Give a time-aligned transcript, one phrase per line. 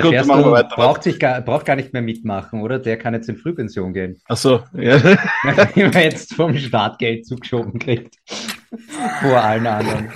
[0.00, 0.74] Gut, der wir Ferstl weiter.
[0.76, 2.78] braucht, sich gar, braucht gar nicht mehr mitmachen, oder?
[2.78, 4.18] Der kann jetzt in Frühpension gehen.
[4.28, 4.98] Ach so, ja.
[5.44, 8.14] Nachdem er jetzt vom Startgeld zugeschoben kriegt.
[9.20, 10.10] Vor allen anderen.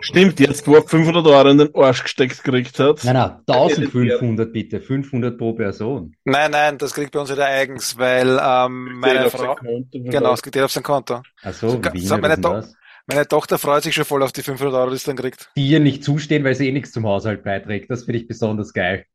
[0.00, 3.02] Stimmt, jetzt, wo er 500 Euro in den Arsch gesteckt gekriegt hat.
[3.04, 4.80] Nein, nein, 1500 bitte.
[4.80, 6.14] 500 pro Person.
[6.24, 10.42] Nein, nein, das kriegt bei uns wieder eigens, weil ähm, meine Frau, Konto genau, es
[10.42, 11.22] geht auf sein Konto.
[11.42, 12.74] Also, So, wie so so meine To- das?
[13.06, 15.50] Meine Tochter freut sich schon voll auf die 500 Euro, die sie dann kriegt.
[15.56, 17.90] Die ihr nicht zustehen, weil sie eh nichts zum Haushalt beiträgt.
[17.90, 19.04] Das finde ich besonders geil.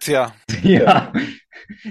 [0.00, 1.12] Tja, Ja,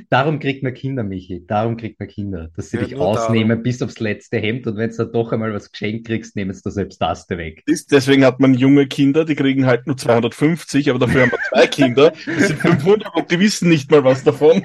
[0.09, 1.43] darum kriegt man Kinder, Michi.
[1.47, 2.49] Darum kriegt man Kinder.
[2.55, 5.53] Dass sie Ja, dich ausnehmen bis aufs letzte Hemd und wenn du dann doch einmal
[5.53, 7.63] was geschenkt kriegst, nehmen sie da selbst das da weg.
[7.65, 11.39] Ist- Deswegen hat man junge Kinder, die kriegen halt nur 250, aber dafür haben wir
[11.49, 14.63] zwei Kinder, das sind 500 und die wissen nicht mal was davon.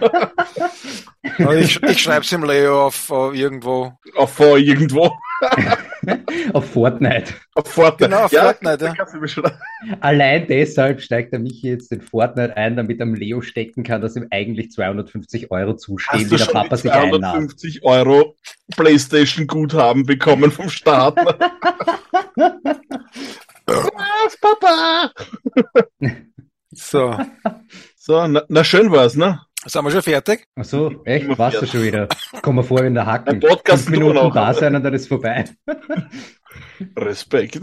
[1.59, 3.93] Ich, ich schreibe es im Leo auf, auf irgendwo.
[4.17, 5.11] Auf vor irgendwo.
[6.53, 7.35] Auf Fortnite.
[7.55, 8.11] Auf Fortnite.
[8.11, 9.05] Genau, auf Fortnite, ja.
[9.05, 9.57] du beschreiben.
[10.01, 14.01] Allein deshalb steigt der Michi jetzt in Fortnite ein, damit er am Leo stecken kann,
[14.01, 17.49] dass ihm eigentlich 250 Euro zustehen, Hast wie du der schon Papa die sich einnahm.
[17.49, 18.37] 250 Euro
[18.77, 21.17] Playstation-Guthaben bekommen vom Staat?
[23.67, 25.13] was, Papa?
[26.71, 27.17] So,
[28.05, 29.41] So, na, na schön war's, ne?
[29.67, 30.47] Sind wir schon fertig?
[30.57, 31.39] Ach so, echt?
[31.39, 32.09] Warst du schon wieder?
[32.43, 33.35] Komm mal vor wie in der Hacken.
[33.35, 34.33] Ein Podcast Fünf Minuten auch.
[34.35, 35.45] da sein und dann ist vorbei.
[36.99, 37.61] Respekt.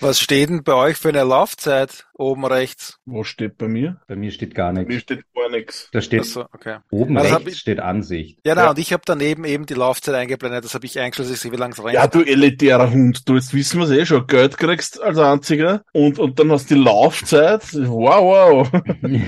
[0.00, 2.98] Was steht denn bei euch für eine Laufzeit oben rechts?
[3.06, 4.00] Wo steht bei mir?
[4.08, 5.02] Bei mir steht gar Bei mir nichts.
[5.04, 5.88] steht gar nichts.
[5.92, 6.78] Da steht Achso, okay.
[6.90, 8.38] oben hab rechts ich- steht Ansicht.
[8.44, 8.70] Ja, na, Ja.
[8.70, 10.64] und ich habe daneben eben die Laufzeit eingeblendet.
[10.64, 10.98] Das habe ich
[11.38, 11.94] sehe, wie lang es rennt.
[11.94, 16.18] Ja, du elitärer Hund, du jetzt wissen wir eh schon, Geld kriegst als einziger und,
[16.18, 17.62] und dann hast du die Laufzeit.
[17.72, 18.82] Wow, wow.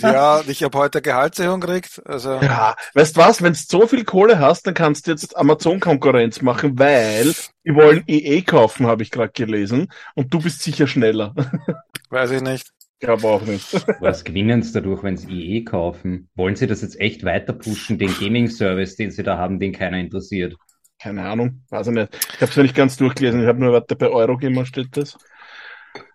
[0.00, 2.02] Ja, ich habe heute Gehaltserhöhung gekriegt.
[2.04, 6.42] Also, Ja, weißt was, wenn du so viel Kohle hast, dann kannst du jetzt Amazon-Konkurrenz
[6.42, 7.34] machen, weil
[7.64, 11.34] die wollen EE kaufen, habe ich gerade gelesen, und du bist sicher schneller.
[12.10, 12.70] weiß ich nicht.
[13.00, 13.72] Glaube auch nicht.
[14.00, 16.28] Was gewinnen sie dadurch, wenn sie EE kaufen?
[16.34, 19.98] Wollen sie das jetzt echt weiter pushen, den Gaming-Service, den sie da haben, den keiner
[19.98, 20.56] interessiert?
[21.00, 22.14] Keine Ahnung, weiß ich nicht.
[22.14, 25.18] Ich habe es nicht ganz durchgelesen, ich habe nur, warte, bei Eurogamer steht das.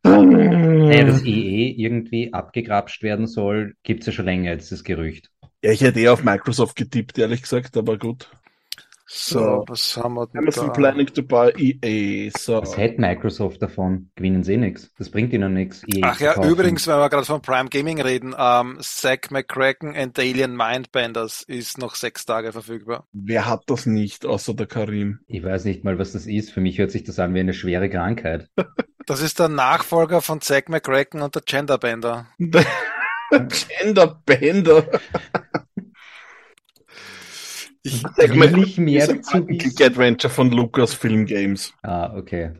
[0.03, 5.29] Naja, dass EE irgendwie abgegrapscht werden soll, gibt's ja schon länger jetzt das Gerücht.
[5.63, 8.29] Ja, ich hätte eher auf Microsoft getippt, ehrlich gesagt, aber gut.
[9.11, 9.65] So, So.
[9.67, 10.73] was haben wir denn Amazon da?
[10.73, 12.29] planning to buy EA.
[12.37, 12.61] So.
[12.61, 14.11] Was hätte Microsoft davon?
[14.15, 14.93] Gewinnen sie nichts.
[14.99, 15.81] Das bringt ihnen nichts.
[15.87, 20.15] EA Ach ja, übrigens, wenn wir gerade von Prime Gaming reden, ähm, Zack McCracken and
[20.15, 23.07] the Alien Mindbenders ist noch sechs Tage verfügbar.
[23.11, 25.19] Wer hat das nicht, außer der Karim?
[25.25, 26.51] Ich weiß nicht mal, was das ist.
[26.51, 28.47] Für mich hört sich das an wie eine schwere Krankheit.
[29.09, 32.27] Das ist der Nachfolger von Zack McCracken und der Genderbender.
[33.81, 34.85] Genderbender.
[37.81, 39.83] Ich, Sag mal, Will ich mehr dazu wissen?
[39.83, 41.73] Adventure von Lucasfilm Games.
[41.81, 42.51] Ah, okay.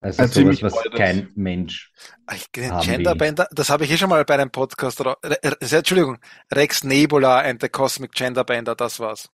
[0.00, 0.96] Also Ein sowas, was altes.
[0.96, 1.90] kein Mensch.
[2.32, 5.04] ich den Haben Genderbender, das habe ich eh schon mal bei einem Podcast.
[5.04, 6.18] Re, Re, Entschuldigung,
[6.54, 9.28] Rex Nebula and the Cosmic Genderbender, das war's.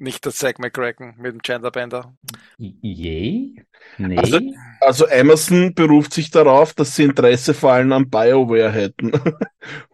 [0.00, 2.14] Nicht der Zack McCracken mit dem Genderbender.
[2.56, 3.62] Yay?
[3.98, 4.16] Nee?
[4.16, 4.40] Also-
[4.80, 9.12] Also Amazon beruft sich darauf, dass sie Interesse vor allem an BioWare hätten.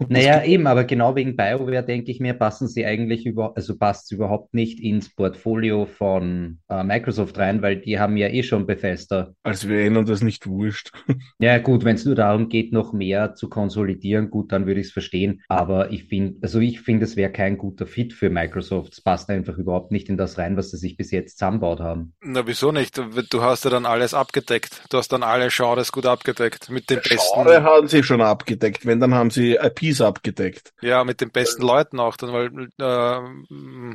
[0.08, 4.04] Naja, eben, aber genau wegen BioWare denke ich mir, passen sie eigentlich über, also passt
[4.04, 8.66] es überhaupt nicht ins Portfolio von äh, Microsoft rein, weil die haben ja eh schon
[8.66, 9.32] Bethesda.
[9.42, 10.92] Als wäre ihnen das nicht wurscht.
[11.40, 14.86] Ja, gut, wenn es nur darum geht, noch mehr zu konsolidieren, gut, dann würde ich
[14.88, 15.42] es verstehen.
[15.48, 18.92] Aber ich finde, also ich finde, es wäre kein guter Fit für Microsoft.
[18.92, 22.14] Es passt einfach überhaupt nicht in das rein, was sie sich bis jetzt zusammenbaut haben.
[22.20, 22.98] Na, wieso nicht?
[23.30, 24.82] Du hast ja dann alles abgedeckt.
[24.90, 26.70] Du hast dann alle Genres gut abgedeckt.
[26.70, 28.86] Mit den besten, Genre haben sie schon abgedeckt.
[28.86, 30.72] Wenn, dann haben sie IPs abgedeckt.
[30.82, 33.94] ja, mit den besten Leuten auch dann, weil, äh,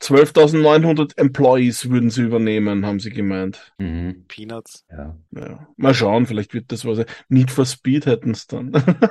[0.00, 3.72] 12.900 Employees würden sie übernehmen, haben sie gemeint.
[3.78, 4.84] Mhm, Peanuts.
[4.90, 5.16] ja.
[5.32, 5.68] Ja.
[5.76, 7.04] Mal schauen, vielleicht wird das was.
[7.28, 8.72] Need for Speed hätten es dann.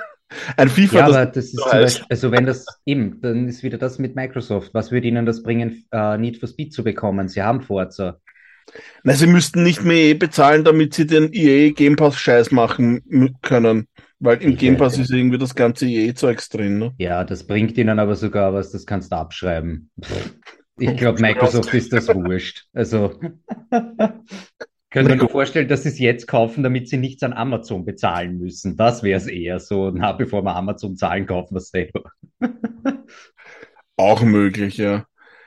[0.57, 1.71] Ein FIFA, Ja, aber das ist zum.
[1.71, 4.73] Beispiel, also wenn das eben, dann ist wieder das mit Microsoft.
[4.73, 7.27] Was würde ihnen das bringen, äh, Need for Speed zu bekommen?
[7.27, 8.19] Sie haben Forza.
[9.03, 13.35] Na, sie müssten nicht mehr EA bezahlen, damit sie den EA Game Pass Scheiß machen
[13.41, 13.87] können.
[14.19, 16.93] Weil im Ich Game Pass ist irgendwie das ganze EA-Zeugs drin, ne?
[16.97, 19.89] Ja, das bringt ihnen aber sogar was, das kannst du abschreiben.
[20.03, 20.33] Pff,
[20.77, 22.65] Ich glaube, Microsoft ist das wurscht.
[22.73, 23.19] Also,
[24.91, 28.75] Könnte mir vorstellen, dass sie es jetzt kaufen, damit sie nichts an Amazon bezahlen müssen.
[28.75, 32.12] Das wäre es eher so, na, bevor wir Amazon zahlen, kaufen wir es selber.
[33.97, 35.06] Auch möglich, ja.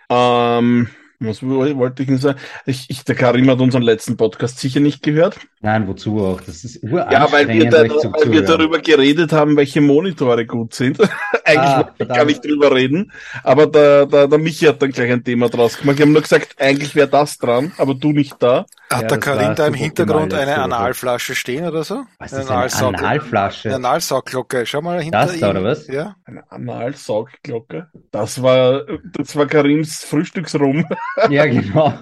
[0.08, 0.88] Ähm,
[1.26, 2.38] was wollte ich denn sagen?
[2.66, 5.38] Ich, ich, der Karim hat unseren letzten Podcast sicher nicht gehört.
[5.60, 6.40] Nein, wozu auch?
[6.40, 10.98] Das ist Ja, weil wir, da, weil wir darüber geredet haben, welche Monitore gut sind.
[11.44, 13.12] Eigentlich ah, wollte ich gar nicht drüber reden.
[13.44, 15.98] Aber der, der, der Michi hat dann gleich ein Thema draus gemacht.
[15.98, 18.66] Wir haben nur gesagt, eigentlich wäre das dran, aber du nicht da.
[18.90, 22.04] Hat ja, der Karim da im Hintergrund eine Analflasche stehen oder so?
[22.18, 23.68] Was ist eine Analflasche?
[23.68, 24.66] Eine Analsaugglocke.
[24.66, 25.86] Schau mal hinter das da, oder was?
[25.86, 26.16] Ja.
[26.24, 27.88] Eine Analsaugglocke.
[28.10, 28.82] Das war,
[29.12, 30.84] das war Karims Frühstücksrum.
[31.30, 31.94] Ja, genau.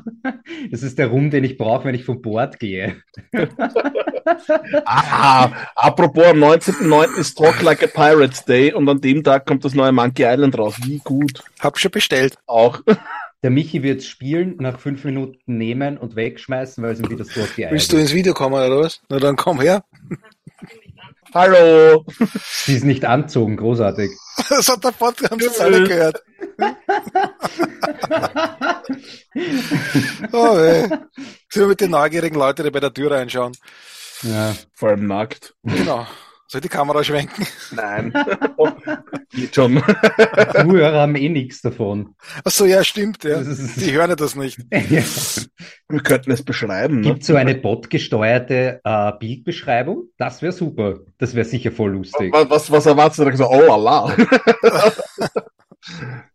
[0.70, 3.02] Das ist der Rum, den ich brauche, wenn ich vom Bord gehe.
[4.84, 7.18] ah, apropos, am 19.09.
[7.18, 10.56] ist Talk Like a Pirate Day und an dem Tag kommt das neue Monkey Island
[10.58, 10.76] raus.
[10.84, 11.42] Wie gut.
[11.60, 12.38] Hab schon bestellt.
[12.46, 12.82] Auch.
[13.42, 17.40] Der Michi wird spielen, nach fünf Minuten nehmen und wegschmeißen, weil es ihm wieder so
[17.56, 19.00] geeilt Willst du ins Video kommen oder was?
[19.08, 19.82] Na dann komm her.
[21.32, 22.04] Hallo.
[22.64, 24.10] Sie ist nicht anzogen, großartig.
[24.48, 26.22] Das hat der Podcast alle gehört.
[30.32, 30.88] oh, ey.
[31.48, 33.54] Sind wir mit den neugierigen Leuten, die bei der Tür reinschauen.
[34.22, 35.54] Ja, vor allem nackt.
[35.62, 36.06] Genau.
[36.50, 37.46] Soll die Kamera schwenken?
[37.70, 38.12] Nein.
[39.30, 39.80] Geht schon.
[39.80, 42.16] Zuhörer haben eh nichts davon.
[42.44, 43.40] Ach so, ja, stimmt, ja.
[43.40, 44.58] Die hören das nicht.
[44.72, 45.02] ja.
[45.88, 47.02] Wir könnten es beschreiben.
[47.02, 47.24] Gibt ne?
[47.24, 50.08] so eine botgesteuerte äh, Bildbeschreibung?
[50.18, 50.98] Das wäre super.
[51.18, 52.32] Das wäre sicher voll lustig.
[52.32, 53.36] Was, was, was erwartest du?
[53.36, 54.12] So, oh, Allah.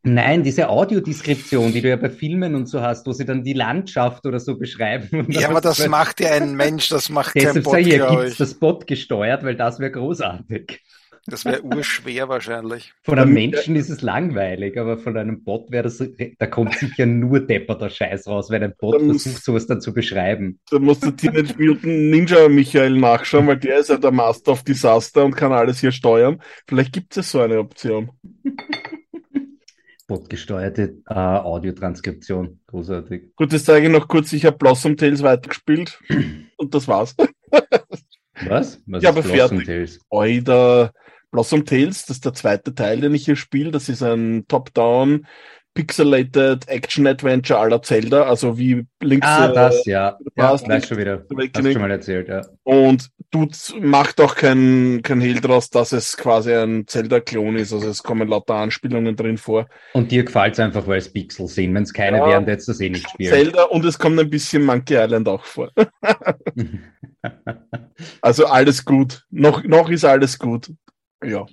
[0.03, 3.53] Nein, diese Audiodeskription, die du ja bei Filmen und so hast, wo sie dann die
[3.53, 5.27] Landschaft oder so beschreiben.
[5.30, 8.88] Ja, aber das macht ja ein Mensch, das macht kein Bot, hier gibt's das Bot
[8.88, 10.81] gesteuert, weil das wäre großartig.
[11.27, 12.94] Das wäre urschwer wahrscheinlich.
[13.01, 16.03] Von einem Menschen ist es langweilig, aber von einem Bot wäre das,
[16.38, 19.91] da kommt sicher nur depperter Scheiß raus, wenn ein Bot muss, versucht, sowas dann zu
[19.91, 20.59] beschreiben.
[20.69, 24.63] Da musst du Teenage Mutant Ninja Michael nachschauen, weil der ist ja der Master of
[24.63, 26.41] Disaster und kann alles hier steuern.
[26.68, 28.12] Vielleicht gibt es so eine Option.
[30.07, 32.60] Botgesteuerte äh, Audiotranskription.
[32.68, 33.36] Großartig.
[33.36, 34.34] Gut, das zeige ich noch kurz.
[34.34, 36.00] Ich habe Blossom Tales weitergespielt
[36.57, 37.16] und das war's.
[38.48, 38.81] Was?
[38.86, 39.66] Was ich habe fertig.
[39.66, 40.00] Tales?
[40.10, 40.92] Oida.
[41.31, 43.72] Blossom Tales, das ist der zweite Teil, den ich hier spiele.
[43.72, 45.25] Das ist ein Top-Down
[45.75, 49.27] Pixelated Action Adventure aller Zelda, also wie links.
[49.27, 50.18] Ah, das, ja.
[50.38, 51.25] Ja, weiß schon wieder.
[51.54, 52.42] Hast schon mal erzählt, ja.
[52.63, 53.50] Und du
[53.81, 57.74] macht auch kein, kein Hehl draus, dass es quasi ein Zelda-Klon ist.
[57.74, 59.68] Also es kommen lauter Anspielungen drin vor.
[59.92, 61.75] Und dir gefällt es einfach, weil es Pixel sind.
[61.75, 63.33] Wenn es keine ja, wären, hättest du das eh nicht spielen.
[63.33, 65.72] Zelda und es kommt ein bisschen Monkey Island auch vor.
[68.22, 69.25] also alles gut.
[69.30, 70.72] Noch, noch ist alles gut.
[71.23, 71.45] Ja.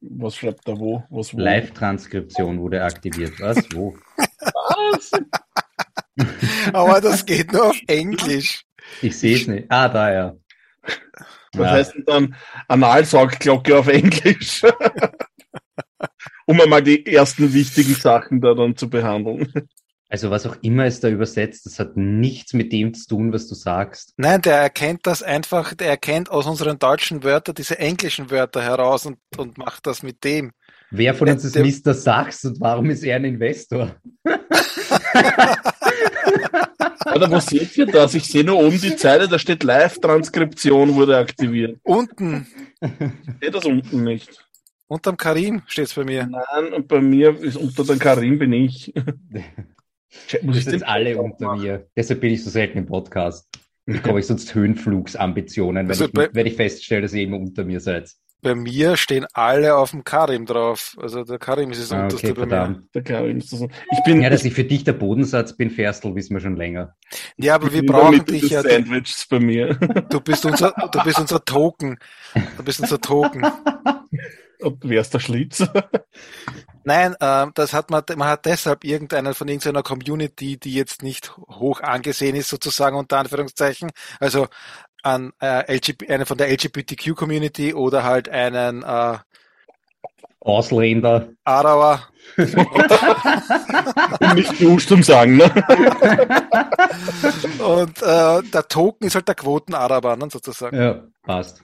[0.00, 1.04] Was schreibt er wo?
[1.08, 1.22] wo?
[1.32, 3.40] Live-Transkription wurde aktiviert.
[3.40, 3.64] Was?
[3.72, 3.96] Wo?
[4.16, 5.12] Was?
[6.72, 8.64] Aber das geht nur auf Englisch.
[9.02, 9.66] Ich sehe es nicht.
[9.70, 10.36] Ah, da ja.
[11.52, 11.70] Was ja.
[11.70, 12.36] heißt denn dann
[12.68, 14.62] Analsaugglocke auf Englisch?
[16.46, 19.52] um einmal die ersten wichtigen Sachen da dann zu behandeln.
[20.12, 23.46] Also was auch immer es da übersetzt, das hat nichts mit dem zu tun, was
[23.46, 24.12] du sagst.
[24.16, 29.06] Nein, der erkennt das einfach, der erkennt aus unseren deutschen Wörtern diese englischen Wörter heraus
[29.06, 30.50] und, und macht das mit dem.
[30.90, 31.94] Wer von uns ist der, Mr.
[31.94, 33.94] Sachs und warum ist er ein Investor?
[37.14, 38.14] Oder wo seht ihr das?
[38.14, 41.78] Ich sehe nur oben die Zeile, da steht Live-Transkription wurde aktiviert.
[41.84, 42.48] Unten.
[42.80, 42.90] Ich
[43.40, 44.44] sehe das unten nicht.
[44.88, 46.26] Unterm Karim steht es bei mir.
[46.26, 48.92] Nein, und bei mir ist unter dem Karim bin ich.
[50.42, 51.88] Muss ich sind alle unter mir.
[51.96, 53.48] Deshalb bin ich so selten im Podcast.
[53.86, 57.80] Bekomme ich sonst Höhenflugsambitionen, wenn, also ich, wenn ich feststelle, dass ihr immer unter mir
[57.80, 58.10] seid.
[58.42, 60.96] Bei mir stehen alle auf dem Karim drauf.
[60.98, 62.78] Also der Karim ist das ah, unterste okay, bei verdammt.
[62.78, 62.88] mir.
[62.94, 63.60] Der Karim ist das.
[63.60, 66.96] Ich bin, ja, dass ich für dich der Bodensatz bin, Ferstel, wissen wir schon länger.
[67.36, 68.62] Ja, aber wir brauchen dich ja.
[68.62, 69.74] Sandwiches bei mir.
[70.08, 71.98] Du bist unser, du bist unser Token.
[72.56, 73.44] Du bist unser Token.
[74.60, 75.62] Und wer ist der Schlitz?
[76.84, 81.36] Nein, äh, das hat man, man hat deshalb irgendeinen von irgendeiner Community, die jetzt nicht
[81.36, 84.48] hoch angesehen ist, sozusagen unter Anführungszeichen, also
[85.02, 89.18] an äh, LGBT, einen von der LGBTQ-Community oder halt einen äh,
[90.40, 91.28] Ausländer.
[91.44, 92.08] Arawa.
[94.34, 95.44] nicht du zum sagen, ne?
[97.58, 100.78] Und äh, der Token ist halt der Quoten-Araber, ne, sozusagen.
[100.78, 101.62] Ja, passt.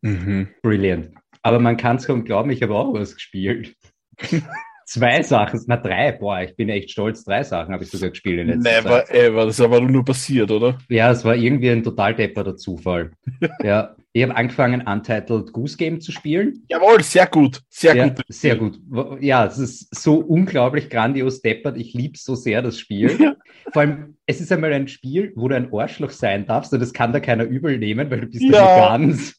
[0.00, 0.48] Mhm.
[0.62, 1.10] Brilliant.
[1.42, 3.74] Aber man kann es kaum glauben, ich habe auch was gespielt.
[4.84, 8.40] Zwei Sachen, na drei, boah, ich bin echt stolz, drei Sachen habe ich sogar gespielt
[8.40, 9.14] in letzter Never Zeit.
[9.14, 10.78] ever, das ist aber nur passiert, oder?
[10.88, 13.10] Ja, es war irgendwie ein total depperter Zufall.
[13.62, 16.64] ja, ich habe angefangen, Untitled Goose Game zu spielen.
[16.68, 18.24] Jawohl, sehr gut, sehr ja, gut.
[18.28, 18.80] Sehr gut.
[19.20, 23.36] Ja, es ist so unglaublich grandios deppert, ich liebe so sehr das Spiel.
[23.72, 26.92] Vor allem, es ist einmal ein Spiel, wo du ein Arschloch sein darfst und das
[26.92, 29.36] kann da keiner übel nehmen, weil du bist ja ganz.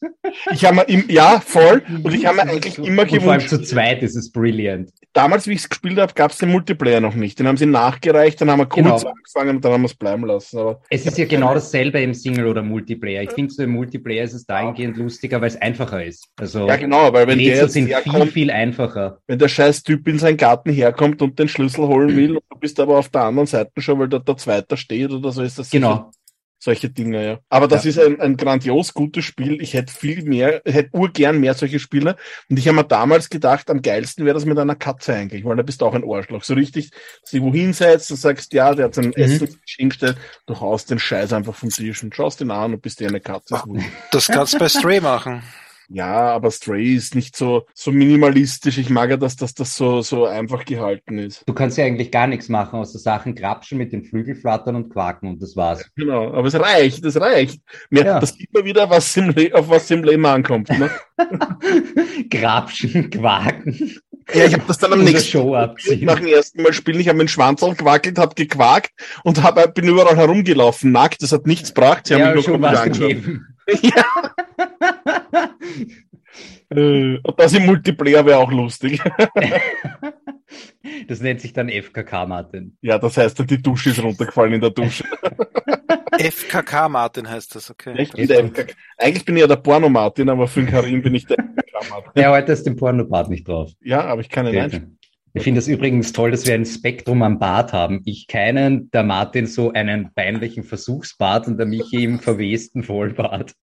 [0.52, 1.82] Ich habe mir, ja, voll.
[2.02, 3.22] Und ich habe mir eigentlich immer gewünscht.
[3.22, 4.90] Vor allem zu zweit ist es brilliant.
[5.12, 7.38] Damals, wie ich es gespielt habe, gab es den Multiplayer noch nicht.
[7.38, 9.12] Den haben sie nachgereicht, dann haben wir kurz genau.
[9.12, 10.58] angefangen und dann haben wir es bleiben lassen.
[10.58, 13.22] Aber es ist ja genau dasselbe im Single oder Multiplayer.
[13.22, 16.28] Ich finde, so im Multiplayer ist es dahingehend lustiger, weil es einfacher ist.
[16.38, 19.18] Also ja, genau, weil wenn Rätsel der sind herkommt, viel, viel einfacher.
[19.26, 22.58] Wenn der scheiß Typ in seinen Garten herkommt und den Schlüssel holen will, und du
[22.58, 25.58] bist aber auf der anderen Seite schon, weil dort der Zweite steht oder so, ist
[25.58, 26.10] das genau
[26.62, 27.38] solche Dinge, ja.
[27.48, 27.90] Aber das ja.
[27.90, 29.60] ist ein, ein grandios gutes Spiel.
[29.62, 32.16] Ich hätte viel mehr, hätte urgern mehr solche Spiele.
[32.50, 35.56] Und ich habe mir damals gedacht, am geilsten wäre das mit einer Katze eigentlich, weil
[35.56, 36.44] da bist du auch ein Arschloch.
[36.44, 36.90] So richtig,
[37.22, 39.12] dass du wohin setzt, du sagst, ja, der hat sein mhm.
[39.14, 43.00] Essen hingestellt, du haust den Scheiß einfach vom Tisch und schaust ihn an und bist
[43.00, 43.62] dir eine Katze.
[44.12, 45.42] Das kannst du bei Stray machen.
[45.92, 48.78] Ja, aber Stray ist nicht so, so minimalistisch.
[48.78, 51.42] Ich mag ja, dass, dass das so, so einfach gehalten ist.
[51.46, 54.90] Du kannst ja eigentlich gar nichts machen, außer Sachen krapschen mit den Flügel flattern und
[54.90, 55.90] quaken und das war's.
[55.96, 57.60] Genau, aber es reicht, es reicht.
[57.90, 58.20] Mehr, ja.
[58.20, 60.68] Das sieht man wieder, was im auf was im Leben ankommt.
[60.70, 60.90] Ne?
[62.30, 63.98] Grapschen, quaken.
[64.32, 66.04] Ja, ich habe das dann am nächsten Show abziehen.
[66.04, 67.00] nach dem ersten Mal spielen.
[67.00, 68.92] Ich habe meinen Schwanz gewackelt, habe gequakt
[69.24, 71.22] und hab, bin überall herumgelaufen, nackt.
[71.22, 72.06] Das hat nichts gebracht.
[72.06, 73.46] Sie haben ja, mich nur schon was gegeben.
[73.82, 74.04] Ja.
[76.70, 79.00] Äh, und das im Multiplayer wäre auch lustig.
[81.08, 82.76] das nennt sich dann FKK, Martin.
[82.80, 85.04] Ja, das heißt, die Dusche ist runtergefallen in der Dusche.
[86.18, 87.94] FKK Martin heißt das, okay.
[87.94, 88.16] Echt?
[88.16, 88.74] FKK.
[88.98, 91.90] Eigentlich bin ich ja der Porno Martin, aber für den Karim bin ich der FKK
[91.90, 92.22] Martin.
[92.22, 93.72] Ja, heute ist den Porno-Part nicht drauf.
[93.80, 94.82] Ja, aber ich kann ihn okay.
[95.32, 98.02] Ich finde es übrigens toll, dass wir ein Spektrum am Bart haben.
[98.04, 103.54] Ich keinen, der Martin so einen peinlichen Versuchsbart und der Michi im verwesten Vollbart.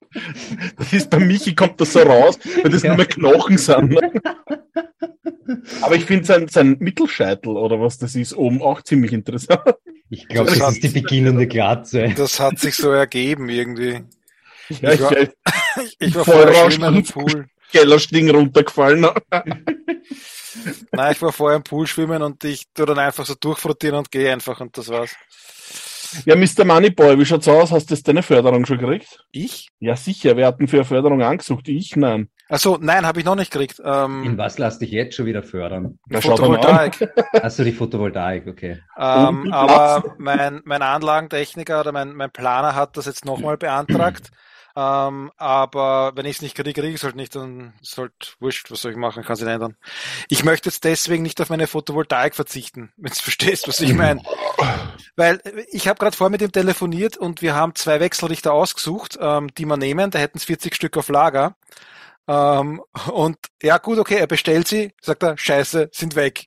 [0.77, 2.89] Das ist bei Michi kommt das so raus, weil das ja.
[2.89, 3.91] nur mehr Knochen sind.
[3.91, 4.11] Ne?
[5.81, 9.75] Aber ich finde sein, sein Mittelscheitel oder was das ist oben auch ziemlich interessant.
[10.09, 12.13] Ich glaube, das, das ist die beginnende Glatze.
[12.15, 14.03] Das hat sich so ergeben irgendwie.
[14.81, 15.31] Ja, ich, war, ich,
[15.99, 17.47] ich war vorher schon im Pool.
[17.71, 19.05] Kellerstiegen runtergefallen.
[20.91, 24.11] Nein, ich war vorher im Pool schwimmen und ich tu dann einfach so durchfrotieren und
[24.11, 25.15] gehe einfach und das war's.
[26.25, 26.63] Ja, Mr.
[26.63, 27.71] Moneyboy, wie schaut's aus?
[27.71, 29.25] Hast du jetzt deine Förderung schon gekriegt?
[29.31, 29.69] Ich?
[29.79, 30.37] Ja, sicher.
[30.37, 31.67] Wir hatten für eine Förderung angesucht.
[31.67, 32.29] Ich, nein.
[32.49, 33.81] Achso, nein, habe ich noch nicht gekriegt.
[33.83, 35.99] Ähm, In was lass dich jetzt schon wieder fördern?
[36.07, 37.09] Na, Photovoltaik.
[37.33, 38.79] Achso, die Photovoltaik, okay.
[38.97, 44.31] Ähm, aber mein, mein Anlagentechniker oder mein, mein Planer hat das jetzt nochmal beantragt.
[44.77, 48.35] Ähm, aber wenn ich es nicht kriege, kriege ich es halt nicht, dann ist halt
[48.39, 49.75] wurscht, was soll ich machen, kann sich ändern.
[50.29, 54.21] Ich möchte jetzt deswegen nicht auf meine Photovoltaik verzichten, wenn du verstehst, was ich meine.
[55.15, 55.41] Weil
[55.71, 59.65] ich habe gerade vorher mit ihm telefoniert und wir haben zwei Wechselrichter ausgesucht, ähm, die
[59.65, 61.55] wir nehmen, da hätten es 40 Stück auf Lager.
[62.27, 66.45] Ähm, und ja gut, okay, er bestellt sie, sagt er, scheiße, sind weg.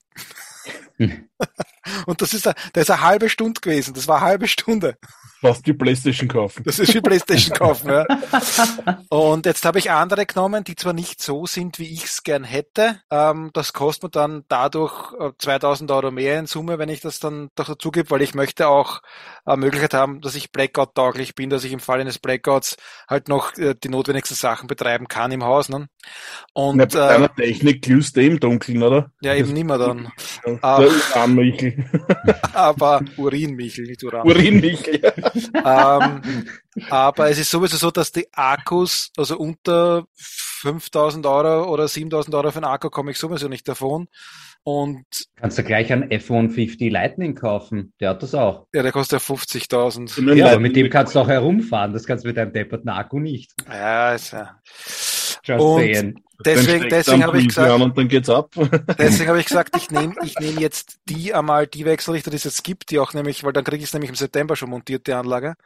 [2.07, 4.97] und das ist, da ist eine halbe Stunde gewesen, das war eine halbe Stunde.
[5.41, 6.63] Fast die Playstation kaufen.
[6.65, 8.05] Das ist wie Playstation kaufen, ja.
[9.09, 12.45] Und jetzt habe ich andere genommen, die zwar nicht so sind, wie ich es gern
[12.45, 13.01] hätte.
[13.11, 17.21] Ähm, das kostet mir dann dadurch 2000 äh, Euro mehr in Summe, wenn ich das
[17.21, 19.01] dann doch dazu gebe, weil ich möchte auch
[19.47, 22.77] äh, Möglichkeit haben, dass ich Blackout-tauglich bin, dass ich im Fall eines Blackouts
[23.09, 25.71] halt noch äh, die notwendigsten Sachen betreiben kann im Haus.
[25.71, 25.89] Ne?
[26.53, 29.11] Und Na, bei deiner äh, Technik glühst du im Dunkeln, oder?
[29.23, 30.13] Ja, eben nimmer dann.
[30.47, 31.85] Ja, aber, Uranmichel.
[32.53, 34.27] aber Urinmichel, nicht Uran.
[34.27, 35.01] Urinmichel,
[35.55, 36.23] ähm,
[36.89, 42.51] aber es ist sowieso so, dass die Akkus, also unter 5000 Euro oder 7000 Euro
[42.51, 44.09] für einen Akku komme ich sowieso nicht davon.
[44.63, 45.07] Und
[45.37, 47.95] Kannst du gleich einen F-150 Lightning kaufen?
[47.99, 48.67] Der hat das auch.
[48.75, 50.35] Ja, der kostet ja 50.000.
[50.35, 51.95] Ja, aber mit dem kannst du auch herumfahren.
[51.95, 53.53] Das kannst du mit deinem depperten Akku nicht.
[53.67, 54.61] Ja, ist ja.
[55.51, 56.23] Just und saying.
[56.45, 58.51] Deswegen, deswegen habe ich gesagt, und dann geht's ab.
[58.99, 62.45] deswegen habe ich gesagt, ich nehme ich nehm jetzt die einmal, die Wechselrichter, die es
[62.45, 65.07] jetzt gibt, die auch nämlich, weil dann kriege ich es nämlich im September schon montiert,
[65.07, 65.57] die Anlage.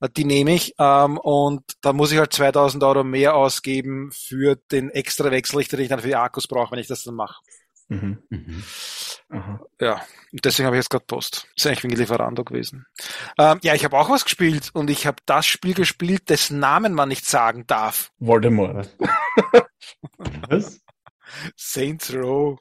[0.00, 4.56] Äh, die nehme ich ähm, und da muss ich halt 2000 Euro mehr ausgeben für
[4.56, 7.40] den extra Wechselrichter, den ich dann für die Akkus brauche, wenn ich das dann mache.
[7.90, 8.18] Mhm.
[8.30, 9.60] Mhm.
[9.80, 10.00] Ja,
[10.32, 11.48] und deswegen habe ich jetzt gerade Post.
[11.54, 12.86] Das ist eigentlich wegen Lieferando gewesen.
[13.36, 16.94] Ähm, ja, ich habe auch was gespielt und ich habe das Spiel gespielt, dessen Namen
[16.94, 18.12] man nicht sagen darf.
[18.20, 18.96] Voldemort.
[20.48, 20.80] was?
[21.56, 22.58] Saints Row.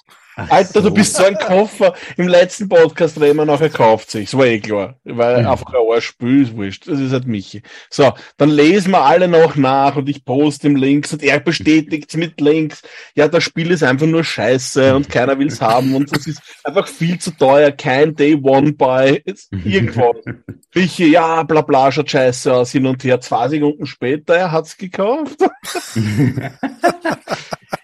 [0.48, 1.94] Alter, du bist so ein Koffer.
[2.18, 4.32] Im letzten Podcast reden wir nachher kauft sich.
[4.32, 4.96] Das war eh klar.
[5.04, 5.48] Weil mhm.
[5.48, 6.88] einfach ein Arschspiel ist wurscht.
[6.88, 7.62] Das ist halt Michi.
[7.90, 12.16] So, dann lesen wir alle noch nach und ich poste im Links und er bestätigt
[12.16, 12.82] mit Links.
[13.16, 16.42] Ja, das Spiel ist einfach nur scheiße und keiner will es haben und es ist
[16.64, 17.72] einfach viel zu teuer.
[17.72, 19.24] Kein Day One Buy.
[19.52, 20.16] Irgendwo.
[20.74, 23.20] Michi, ja, bla bla, schaut scheiße aus hin und her.
[23.20, 25.40] Zwei Sekunden später, er hat's gekauft.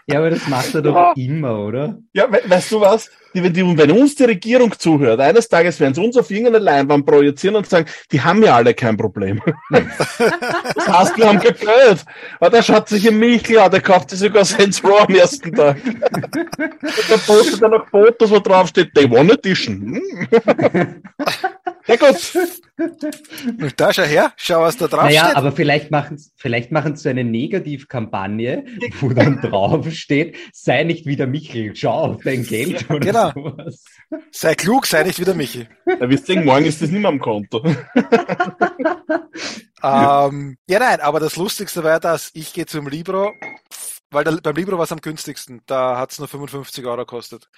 [0.08, 1.14] Ja, aber das macht er doch ja.
[1.16, 1.98] immer, oder?
[2.14, 3.10] Ja, we weißt du was?
[3.34, 6.60] Die, wenn, die, wenn uns die Regierung zuhört, eines Tages werden sie uns auf irgendeine
[6.60, 9.42] Leinwand projizieren und sagen, die haben ja alle kein Problem.
[9.70, 12.06] das heißt, wir haben kein Geld.
[12.40, 15.52] Aber der schaut sich im Michel an, der kauft sich sogar Saints Row am ersten
[15.54, 15.78] Tag.
[15.84, 20.00] und der postet dann noch Fotos, wo drauf steht, Day One Edition.
[21.88, 22.34] Ja gut.
[23.78, 25.36] Da schau her, schau, was da drauf naja, steht.
[25.38, 28.66] aber vielleicht machen vielleicht machen sie eine Negativkampagne,
[29.00, 33.32] wo dann drauf steht, sei nicht wieder Michel, schau auf dein Geld oder genau.
[33.32, 33.86] sowas.
[34.32, 35.70] Sei klug, sei nicht wieder Michel.
[35.86, 37.64] Ja, wir sehen, morgen ist das nicht mehr am Konto.
[39.82, 43.32] ähm, ja, nein, aber das Lustigste war, dass ich gehe zum Libro,
[44.16, 45.62] weil der, beim Libro war es am günstigsten.
[45.68, 47.50] Da hat es nur 55 Euro gekostet.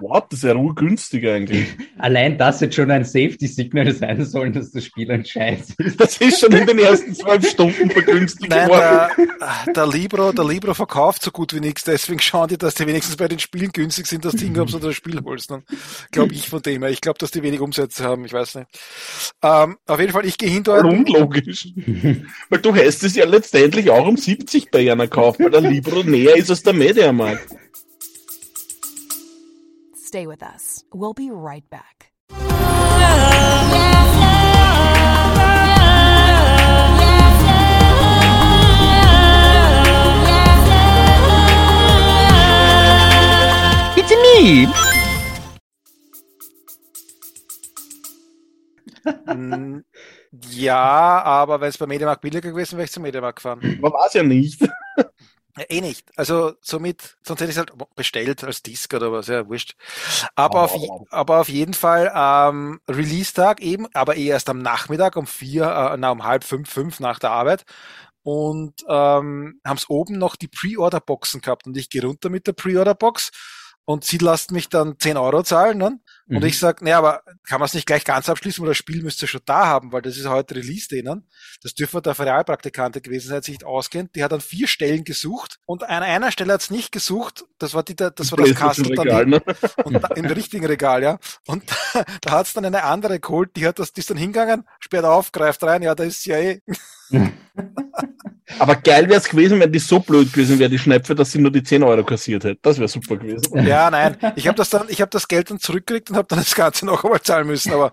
[0.00, 0.26] What?
[0.30, 1.68] Das ist ja günstig eigentlich.
[1.98, 6.00] Allein das jetzt schon ein Safety-Signal sein soll, dass das Spiel ein Scheiß ist.
[6.06, 9.10] Das ist schon in den ersten zwölf Stunden vergünstigt Nein, der,
[9.74, 13.16] der, Libro, der Libro verkauft so gut wie nichts, deswegen schauen die, dass die wenigstens
[13.16, 15.50] bei den Spielen günstig sind, dass die hingabst oder das Spiel holst.
[15.50, 15.64] Dann
[16.12, 16.90] glaube ich von dem her.
[16.90, 18.68] Ich glaube, dass die wenig Umsätze haben, ich weiß nicht.
[19.42, 20.84] Ähm, auf jeden Fall, ich gehe hin dort.
[20.84, 21.68] Unlogisch.
[22.50, 25.95] weil du hast es ja letztendlich auch um 70 bei einer kaufen, weil der Libro
[26.02, 27.48] näher ist als der Mediamarkt.
[29.96, 30.84] Stay with us.
[30.92, 32.12] We'll be right back.
[43.96, 44.68] It's me!
[49.26, 49.84] Mm,
[50.50, 53.78] ja, aber wenn es bei Mediamarkt billiger gewesen wäre, wäre ich zum Mediamarkt gefahren.
[53.80, 54.60] Man war es ja nicht.
[55.58, 56.10] Ja, eh nicht.
[56.16, 59.74] Also somit, sonst hätte ich es halt bestellt als Disk oder was, ja, wurscht.
[60.34, 60.90] Aber, oh.
[60.90, 65.64] auf, aber auf jeden Fall ähm, Release-Tag eben, aber eh erst am Nachmittag um vier,
[65.64, 67.64] äh, na um halb fünf, fünf nach der Arbeit.
[68.22, 72.52] Und ähm, haben es oben noch die Pre-Order-Boxen gehabt und ich gehe runter mit der
[72.52, 73.30] Pre-Order-Box
[73.86, 75.78] und sie lassen mich dann 10 Euro zahlen.
[75.78, 76.00] Ne?
[76.28, 76.46] Und mhm.
[76.46, 79.22] ich sag, nee, aber kann man es nicht gleich ganz abschließen, weil das Spiel müsst
[79.22, 81.24] ihr schon da haben, weil das ist heute Release denen.
[81.62, 84.16] Das dürfen der Realpraktikante gewesen sein, sich nicht auskennt.
[84.16, 87.44] Die hat an vier Stellen gesucht und an einer Stelle hat es nicht gesucht.
[87.58, 89.30] Das war die, das war das Kastel daneben.
[89.30, 89.42] Ne?
[89.84, 91.18] Und da, im richtigen Regal, ja.
[91.46, 91.62] Und
[92.22, 95.04] da hat es dann eine andere geholt, die hat das, die ist dann hingegangen, sperrt
[95.04, 96.60] auf, greift rein, ja, da ist sie ja eh.
[98.58, 101.38] Aber geil wäre es gewesen, wenn die so blöd gewesen wäre, die Schnäpfe, dass sie
[101.38, 102.58] nur die 10 Euro kassiert hätte.
[102.62, 103.66] Das wäre super gewesen.
[103.66, 104.16] Ja, nein.
[104.36, 106.86] Ich habe das dann, ich habe das Geld dann zurückgekriegt und habe dann das Ganze
[106.86, 107.72] noch einmal zahlen müssen.
[107.72, 107.92] Aber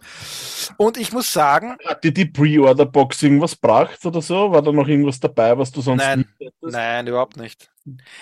[0.78, 1.76] und ich muss sagen.
[1.86, 4.52] Hat dir die Pre-Order-Box irgendwas gebracht oder so?
[4.52, 6.74] War da noch irgendwas dabei, was du sonst nein, nicht hättest?
[6.74, 7.70] Nein, überhaupt nicht.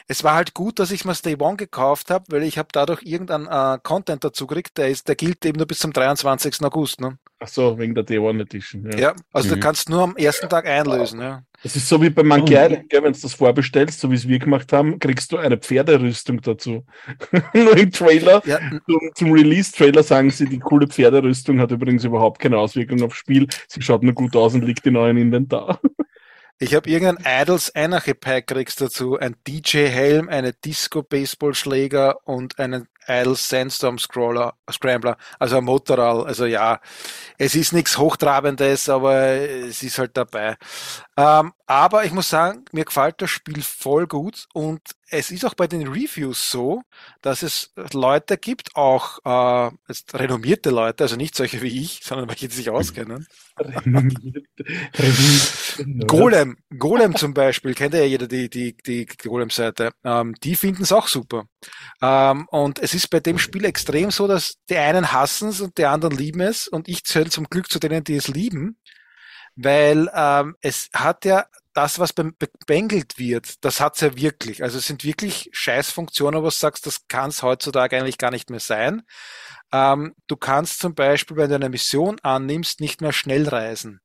[0.08, 3.04] Es war halt gut, dass ich mir Stay One gekauft habe, weil ich habe dadurch
[3.04, 6.64] irgendeinen äh, Content dazu gekriegt, der ist, der gilt eben nur bis zum 23.
[6.64, 7.00] August.
[7.00, 7.18] Ne?
[7.40, 8.90] Ach so, wegen der Day One Edition.
[8.92, 9.54] Ja, ja also mhm.
[9.54, 11.22] du kannst nur am ersten Tag einlösen.
[11.22, 11.44] Ja.
[11.64, 12.60] Das ist so wie bei Monkey oh.
[12.60, 16.42] Island, wenn du das vorbestellst, so wie es wir gemacht haben, kriegst du eine Pferderüstung
[16.42, 16.86] dazu.
[17.54, 18.60] nur im Trailer, ja.
[18.88, 23.48] zum, zum Release-Trailer sagen sie, die coole Pferderüstung hat übrigens überhaupt keine Auswirkung aufs Spiel.
[23.68, 25.80] Sie schaut nur gut aus und liegt in eurem Inventar.
[26.64, 32.18] Ich habe irgendein Idols Anarchy Pack kriegst dazu, ein DJ Helm, eine Disco Baseball Schläger
[32.28, 36.28] und einen Idle Sandstorm Scroller, Scrambler, also ein Motorrad.
[36.28, 36.80] Also ja,
[37.40, 40.56] es ist nichts Hochtrabendes, aber es ist halt dabei.
[41.18, 45.54] Ähm, aber ich muss sagen, mir gefällt das Spiel voll gut und es ist auch
[45.54, 46.84] bei den Reviews so,
[47.22, 49.72] dass es Leute gibt, auch äh,
[50.14, 53.28] renommierte Leute, also nicht solche wie ich, sondern welche, die sich auskennen.
[56.08, 59.92] Golem, Golem zum Beispiel, kennt ja jeder die, die, die Golem-Seite.
[60.04, 61.46] Ähm, die finden es auch super.
[62.02, 65.78] Ähm, und es ist bei dem Spiel extrem so, dass die einen hassen es und
[65.78, 68.78] die anderen lieben es und ich zähle zum Glück zu denen, die es lieben,
[69.56, 74.64] weil ähm, es hat ja das, was bebängelt wird, das hat's ja wirklich.
[74.64, 78.50] Also es sind wirklich Scheißfunktionen, wo du sagst, das kann es heutzutage eigentlich gar nicht
[78.50, 79.04] mehr sein.
[79.72, 84.02] Ähm, du kannst zum Beispiel, wenn du eine Mission annimmst, nicht mehr schnell reisen.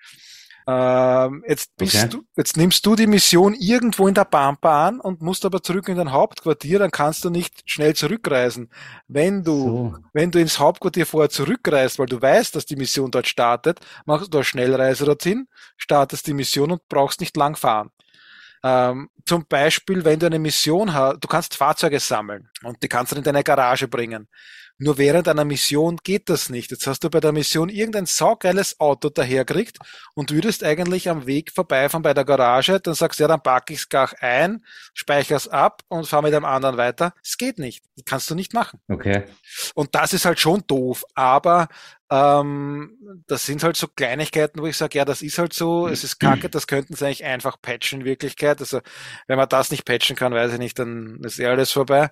[0.68, 2.08] Ähm, jetzt bist okay.
[2.08, 5.88] du, jetzt nimmst du die Mission irgendwo in der Pampa an und musst aber zurück
[5.88, 8.68] in dein Hauptquartier, dann kannst du nicht schnell zurückreisen.
[9.06, 9.94] Wenn du, so.
[10.12, 14.26] wenn du ins Hauptquartier vorher zurückreist, weil du weißt, dass die Mission dort startet, machst
[14.26, 17.90] du da Schnellreise dorthin, startest die Mission und brauchst nicht lang fahren.
[18.62, 23.12] Ähm, zum Beispiel, wenn du eine Mission hast, du kannst Fahrzeuge sammeln und die kannst
[23.12, 24.28] du in deine Garage bringen.
[24.78, 26.70] Nur während einer Mission geht das nicht.
[26.70, 29.78] Jetzt hast du bei der Mission irgendein saugeiles Auto daherkriegt
[30.14, 33.72] und würdest eigentlich am Weg vorbeifahren bei der Garage, dann sagst du, ja, dann packe
[33.72, 37.14] ich es gar ein, speicher's ab und fahr mit dem anderen weiter.
[37.24, 37.84] Es geht nicht.
[37.96, 38.78] Das kannst du nicht machen.
[38.88, 39.24] Okay.
[39.74, 41.68] Und das ist halt schon doof, aber
[42.10, 46.04] ähm, das sind halt so Kleinigkeiten, wo ich sage, ja, das ist halt so, es
[46.04, 48.60] ist kacke, das könnten sie eigentlich einfach patchen in Wirklichkeit.
[48.60, 48.80] Also
[49.26, 52.08] wenn man das nicht patchen kann, weiß ich nicht, dann ist eh alles vorbei.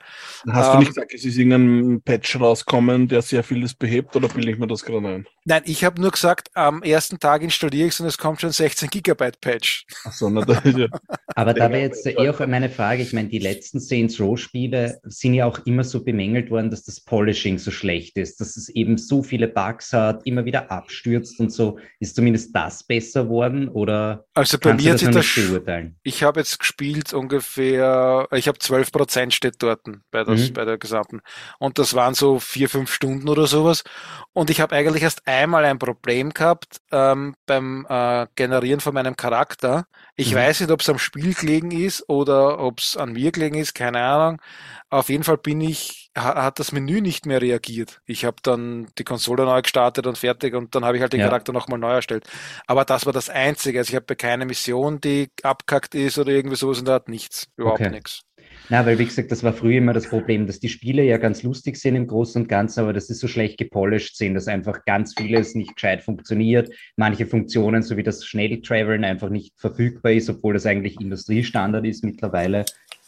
[0.51, 4.29] Hast ähm, du nicht gesagt, es ist irgendein Patch rauskommen, der sehr vieles behebt oder
[4.29, 5.27] bilde ich mir das gerade ein?
[5.45, 8.51] Nein, ich habe nur gesagt, am ersten Tag installiere ich es und es kommt schon
[8.51, 9.87] 16 Gigabyte Patch.
[10.05, 10.89] Ach so, na, das ist ja
[11.37, 15.01] Aber da wäre jetzt eh auch meine Frage, ich meine, die letzten Saints Row Spiele
[15.05, 18.69] sind ja auch immer so bemängelt worden, dass das Polishing so schlecht ist, dass es
[18.69, 21.79] eben so viele Bugs Bugs hat, immer wieder abstürzt und so.
[22.01, 25.97] Ist zumindest das besser worden oder also bei mir hat sich das beurteilen?
[26.03, 30.53] Ich habe jetzt gespielt ungefähr, ich habe 12 Prozent steht dort bei, das, mhm.
[30.55, 31.21] bei der gesamten.
[31.59, 33.85] Und das waren so vier, fünf Stunden oder sowas.
[34.33, 39.17] Und ich habe eigentlich erst einmal ein Problem gehabt ähm, beim äh, Generieren von meinem
[39.17, 39.87] Charakter.
[40.17, 40.37] Ich mhm.
[40.37, 43.75] weiß nicht, ob es am Spiel gelegen ist oder ob es an mir gelegen ist,
[43.75, 44.41] keine Ahnung.
[44.89, 48.01] Auf jeden Fall bin ich, hat das Menü nicht mehr reagiert.
[48.07, 51.21] Ich habe dann die Konsole neu gestartet und fertig und dann habe ich halt den
[51.21, 51.27] ja.
[51.27, 52.25] Charakter nochmal neu erstellt.
[52.67, 53.79] Aber das war das Einzige.
[53.81, 57.49] Also ich habe keine Mission, die abkackt ist oder irgendwie sowas und da hat nichts.
[57.57, 57.91] Überhaupt okay.
[57.91, 58.23] nichts.
[58.71, 61.43] Na, weil wie gesagt, das war früher immer das Problem, dass die Spiele ja ganz
[61.43, 64.85] lustig sind im Großen und Ganzen, aber dass sie so schlecht gepolished sind, dass einfach
[64.87, 66.71] ganz vieles nicht gescheit funktioniert.
[66.97, 72.05] Manche Funktionen, so wie das Schnelltraveln, einfach nicht verfügbar ist, obwohl das eigentlich Industriestandard ist
[72.05, 72.65] mittlerweile.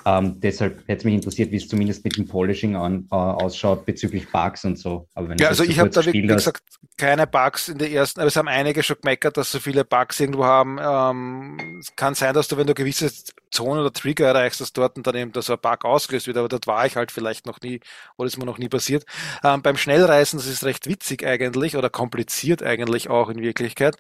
[0.07, 3.85] Ähm, deshalb hätte es mich interessiert, wie es zumindest mit dem Polishing an, äh, ausschaut
[3.85, 5.09] bezüglich Bugs und so.
[5.41, 6.63] Ja, also ich habe da, wie, gesagt,
[6.97, 10.21] keine Bugs in der ersten, aber es haben einige schon gemeckert, dass so viele Bugs
[10.21, 10.79] irgendwo haben.
[10.81, 13.11] Ähm, es kann sein, dass du, wenn du gewisse
[13.51, 16.69] Zonen oder Trigger erreichst, dass dort dann eben so ein Bug ausgelöst wird, aber dort
[16.69, 17.81] war ich halt vielleicht noch nie,
[18.17, 19.05] oder ist mir noch nie passiert.
[19.43, 23.97] Ähm, beim Schnellreisen, das ist recht witzig eigentlich, oder kompliziert eigentlich auch in Wirklichkeit.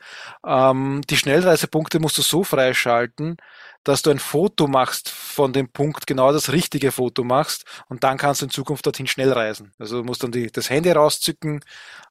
[0.46, 3.38] Ähm, die Schnellreisepunkte musst du so freischalten,
[3.87, 8.18] dass du ein Foto machst von dem Punkt, genau das richtige Foto machst und dann
[8.18, 9.72] kannst du in Zukunft dorthin schnell reisen.
[9.79, 11.61] Also du musst dann die, das Handy rauszücken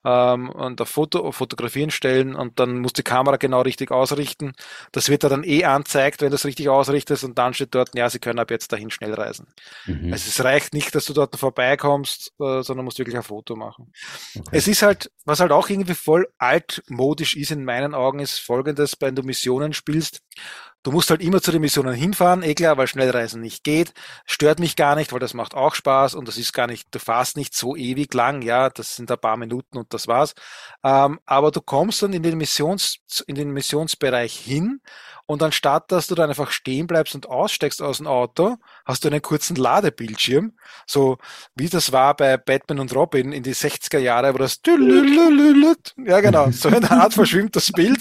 [0.05, 4.53] ähm, und auf Foto, auf Fotografieren stellen und dann musst die Kamera genau richtig ausrichten.
[4.93, 7.93] Das wird da dann eh anzeigt, wenn du es richtig ausrichtest und dann steht dort,
[7.93, 9.47] ja, sie können ab jetzt dahin schnell reisen.
[9.85, 10.13] Mhm.
[10.13, 13.91] Also es reicht nicht, dass du dort vorbeikommst, äh, sondern musst wirklich ein Foto machen.
[14.33, 14.49] Okay.
[14.53, 18.95] Es ist halt, was halt auch irgendwie voll altmodisch ist in meinen Augen, ist folgendes,
[19.01, 20.21] wenn du Missionen spielst,
[20.85, 23.91] Du musst halt immer zu den Missionen hinfahren, eh klar, weil Schnellreisen nicht geht.
[24.27, 26.99] Stört mich gar nicht, weil das macht auch Spaß und das ist gar nicht, du
[26.99, 30.35] fährst nicht so ewig lang, ja, das sind ein paar Minuten und das war's.
[30.83, 34.79] Ähm, aber du kommst dann in den Missions, in den Missionsbereich hin
[35.27, 39.09] und anstatt, dass du dann einfach stehen bleibst und aussteigst aus dem Auto, hast du
[39.09, 40.53] einen kurzen Ladebildschirm,
[40.85, 41.17] so
[41.55, 44.61] wie das war bei Batman und Robin in die 60er Jahre, wo das
[45.97, 47.99] ja genau, so in der Art verschwimmt das Bild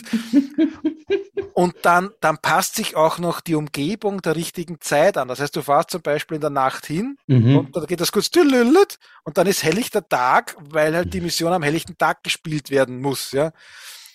[1.55, 5.29] und dann, dann passt sich auch noch die Umgebung der richtigen Zeit an.
[5.29, 7.59] Das heißt, du fährst zum Beispiel in der Nacht hin mhm.
[7.59, 11.63] und dann geht das kurz und dann ist helllichter Tag, weil halt die Mission am
[11.63, 13.53] helllichten Tag gespielt werden muss, ja.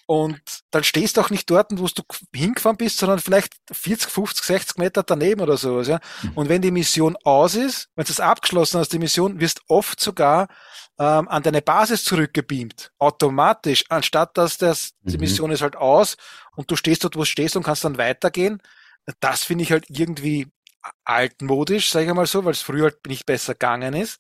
[0.10, 0.42] Und
[0.72, 2.02] dann stehst du auch nicht dort, wo du
[2.34, 6.00] hingefahren bist, sondern vielleicht 40, 50, 60 Meter daneben oder sowas, ja.
[6.24, 6.32] Mhm.
[6.34, 10.00] Und wenn die Mission aus ist, wenn du es abgeschlossen hast, die Mission, wirst oft
[10.00, 10.48] sogar
[10.98, 15.20] ähm, an deine Basis zurückgebeamt, automatisch, anstatt dass das, die mhm.
[15.20, 16.18] Mission ist halt aus
[16.56, 18.64] und du stehst dort, wo du stehst und kannst dann weitergehen.
[19.20, 20.48] Das finde ich halt irgendwie
[21.06, 24.20] altmodisch, sage ich mal so, weil es früher halt nicht besser gegangen ist.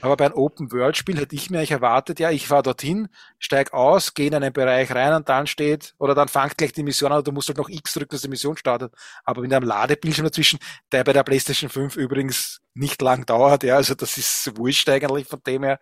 [0.00, 4.14] Aber bei einem Open-World-Spiel hätte ich mir eigentlich erwartet, ja, ich fahre dorthin, steig aus,
[4.14, 7.18] gehe in einen Bereich rein und dann steht, oder dann fangt gleich die Mission an,
[7.18, 8.92] oder du musst halt noch X drücken, dass die Mission startet.
[9.24, 10.58] Aber mit einem Ladebildschirm dazwischen,
[10.92, 15.28] der bei der PlayStation 5 übrigens nicht lang dauert, ja, also das ist wurscht eigentlich
[15.28, 15.78] von dem her.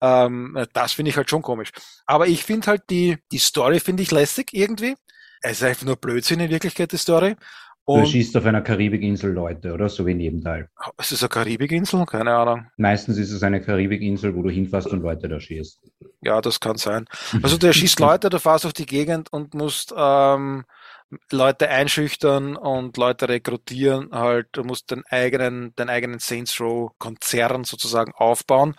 [0.00, 1.70] Ähm, das finde ich halt schon komisch.
[2.06, 4.96] Aber ich finde halt die, die Story finde ich lässig irgendwie.
[5.42, 7.36] Es ist einfach nur Blödsinn in Wirklichkeit, die Story.
[7.84, 9.88] Und du schießt auf einer Karibikinsel Leute, oder?
[9.88, 10.68] So wie in jedem Teil.
[10.98, 12.06] Ist es eine Karibikinsel?
[12.06, 12.66] Keine Ahnung.
[12.76, 15.80] Meistens ist es eine Karibikinsel, wo du hinfährst und Leute da schießt.
[16.22, 17.06] Ja, das kann sein.
[17.42, 20.64] Also du schießt Leute, du fährst auf die Gegend und musst ähm,
[21.30, 27.64] Leute einschüchtern und Leute rekrutieren, halt, du musst den eigenen, den eigenen Saints Row Konzern
[27.64, 28.74] sozusagen aufbauen.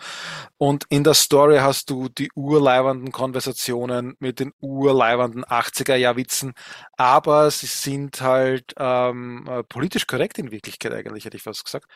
[0.58, 6.54] Und in der Story hast du die urleibenden Konversationen mit den urleibenden 80er Jahr Witzen,
[6.96, 11.86] aber sie sind halt ähm, äh, politisch korrekt in Wirklichkeit eigentlich, hätte ich fast gesagt.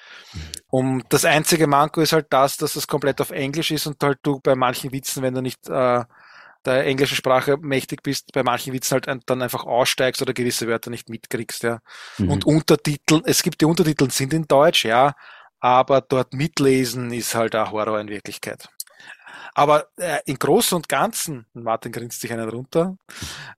[0.69, 4.19] Und das einzige Manko ist halt das, dass es komplett auf Englisch ist und halt
[4.23, 6.05] du bei manchen Witzen, wenn du nicht äh,
[6.77, 10.91] der englischen Sprache mächtig bist, bei manchen Witzen halt dann einfach aussteigst oder gewisse Wörter
[10.91, 11.81] nicht mitkriegst, ja.
[12.19, 12.31] Mhm.
[12.31, 15.15] Und Untertitel, es gibt die Untertitel sind in Deutsch, ja,
[15.61, 18.69] aber dort mitlesen ist halt auch Horror in Wirklichkeit.
[19.55, 22.97] Aber äh, im Großen und Ganzen, Martin grinst sich einen runter,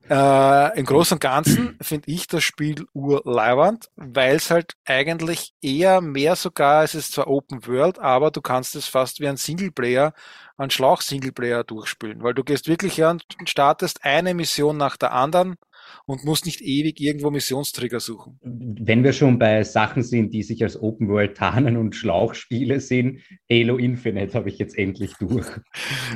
[0.09, 6.01] äh, im Großen und Ganzen finde ich das Spiel urleiwand, weil es halt eigentlich eher
[6.01, 10.13] mehr sogar, es ist zwar Open World, aber du kannst es fast wie ein Singleplayer,
[10.57, 15.57] ein Schlauch-Singleplayer durchspielen, weil du gehst wirklich her und startest eine Mission nach der anderen
[16.05, 18.39] und musst nicht ewig irgendwo Missionstrigger suchen.
[18.43, 23.21] Wenn wir schon bei Sachen sind, die sich als Open World tarnen und Schlauchspiele sehen,
[23.49, 25.47] Halo Infinite habe ich jetzt endlich durch.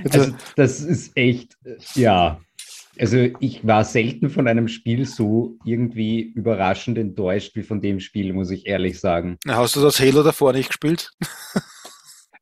[0.04, 1.58] Also das ist echt,
[1.96, 2.42] ja.
[2.98, 8.34] Also ich war selten von einem Spiel so irgendwie überraschend enttäuscht wie von dem Spiel,
[8.34, 9.38] muss ich ehrlich sagen.
[9.48, 11.12] Hast du das Halo davor nicht gespielt?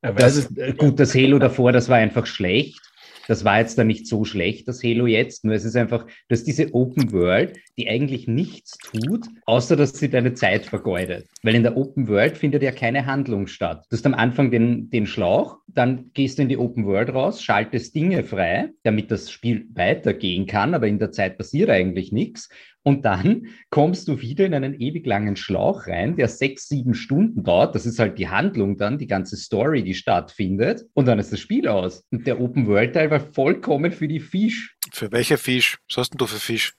[0.02, 2.82] Das ist, gut, das Halo davor, das war einfach schlecht.
[3.28, 6.44] Das war jetzt dann nicht so schlecht, das Halo jetzt, nur es ist einfach, dass
[6.44, 11.28] diese Open World, die eigentlich nichts tut, außer dass sie deine Zeit vergeudet.
[11.42, 13.86] Weil in der Open World findet ja keine Handlung statt.
[13.90, 17.42] Du hast am Anfang den, den Schlauch, dann gehst du in die Open World raus,
[17.42, 22.50] schaltest Dinge frei, damit das Spiel weitergehen kann, aber in der Zeit passiert eigentlich nichts.
[22.84, 27.44] Und dann kommst du wieder in einen ewig langen Schlauch rein, der sechs, sieben Stunden
[27.44, 27.76] dauert.
[27.76, 30.84] Das ist halt die Handlung dann, die ganze Story, die stattfindet.
[30.94, 32.04] Und dann ist das Spiel aus.
[32.12, 34.76] Und der Open-World-Teil war vollkommen für die Fisch.
[34.92, 35.78] Für welche Fisch?
[35.90, 36.74] Was hast denn du für Fisch?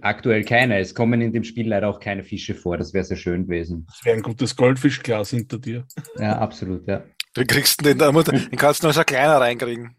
[0.00, 0.78] Aktuell keine.
[0.78, 2.76] Es kommen in dem Spiel leider auch keine Fische vor.
[2.76, 3.86] Das wäre sehr schön gewesen.
[3.88, 5.86] Das wäre ein gutes Goldfischglas hinter dir.
[6.18, 7.02] Ja, absolut, ja.
[7.34, 9.96] Du kriegst den, den kannst du nur so kleiner reinkriegen.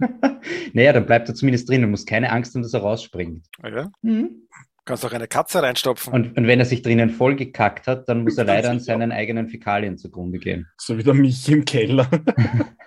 [0.72, 3.46] naja, dann bleibt er zumindest drin und musst keine Angst haben, dass er rausspringt.
[3.62, 3.90] Ja.
[4.02, 4.48] Mhm.
[4.84, 6.12] Kannst auch eine Katze reinstopfen.
[6.12, 9.48] Und, und wenn er sich drinnen vollgekackt hat, dann muss er leider an seinen eigenen
[9.48, 10.66] Fäkalien zugrunde gehen.
[10.76, 12.08] So wie der mich im Keller.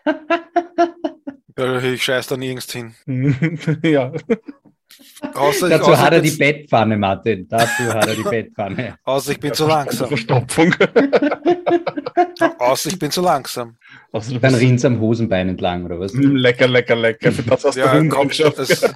[1.58, 2.96] ja, ich scheiß da nirgends hin.
[3.84, 4.12] ja.
[5.34, 7.48] Außer, Dazu außer hat er die Bettpfanne, Martin.
[7.48, 8.98] Dazu hat er die Bettpfanne.
[9.04, 10.08] Außer ich bin zu langsam.
[10.08, 10.76] Verstopfung.
[12.60, 13.76] Außer ich bin zu langsam.
[14.12, 16.14] Also, Dann rinnt am Hosenbein entlang, oder was?
[16.14, 17.32] Lecker, lecker, lecker.
[17.32, 18.94] Für das hast ja, du komm, das,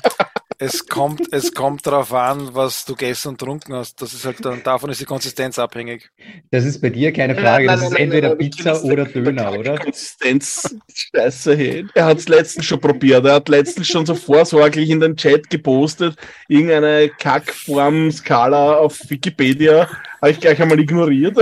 [0.60, 4.02] es kommt, es kommt darauf an, was du gegessen und trunken hast.
[4.02, 6.10] Das ist halt dann, davon ist die Konsistenz abhängig.
[6.50, 7.66] Das ist bei dir keine Frage.
[7.66, 9.78] Nein, nein, das ist nein, entweder Pizza oder Döner, oder?
[9.78, 11.86] Konsistenz, scheiße, hey.
[11.94, 13.26] Er hat es letztens schon probiert.
[13.26, 16.16] Er hat letztens schon so vorsorglich in den Chat gepostet,
[16.48, 19.88] irgendeine Kackform-Skala auf Wikipedia.
[20.22, 21.38] Habe ich gleich einmal ignoriert.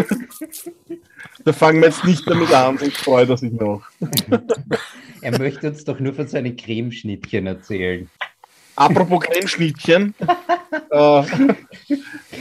[1.46, 3.84] Da fangen wir jetzt nicht damit an, sonst freut er sich noch.
[5.22, 8.10] er möchte uns doch nur von seinen Cremeschnittchen erzählen.
[8.76, 10.14] Apropos Cremeschnittchen.
[10.92, 11.24] äh,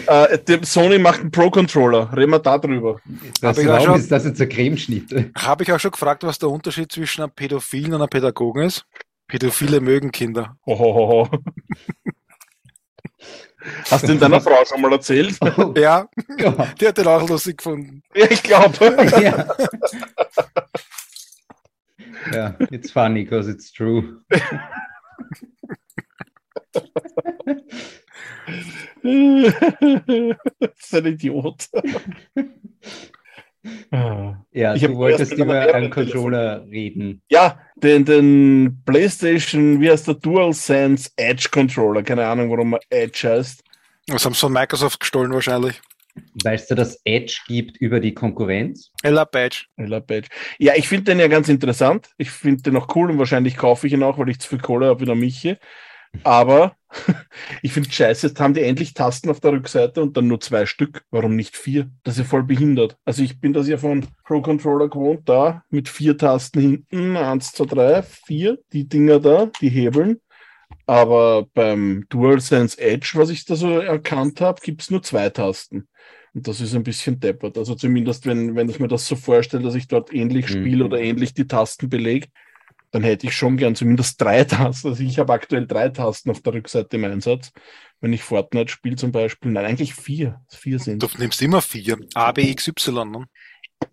[0.06, 2.12] äh, Sony macht einen Pro-Controller.
[2.16, 3.00] Reden wir da drüber.
[3.40, 5.32] Das ich schon, ist das jetzt ein Cremeschnitt?
[5.36, 8.84] Habe ich auch schon gefragt, was der Unterschied zwischen einem Pädophilen und einem Pädagogen ist?
[9.28, 10.56] Pädophile mögen Kinder.
[10.66, 11.28] Oh.
[13.90, 15.38] Hast du in deiner Frau schon mal erzählt?
[15.56, 15.72] Oh.
[15.76, 18.02] Ja, ja, die hat den auch lustig gefunden.
[18.14, 18.96] Ja, ich glaube.
[19.22, 19.46] Ja.
[22.32, 24.20] ja, it's funny because it's true.
[30.60, 31.68] das ist ein Idiot.
[34.52, 37.22] Ja, ich du wolltest über einen Controller reden.
[37.30, 42.02] Ja, den, den PlayStation, wie heißt der DualSense Edge Controller?
[42.02, 43.64] Keine Ahnung, warum er Edge heißt.
[44.06, 45.80] Das haben sie von Microsoft gestohlen wahrscheinlich.
[46.44, 48.90] Weißt du, dass Edge gibt über die Konkurrenz?
[49.02, 49.64] Ella Badge.
[49.76, 50.28] Ella Badge.
[50.58, 52.10] Ja, ich finde den ja ganz interessant.
[52.18, 54.60] Ich finde den auch cool und wahrscheinlich kaufe ich ihn auch, weil ich zu viel
[54.60, 55.56] Kohle habe wie der Michi.
[56.22, 56.76] Aber
[57.62, 60.66] ich finde scheiße, jetzt haben die endlich Tasten auf der Rückseite und dann nur zwei
[60.66, 61.04] Stück.
[61.10, 61.90] Warum nicht vier?
[62.02, 62.96] Das ist ja voll behindert.
[63.04, 67.16] Also ich bin das ja von Pro Controller gewohnt, da mit vier Tasten hinten.
[67.16, 68.58] Eins, zwei, drei, vier.
[68.72, 70.20] Die Dinger da, die Hebeln.
[70.86, 75.88] Aber beim DualSense Edge, was ich da so erkannt habe, gibt es nur zwei Tasten.
[76.34, 77.56] Und das ist ein bisschen deppert.
[77.56, 80.60] Also zumindest, wenn, wenn ich mir das so vorstelle, dass ich dort ähnlich mhm.
[80.60, 82.26] spiele oder ähnlich die Tasten belege,
[82.94, 84.86] dann hätte ich schon gern zumindest drei Tasten.
[84.86, 87.50] Also ich habe aktuell drei Tasten auf der Rückseite im Einsatz.
[88.00, 90.40] Wenn ich Fortnite spiele zum Beispiel, nein, eigentlich vier.
[90.48, 91.02] Vier sind.
[91.02, 91.98] Du nimmst immer vier.
[92.14, 93.26] A, B, X, Y, ne?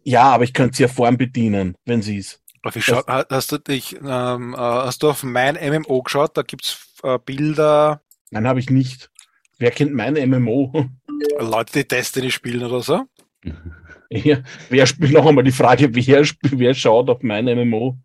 [0.03, 2.43] Ja, aber ich könnte sie ja vorn bedienen, wenn sie es.
[2.63, 6.37] Hast du dich, ähm, äh, hast du auf mein MMO geschaut?
[6.37, 8.03] Da gibt's äh, Bilder.
[8.29, 9.09] Nein, habe ich nicht.
[9.57, 10.91] Wer kennt mein MMO?
[11.39, 13.05] Leute, die Destiny spielen oder so?
[14.13, 17.97] Ja, wer spielt noch einmal die Frage, wer, wer schaut auf mein MMO?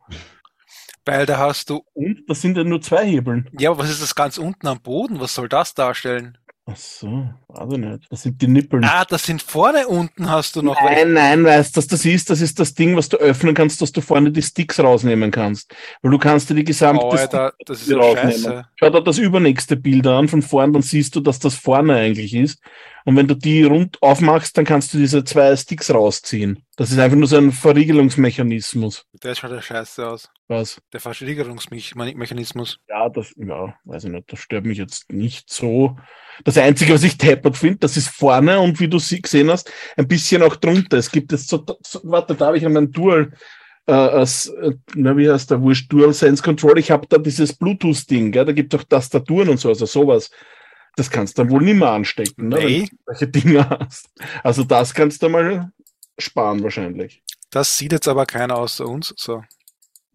[1.07, 1.83] Weil da hast du.
[1.95, 2.25] Und?
[2.27, 3.49] Das sind ja nur zwei Hebeln.
[3.59, 5.21] Ja, aber was ist das ganz unten am Boden?
[5.21, 6.37] Was soll das darstellen?
[6.69, 8.11] Ach so, weiß nicht.
[8.11, 8.83] Das sind die Nippeln.
[8.83, 10.83] Ah, das sind vorne unten hast du noch.
[10.83, 12.29] Nein, nein, weißt du, das ist?
[12.29, 15.73] Das ist das Ding, was du öffnen kannst, dass du vorne die Sticks rausnehmen kannst.
[16.03, 18.33] Weil du kannst dir die gesamte oh, Alter, das ist rausnehmen.
[18.33, 18.65] Scheiße.
[18.75, 22.35] Schau dir das übernächste Bild an von vorne, dann siehst du, dass das vorne eigentlich
[22.35, 22.61] ist.
[23.05, 26.65] Und wenn du die rund aufmachst, dann kannst du diese zwei Sticks rausziehen.
[26.75, 29.05] Das ist einfach nur so ein Verriegelungsmechanismus.
[29.23, 30.29] Der schaut ja scheiße aus.
[30.49, 30.81] Was?
[30.93, 32.79] Der Verriegelungsmechanismus.
[32.89, 35.97] Ja, das, ja, weiß ich nicht, das stört mich jetzt nicht so.
[36.45, 39.73] Das Einzige, was ich tappert finde, das ist vorne und wie du sie gesehen hast,
[39.97, 40.99] ein bisschen auch drunter.
[40.99, 43.33] Es gibt jetzt so, so warte, da habe ich an Dual,
[43.87, 46.79] äh, als, äh, na, wie heißt der Wurscht, Dual Sense Control.
[46.79, 50.31] Ich habe da dieses Bluetooth-Ding, da gibt es auch Tastaturen und so, also sowas.
[50.95, 52.65] Das kannst du dann wohl nicht mehr anstecken, ne, nee.
[52.65, 54.09] wenn du solche Dinge hast.
[54.45, 55.73] Also das kannst du mal
[56.19, 57.23] sparen wahrscheinlich.
[57.51, 59.43] Das sieht jetzt aber keiner außer uns so.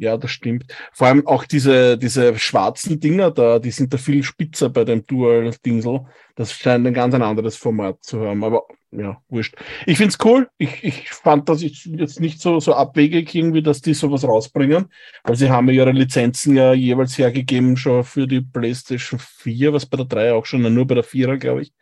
[0.02, 0.66] Ja, das stimmt.
[0.94, 5.06] Vor allem auch diese, diese schwarzen Dinger da, die sind da viel spitzer bei dem
[5.06, 6.08] Dual-Dingsel.
[6.36, 8.44] Das scheint ein ganz ein anderes Format zu haben.
[8.44, 9.56] Aber ja, wurscht.
[9.86, 10.50] Ich find's cool.
[10.58, 14.88] Ich, ich fand das jetzt nicht so, so abwegig irgendwie, dass die sowas rausbringen.
[15.24, 19.86] Weil sie haben ja ihre Lizenzen ja jeweils hergegeben schon für die PlayStation 4, was
[19.86, 21.74] bei der 3 auch schon, nur bei der 4er, glaube ich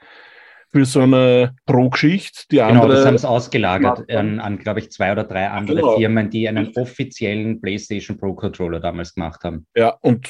[0.71, 2.43] für so eine Pro-Geschichte.
[2.51, 5.77] Die genau, andere das haben sie ausgelagert an, an glaube ich, zwei oder drei andere
[5.77, 5.97] Genau.
[5.97, 9.65] Firmen, die einen offiziellen PlayStation Pro Controller damals gemacht haben.
[9.75, 10.29] Ja, und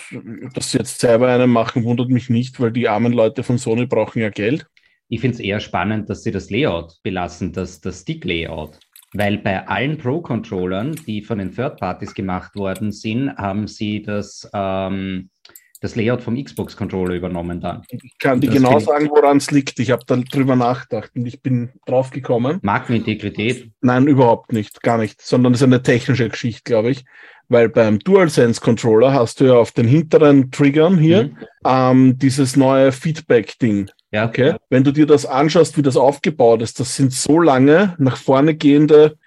[0.54, 3.86] dass sie jetzt selber einen machen, wundert mich nicht, weil die armen Leute von Sony
[3.86, 4.66] brauchen ja Geld.
[5.10, 8.80] Ich finde es eher spannend, dass sie das Layout belassen, das, das Stick-Layout.
[9.14, 14.48] Weil bei allen Pro-Controllern, die von den Third Parties gemacht worden sind, haben sie das,
[14.54, 15.32] ähm,
[15.82, 17.84] das Layout vom Xbox-Controller übernommen dann.
[17.90, 19.80] Ich kann dir genau sagen, woran es liegt.
[19.80, 22.60] Ich habe da drüber nachgedacht und ich bin drauf gekommen.
[22.62, 27.06] Markenintegrität, Nein, überhaupt nicht, gar nicht, sondern es ist eine technische Geschichte, glaube ich.
[27.48, 31.38] Weil beim DualSense Controller hast du ja auf den hinteren Triggern hier Mhm.
[31.66, 33.90] ähm, dieses neue Feedback-Ding.
[34.12, 34.56] ja, Okay?
[34.70, 38.54] Wenn du dir das anschaust, wie das aufgebaut ist, das sind so lange nach vorne
[38.56, 39.18] gehende,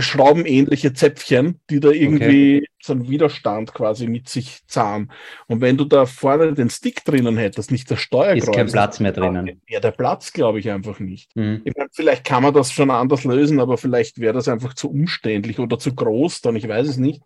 [0.00, 5.10] schraubenähnliche Zäpfchen, die da irgendwie so einen Widerstand quasi mit sich zahlen.
[5.46, 8.44] Und wenn du da vorne den Stick drinnen hättest, nicht das Steuerkreuz.
[8.44, 9.62] ist kein Platz mehr drinnen.
[9.68, 11.34] Ja, der Platz glaube ich einfach nicht.
[11.36, 11.62] Mhm.
[11.64, 14.90] Ich meine, vielleicht kann man das schon anders lösen, aber vielleicht wäre das einfach zu
[14.90, 17.22] umständlich oder zu groß, dann ich weiß es nicht.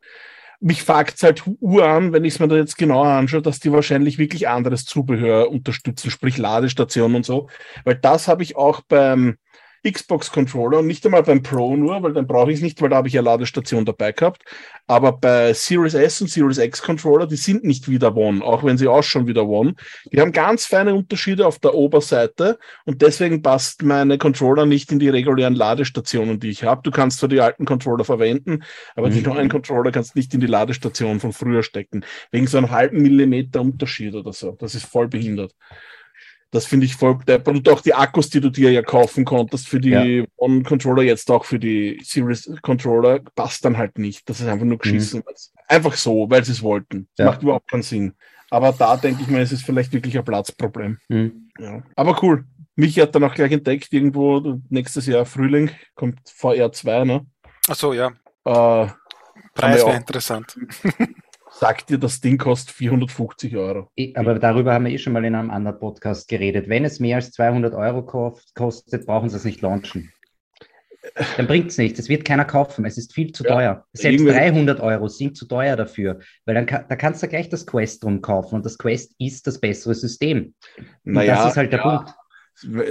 [0.60, 3.70] Mich fragt halt Uhr an, wenn ich es mir da jetzt genauer anschaue, dass die
[3.70, 7.48] wahrscheinlich wirklich anderes Zubehör unterstützen, sprich Ladestationen und so.
[7.84, 9.38] Weil das habe ich auch beim
[9.86, 12.96] Xbox-Controller und nicht einmal beim Pro nur, weil dann brauche ich es nicht, weil da
[12.96, 14.42] habe ich ja Ladestation dabei gehabt.
[14.86, 18.78] Aber bei Series S und Series X Controller, die sind nicht wieder One, auch wenn
[18.78, 19.74] sie ausschauen wie der One.
[20.12, 24.98] Die haben ganz feine Unterschiede auf der Oberseite und deswegen passt meine Controller nicht in
[24.98, 26.82] die regulären Ladestationen, die ich habe.
[26.82, 28.64] Du kannst zwar die alten Controller verwenden,
[28.96, 29.26] aber die Mhm.
[29.34, 32.04] neuen Controller kannst nicht in die Ladestation von früher stecken.
[32.30, 34.52] Wegen so einem halben Millimeter Unterschied oder so.
[34.58, 35.54] Das ist voll behindert.
[36.50, 37.54] Das finde ich voll deppert.
[37.56, 40.24] Und auch die Akkus, die du dir ja kaufen konntest für die Ja.
[40.36, 44.28] One-Controller, jetzt auch für die Series-Controller, passt dann halt nicht.
[44.28, 45.22] Das ist einfach nur geschissen.
[45.66, 47.08] Einfach so, weil sie es wollten.
[47.16, 47.30] Das Ja.
[47.30, 48.14] macht überhaupt keinen Sinn.
[48.50, 50.98] Aber da denke ich mir, es ist vielleicht wirklich ein Platzproblem.
[51.08, 51.50] Mhm.
[51.58, 51.82] Ja.
[51.96, 52.44] Aber cool.
[52.76, 57.26] Mich hat dann auch gleich entdeckt, irgendwo nächstes Jahr Frühling kommt VR2, ne?
[57.68, 58.06] Ach so, ja.
[58.44, 58.86] Äh,
[59.54, 60.56] Preis wäre interessant.
[61.58, 63.88] sagt dir, das Ding kostet 450 Euro.
[63.96, 66.68] Eh, Aber darüber haben wir eh schon mal in einem anderen Podcast geredet.
[66.68, 70.12] Wenn es mehr als 200 Euro ko- kostet, brauchen sie es nicht launchen.
[71.36, 71.98] Dann bringt es nichts.
[71.98, 72.84] Es wird keiner kaufen.
[72.84, 73.84] Es ist viel zu Ja, teuer.
[73.92, 76.18] Selbst irgendwie- 300 Euro sind zu teuer dafür.
[76.44, 78.56] Weil dann da kannst du gleich das Quest drum kaufen.
[78.56, 80.54] Und das Quest ist das bessere System.
[81.04, 81.96] Und das ist halt der ja.
[81.98, 82.14] Punkt.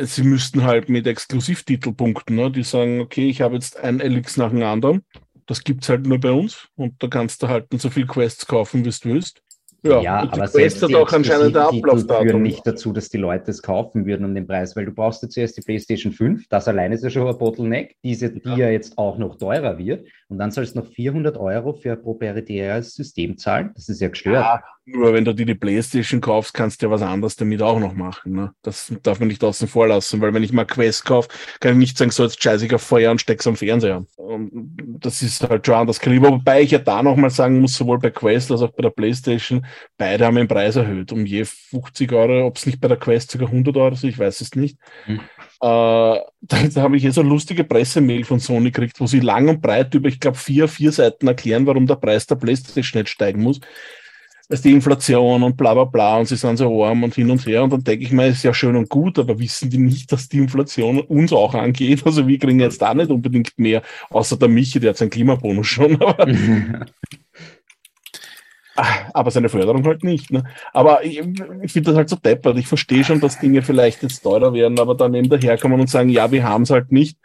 [0.08, 2.36] Sie müssten halt mit Exklusivtitel punkten.
[2.36, 2.50] Ne?
[2.50, 5.04] Die sagen, okay, ich habe jetzt ein Elix nach dem anderen.
[5.48, 6.68] Das gibt's halt nur bei uns.
[6.76, 9.42] Und da kannst du halt so viel Quests kaufen, wie du willst.
[9.84, 12.42] Ja, Ja, aber selbst die auch anscheinend ein Exklusivtitel führen Ablaufdatum.
[12.42, 15.30] nicht dazu, dass die Leute es kaufen würden um den Preis, weil du brauchst ja
[15.30, 18.98] zuerst die PlayStation 5, das alleine ist ja schon ein Bottleneck, diese, die ja jetzt
[18.98, 23.38] auch noch teurer wird und dann sollst du noch 400 Euro für ein proprietäres System
[23.38, 24.36] zahlen, das ist ja gestört.
[24.36, 27.78] Ja, nur wenn du dir die Playstation kaufst, kannst du ja was anderes damit auch
[27.78, 28.34] noch machen.
[28.34, 28.52] Ne?
[28.62, 31.28] Das darf man nicht außen vor lassen, weil wenn ich mal Quest kaufe,
[31.60, 34.06] kann ich nicht sagen, so jetzt scheiße ich auf Feuer und steck's am Fernseher.
[34.16, 36.30] Und das ist halt schon anders Kaliber.
[36.30, 39.66] Wobei ich ja da nochmal sagen muss, sowohl bei Quest als auch bei der Playstation,
[39.98, 41.12] beide haben den Preis erhöht.
[41.12, 44.18] Um je 50 Euro, ob es nicht bei der Quest sogar 100 Euro ist, ich
[44.18, 44.78] weiß es nicht.
[45.06, 45.20] Hm.
[45.20, 45.20] Äh,
[45.60, 49.50] da, da habe ich hier so eine lustige Pressemail von Sony gekriegt, wo sie lang
[49.50, 53.12] und breit über, ich glaube, vier, vier Seiten erklären, warum der Preis der Playstation nicht
[53.12, 53.60] steigen muss
[54.50, 57.46] ist die Inflation und bla bla bla und sie sind so arm und hin und
[57.46, 60.12] her und dann denke ich mir, ist ja schön und gut, aber wissen die nicht,
[60.12, 62.06] dass die Inflation uns auch angeht?
[62.06, 65.68] Also wir kriegen jetzt da nicht unbedingt mehr, außer der Michi, der hat seinen Klimabonus
[65.68, 65.98] schon,
[69.14, 70.32] aber, seine Förderung halt nicht.
[70.32, 70.44] Ne?
[70.74, 71.20] Aber ich,
[71.62, 72.58] ich finde das halt so deppert.
[72.58, 76.10] Ich verstehe schon, dass Dinge vielleicht jetzt teurer werden, aber dann eben daherkommen und sagen,
[76.10, 77.18] ja, wir haben es halt nicht.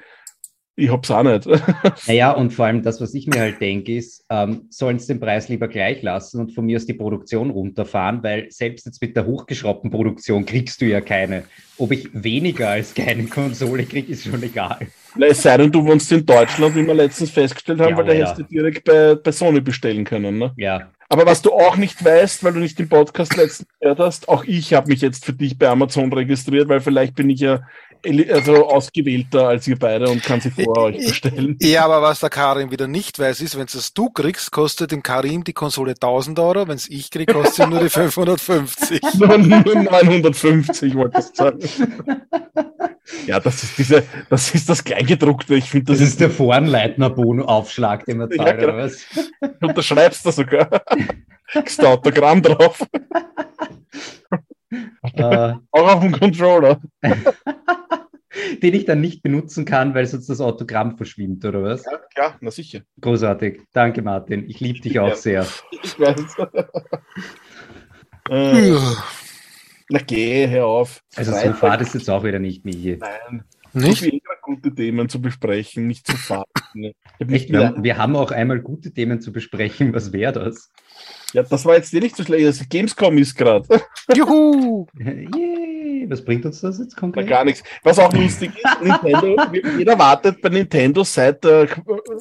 [0.75, 1.47] Ich hab's auch nicht.
[2.07, 5.21] naja, und vor allem das, was ich mir halt denke, ist, ähm, sollen sie den
[5.21, 9.15] Preis lieber gleich lassen und von mir aus die Produktion runterfahren, weil selbst jetzt mit
[9.15, 11.45] der hochgeschraubten Produktion kriegst du ja keine.
[11.77, 14.87] Ob ich weniger als keine Konsole kriege, ist schon egal.
[15.17, 18.07] Na, es sei denn, du wohnst in Deutschland, wie wir letztens festgestellt haben, ja, weil
[18.07, 18.21] da ja.
[18.21, 20.39] hättest du direkt bei, bei Sony bestellen können.
[20.39, 20.53] Ne?
[20.57, 20.89] Ja.
[21.11, 24.45] Aber was du auch nicht weißt, weil du nicht den Podcast letztens gehört hast, auch
[24.45, 27.61] ich habe mich jetzt für dich bei Amazon registriert, weil vielleicht bin ich ja
[28.31, 31.57] also ausgewählter als ihr beide und kann sie vor euch bestellen.
[31.61, 35.03] Ja, aber was der Karim wieder nicht weiß, ist, wenn es du kriegst, kostet dem
[35.03, 39.01] Karim die Konsole 1000 Euro, wenn es ich kriege, kostet nur die 550.
[39.19, 41.59] nur, nur 950, wollte ich sagen.
[43.27, 45.55] ja, das ist diese, das ist das Kleingedruckte.
[45.55, 48.75] Ich finde, das, das ist der Vorenleitner-Bono-Aufschlag, den man zahlt, ja, genau.
[48.75, 49.05] oder was?
[49.61, 50.69] Du unterschreibst da sogar.
[51.53, 52.83] Kriegst du Autogramm drauf.
[54.73, 56.81] Uh, Auch auf dem Controller.
[58.63, 61.85] den ich dann nicht benutzen kann, weil sonst das Autogramm verschwindet, oder was?
[61.85, 62.81] Ja, klar, na sicher.
[63.01, 63.61] Großartig.
[63.73, 64.49] Danke, Martin.
[64.49, 65.15] Ich liebe dich auch ja.
[65.17, 65.47] sehr.
[65.71, 66.37] Ich weiß.
[68.31, 68.75] äh,
[69.89, 71.03] na geh, hör auf.
[71.17, 71.55] Also Freitag.
[71.55, 72.99] so fad ist jetzt auch wieder nicht, Michi.
[72.99, 73.45] Nein.
[73.75, 74.03] Nicht?
[74.03, 74.11] So
[74.43, 76.47] gute Themen zu besprechen, nicht zu fad.
[77.19, 79.95] Echt, wir, wir haben auch einmal gute Themen zu besprechen.
[79.95, 80.71] Was wäre das?
[81.33, 82.47] Ja, das war jetzt nicht so schlecht.
[82.47, 83.67] Das Gamescom ist gerade.
[84.15, 84.87] Juhu!
[84.99, 86.07] Yay.
[86.09, 87.27] Was bringt uns das jetzt konkret?
[87.27, 87.63] Gar nichts.
[87.83, 89.37] Was auch lustig ist, Nintendo,
[89.79, 91.69] jeder wartet bei Nintendo seit der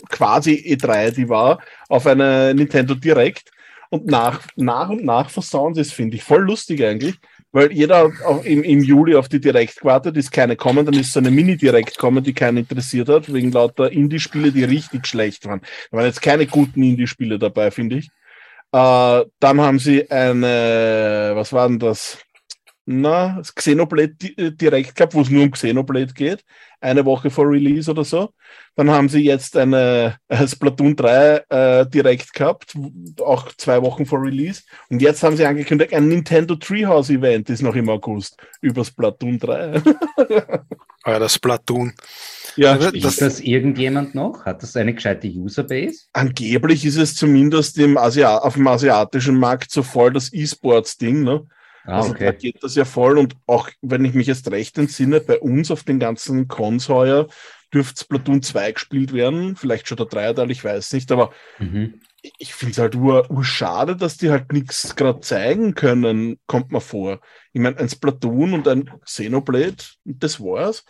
[0.09, 1.59] quasi E3, die war,
[1.89, 3.51] auf eine Nintendo Direct.
[3.89, 6.24] Und nach, nach und nach versauen sie es, finde ich.
[6.24, 7.16] Voll lustig eigentlich,
[7.51, 11.12] weil jeder auch im, im Juli auf die Direct gewartet, ist keine kommen, dann ist
[11.12, 15.59] so eine Mini-Direct kommen, die keinen interessiert hat, wegen lauter Indie-Spiele, die richtig schlecht waren.
[15.91, 18.09] Da waren jetzt keine guten Indie-Spiele dabei, finde ich.
[18.74, 22.17] Äh, dann haben sie eine, was war denn das?
[22.86, 26.44] Na, das Xenoblade äh, direkt gehabt, wo es nur um Xenoblade geht.
[26.80, 28.34] Eine Woche vor Release oder so.
[28.76, 32.74] Dann haben sie jetzt eine äh, Splatoon 3 äh, direkt gehabt,
[33.24, 34.64] auch zwei Wochen vor Release.
[34.90, 39.38] Und jetzt haben sie angekündigt, ein Nintendo Treehouse Event ist noch im August über Splatoon
[39.38, 39.84] 3.
[41.04, 41.94] ah ja, das Splatoon.
[42.56, 44.46] Ja, das, das irgendjemand noch?
[44.46, 46.06] Hat das eine gescheite Userbase?
[46.14, 51.46] Angeblich ist es zumindest im Asia auf dem asiatischen Markt so voll das E-Sports-Ding, ne?
[51.86, 52.26] Ah, also okay.
[52.26, 55.72] da geht das ja voll und auch wenn ich mich jetzt recht entsinne, bei uns
[55.72, 57.28] auf den ganzen Cons heuer
[57.74, 62.02] dürfte Splatoon 2 gespielt werden, vielleicht schon der Dreierteil, ich weiß nicht, aber mhm.
[62.38, 66.72] ich finde es halt ur, ur schade, dass die halt nichts gerade zeigen können, kommt
[66.72, 67.22] mir vor.
[67.54, 70.84] Ich meine, ein Splatoon und ein Xenoblade, das war's.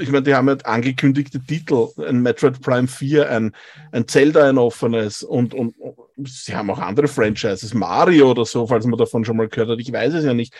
[0.00, 3.52] Ich meine, die haben halt angekündigte Titel, ein Metroid Prime 4, ein,
[3.92, 8.66] ein Zelda, ein offenes und, und, und sie haben auch andere Franchises, Mario oder so,
[8.66, 9.80] falls man davon schon mal gehört hat.
[9.80, 10.54] Ich weiß es ja nicht.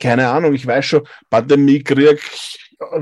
[0.00, 2.20] Keine Ahnung, ich weiß schon, Pandemie, Krieg,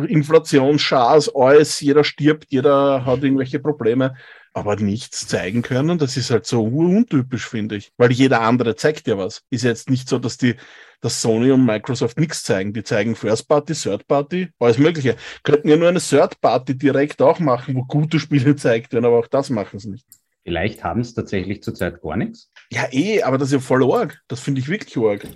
[0.09, 4.15] Inflation, Schars, alles, jeder stirbt, jeder hat irgendwelche Probleme,
[4.55, 7.93] aber nichts zeigen können, das ist halt so untypisch, finde ich.
[7.97, 9.43] Weil jeder andere zeigt ja was.
[9.51, 10.57] Ist jetzt nicht so, dass die
[11.03, 12.73] dass Sony und Microsoft nichts zeigen.
[12.73, 15.17] Die zeigen First Party, Third Party, alles Mögliche.
[15.43, 19.19] Könnten ja nur eine Third Party direkt auch machen, wo gute Spiele zeigt werden, aber
[19.19, 20.07] auch das machen sie nicht.
[20.45, 22.51] Vielleicht haben es tatsächlich zurzeit gar nichts.
[22.71, 24.21] Ja, eh, aber das ist ja voll arg.
[24.29, 25.27] Das finde ich wirklich arg.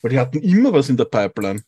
[0.00, 1.62] Weil die hatten immer was in der Pipeline.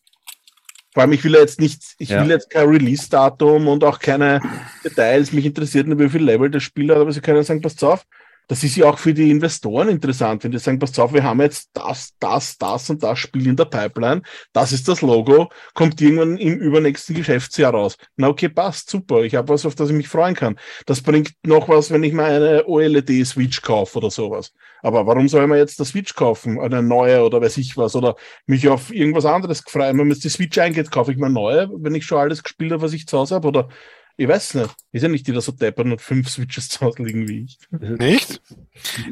[0.95, 2.23] Vor allem, ich will jetzt nicht, ich ja.
[2.23, 4.41] will jetzt kein Release-Datum und auch keine
[4.85, 5.33] Details.
[5.33, 8.07] Mich interessiert nicht, wie viel Level das Spiel hat, aber sie können sagen, passt auf,
[8.49, 11.41] das ist ja auch für die Investoren interessant, wenn die sagen, pass auf, wir haben
[11.41, 14.23] jetzt das, das, das und das Spiel in der Pipeline,
[14.53, 17.97] das ist das Logo, kommt irgendwann im übernächsten Geschäftsjahr raus.
[18.17, 20.59] Na okay, passt, super, ich habe was, auf das ich mich freuen kann.
[20.87, 24.53] Das bringt noch was, wenn ich mal eine OLED-Switch kaufe oder sowas.
[24.83, 28.17] Aber warum soll man jetzt das Switch kaufen, eine neue oder weiß ich was, oder
[28.47, 29.99] mich auf irgendwas anderes freuen?
[29.99, 32.73] Wenn mir jetzt die Switch eingeht, kaufe ich mal neue, wenn ich schon alles gespielt
[32.73, 33.69] habe, was ich zu Hause habe, oder
[34.17, 34.75] ich weiß nicht.
[34.93, 37.59] Ist ja nicht jeder so deppert und fünf Switches zu Hause liegen wie ich.
[37.71, 38.41] Nicht?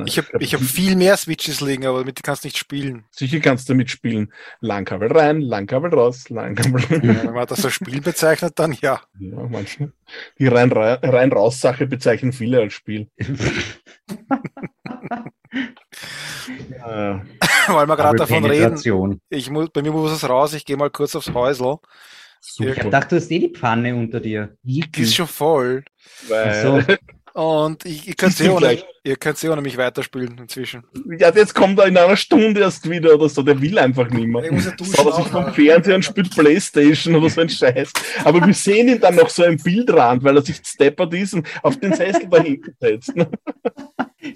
[0.05, 3.05] Ich habe ich hab viel mehr Switches liegen, aber damit kannst du nicht spielen.
[3.11, 4.33] Sicher kannst du damit spielen.
[4.61, 7.03] Langkabel rein, Langkabel raus, Langkabel rein.
[7.03, 9.01] Ja, wenn man das als Spiel bezeichnet, dann ja.
[9.19, 9.93] Ja, manchmal.
[10.39, 13.09] Die rein-raus-Sache bezeichnen viele als Spiel.
[16.79, 17.23] ja.
[17.69, 19.21] Weil wir gerade davon reden.
[19.31, 21.79] Ich muss, bei mir muss es raus, ich gehe mal kurz aufs Häusl.
[22.45, 22.85] Super.
[22.85, 24.57] Ich dachte, du hast eh die Pfanne unter dir.
[24.63, 25.85] Die ist schon voll.
[26.27, 26.83] So.
[27.35, 30.85] Und ich, ihr könnt sie ohne, ihr könnt sie ohne mich weiterspielen inzwischen.
[31.19, 33.43] Ja, jetzt kommt er in einer Stunde erst wieder oder so.
[33.43, 34.45] Der will einfach nicht mehr.
[34.45, 37.91] Ich muss ja Schaut sich vom Fernseher und spielt Playstation oder so ein Scheiß.
[38.25, 41.47] Aber wir sehen ihn dann noch so im Bildrand, weil er sich steppert ist und
[41.63, 43.15] auf den Sessel da hinten setzt.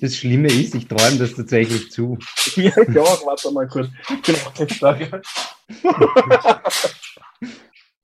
[0.01, 2.17] Das Schlimme ist, ich träume das tatsächlich zu.
[2.57, 3.89] Ja, ja, warte mal kurz.
[4.09, 5.23] Ich bin auch gleich da.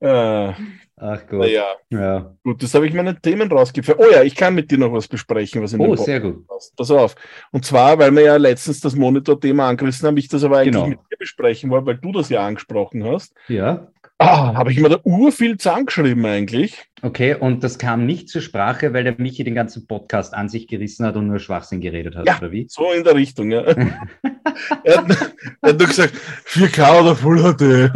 [0.03, 0.53] Äh,
[0.97, 1.39] Ach Gott.
[1.39, 1.65] Naja.
[1.89, 2.35] Ja.
[2.43, 3.99] Gut, das habe ich meine Themen rausgeführt.
[3.99, 6.47] Oh ja, ich kann mit dir noch was besprechen, was in Oh, sehr gut.
[6.47, 6.75] Passt.
[6.75, 7.15] Pass auf.
[7.51, 10.87] Und zwar, weil wir ja letztens das Monitor-Thema angerissen haben, ich das aber eigentlich genau.
[10.87, 13.33] mit dir besprechen wollte, weil du das ja angesprochen hast.
[13.47, 13.87] Ja.
[14.19, 16.77] Ah, habe ich mir da urviel zusammengeschrieben eigentlich.
[17.01, 20.67] Okay, und das kam nicht zur Sprache, weil der Michi den ganzen Podcast an sich
[20.67, 22.67] gerissen hat und nur Schwachsinn geredet hat, ja, oder wie?
[22.69, 23.61] so in der Richtung, ja.
[24.83, 26.13] er, hat, er hat nur gesagt,
[26.45, 27.91] 4K oder Full HD.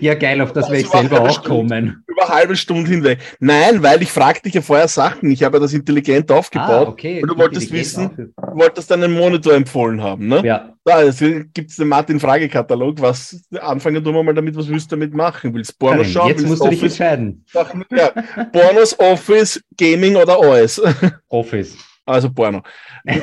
[0.00, 2.04] Ja, geil, auf das, das werde ich selber auch Stunde, kommen.
[2.06, 3.18] Über eine halbe Stunde hinweg.
[3.38, 5.30] Nein, weil ich fragte dich ja vorher Sachen.
[5.30, 6.86] Ich habe ja das intelligent aufgebaut.
[6.86, 7.22] Ah, okay.
[7.22, 10.42] Und du wolltest wissen, du wolltest dann einen Monitor empfohlen haben, ne?
[10.44, 10.74] Ja.
[10.84, 13.00] Da gibt es den Martin-Fragekatalog.
[13.00, 15.54] Was, anfangen tun wir mal damit, was willst du damit machen?
[15.54, 16.28] Willst du Pornos schauen?
[16.28, 16.78] Jetzt musst Office?
[16.80, 17.44] du dich entscheiden.
[17.90, 18.12] Ja.
[18.52, 20.80] Pornos, Office, Gaming oder OS?
[21.28, 21.76] Office.
[22.06, 22.62] Also Porno.
[23.04, 23.20] äh,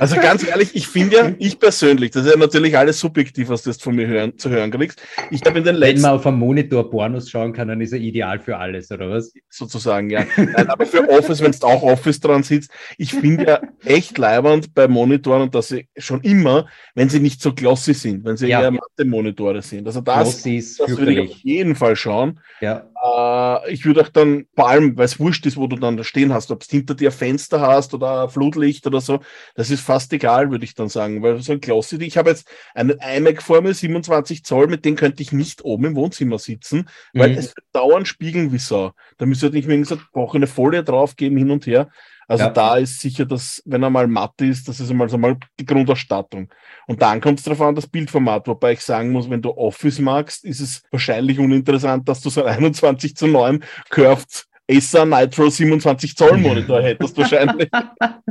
[0.00, 3.62] also ganz ehrlich, ich finde ja, ich persönlich, das ist ja natürlich alles subjektiv, was
[3.62, 5.02] du jetzt von mir hören, zu hören kriegst.
[5.30, 5.96] Ich habe in den letzten...
[5.96, 9.10] Wenn man auf einem Monitor Pornos schauen kann, dann ist er ideal für alles, oder
[9.10, 9.32] was?
[9.48, 10.24] Sozusagen, ja.
[10.36, 14.74] Nein, aber für Office, wenn du auch Office dran sitzt, ich finde ja echt leibernd
[14.74, 18.62] bei Monitoren dass sie schon immer, wenn sie nicht so glossy sind, wenn sie ja.
[18.62, 19.86] eher Mathe-Monitore sind.
[19.86, 22.40] Also das, das würde ich auf jeden Fall schauen.
[22.60, 22.88] Ja.
[23.02, 26.04] Äh, ich würde auch dann, vor allem, weil es wurscht ist, wo du dann da
[26.04, 29.20] stehen hast, ob du hinter dir Fenster hast oder Flutlicht oder so,
[29.54, 32.48] das ist fast egal, würde ich dann sagen, weil so ein Glossy, ich habe jetzt
[32.74, 36.88] einen iMac vor mir, 27 Zoll, mit dem könnte ich nicht oben im Wohnzimmer sitzen,
[37.12, 37.38] weil mhm.
[37.38, 38.92] es dauernd spiegeln wie so.
[39.18, 41.90] Da müsste ich nicht mehr gesagt, brauche eine Folie draufgeben hin und her.
[42.32, 42.50] Also ja.
[42.50, 45.66] da ist sicher, dass, wenn er mal matt ist, das ist einmal so mal die
[45.66, 46.48] Grundausstattung.
[46.86, 49.98] Und dann kommt es darauf an, das Bildformat, wobei ich sagen muss, wenn du Office
[49.98, 55.50] magst, ist es wahrscheinlich uninteressant, dass du so ein 21 zu 9 Curved Acer Nitro
[55.50, 57.68] 27 Zoll Monitor hättest wahrscheinlich.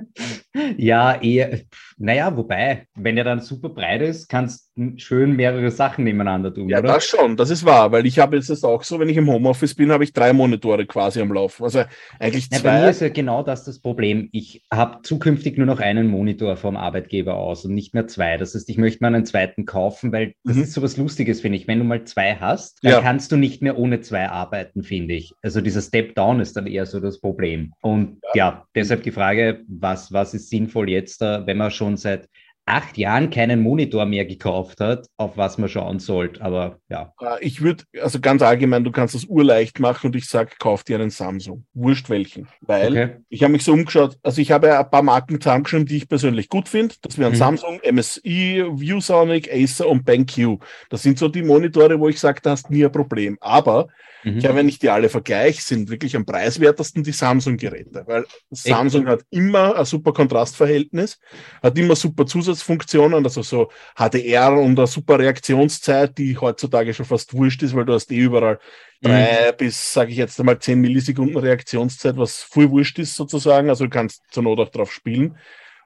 [0.77, 1.59] ja, eher,
[2.01, 6.67] naja, wobei, wenn er dann super breit ist, kannst du schön mehrere Sachen nebeneinander tun,
[6.69, 6.93] ja, oder?
[6.93, 9.29] das schon, das ist wahr, weil ich habe jetzt das auch so, wenn ich im
[9.29, 11.61] Homeoffice bin, habe ich drei Monitore quasi am Lauf.
[11.61, 11.83] Also
[12.19, 12.57] eigentlich zwei.
[12.57, 14.29] Ja, bei mir ist ja genau das das Problem.
[14.31, 18.37] Ich habe zukünftig nur noch einen Monitor vom Arbeitgeber aus und nicht mehr zwei.
[18.37, 20.63] Das heißt, ich möchte mal einen zweiten kaufen, weil das mhm.
[20.63, 21.67] ist so was Lustiges, finde ich.
[21.67, 23.01] Wenn du mal zwei hast, dann ja.
[23.01, 25.33] kannst du nicht mehr ohne zwei arbeiten, finde ich.
[25.41, 27.73] Also dieser Step-Down ist dann eher so das Problem.
[27.81, 31.97] Und ja, ja deshalb die Frage, was, was ist sinnvoll jetzt, wenn man schon schon
[31.97, 32.27] seit
[32.67, 36.41] acht Jahren keinen Monitor mehr gekauft hat, auf was man schauen sollte.
[36.41, 37.11] Aber ja.
[37.19, 40.83] Äh, ich würde, also ganz allgemein, du kannst das urleicht machen und ich sage, kauf
[40.83, 41.65] dir einen Samsung.
[41.73, 42.47] Wurscht welchen.
[42.61, 43.15] Weil okay.
[43.29, 46.07] ich habe mich so umgeschaut, also ich habe ja ein paar Marken zusammengeschrieben, die ich
[46.07, 46.95] persönlich gut finde.
[47.01, 47.37] Das wären mhm.
[47.37, 50.59] Samsung, MSI, ViewSonic, Acer und BenQ.
[50.89, 53.37] Das sind so die Monitore, wo ich sage, da hast nie ein Problem.
[53.41, 53.87] Aber
[54.23, 54.39] Mhm.
[54.39, 59.21] Ja, wenn ich die alle vergleiche, sind wirklich am preiswertesten die Samsung-Geräte, weil Samsung hat
[59.29, 61.19] immer ein super Kontrastverhältnis,
[61.61, 67.33] hat immer super Zusatzfunktionen, also so HDR und eine super Reaktionszeit, die heutzutage schon fast
[67.33, 68.59] wurscht ist, weil du hast eh überall
[69.01, 69.57] drei mhm.
[69.57, 73.89] bis, sage ich jetzt einmal, zehn Millisekunden Reaktionszeit, was voll wurscht ist sozusagen, also du
[73.89, 75.37] kannst zur Not auch drauf spielen.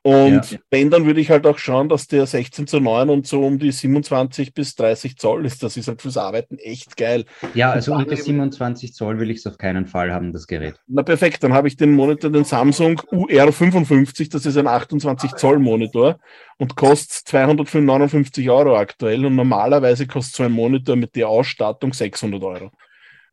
[0.05, 0.59] Und ja.
[0.69, 3.57] wenn, dann würde ich halt auch schauen, dass der 16 zu 9 und so um
[3.57, 5.63] die 27 bis 30 Zoll ist.
[5.63, 7.25] Das ist halt fürs Arbeiten echt geil.
[7.55, 10.75] Ja, also unter 27 Zoll will ich es auf keinen Fall haben, das Gerät.
[10.85, 15.57] Na perfekt, dann habe ich den Monitor, den Samsung UR55, das ist ein 28 Zoll
[15.57, 16.19] Monitor
[16.57, 22.43] und kostet 259 Euro aktuell und normalerweise kostet so ein Monitor mit der Ausstattung 600
[22.43, 22.71] Euro.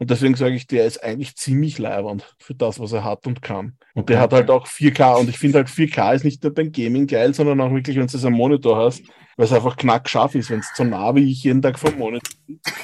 [0.03, 3.40] Und deswegen sage ich, der ist eigentlich ziemlich leibernd für das, was er hat und
[3.40, 3.76] kann.
[3.94, 5.20] Und der hat halt auch 4K.
[5.20, 8.09] Und ich finde halt 4K ist nicht nur beim Gaming geil, sondern auch wirklich, wenn
[8.09, 9.05] du es am Monitor hast,
[9.36, 10.50] weil es einfach knack scharf ist.
[10.50, 12.34] Wenn es so nah wie ich jeden Tag vom Monitor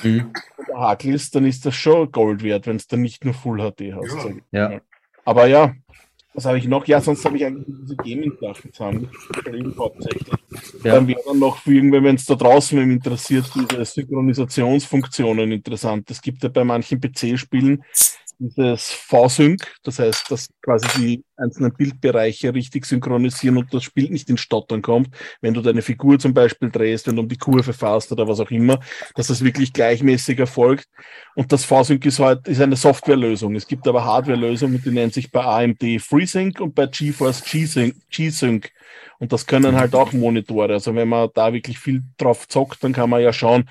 [0.05, 0.33] mhm.
[0.73, 3.95] Hakel ist, dann ist das schon Gold wert, wenn es dann nicht nur Full HD
[3.97, 4.29] hast.
[4.53, 4.71] Ja.
[4.71, 4.81] ja.
[5.25, 5.75] Aber ja,
[6.39, 6.87] was habe ich noch?
[6.87, 9.11] Ja, sonst habe ich eigentlich diese Gaming-Sachen zusammen,
[9.77, 10.29] hauptsächlich.
[10.85, 10.95] Ja.
[10.95, 16.09] Dann wäre dann noch für wenn es da draußen wem interessiert, diese Synchronisationsfunktionen interessant.
[16.13, 17.83] Es gibt ja bei manchen PC-Spielen
[18.39, 24.31] dieses V-Sync, das heißt, dass quasi die einzelnen Bildbereiche richtig synchronisieren und das Spiel nicht
[24.31, 25.09] in Stottern kommt,
[25.41, 28.41] wenn du deine Figur zum Beispiel drehst, wenn du um die Kurve fährst oder was
[28.41, 28.81] auch immer,
[29.15, 30.89] dass das wirklich gleichmäßig erfolgt.
[31.35, 33.55] Und das V-Sync ist halt ist eine Softwarelösung.
[33.57, 38.71] Es gibt aber Hardwarelösungen, die nennen sich bei AMD FreeSync und bei GeForce G-Sync.
[39.19, 40.75] Und das können halt auch Monitore.
[40.75, 43.69] Also wenn man da wirklich viel drauf zockt, dann kann man ja schauen,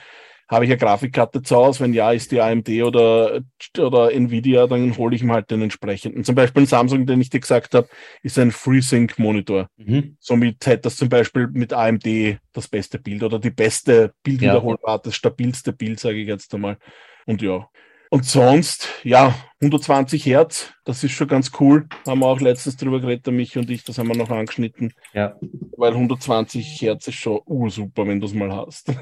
[0.48, 1.82] habe ich eine Grafikkarte zu Hause?
[1.82, 3.42] Wenn ja, ist die AMD oder,
[3.78, 6.24] oder Nvidia, dann hole ich mir halt den entsprechenden.
[6.24, 7.90] Zum Beispiel ein Samsung, den ich dir gesagt habe,
[8.24, 9.70] ist ein FreeSync-Monitor.
[9.78, 10.18] Mhm.
[10.20, 14.98] Somit hätte das zum Beispiel mit AMD das beste Bild oder die beste Bildwiederholrate, ja.
[14.98, 16.78] das stabilste Bild, sage ich jetzt einmal.
[17.26, 17.68] Und ja.
[18.10, 21.88] Und sonst, ja, 120 Hertz, das ist schon ganz cool.
[22.08, 24.94] Haben wir auch letztens drüber geredet, mich und ich, das haben wir noch angeschnitten.
[25.14, 25.36] Ja.
[25.76, 28.94] Weil 120 Hertz ist schon uh, super, wenn du es mal hast.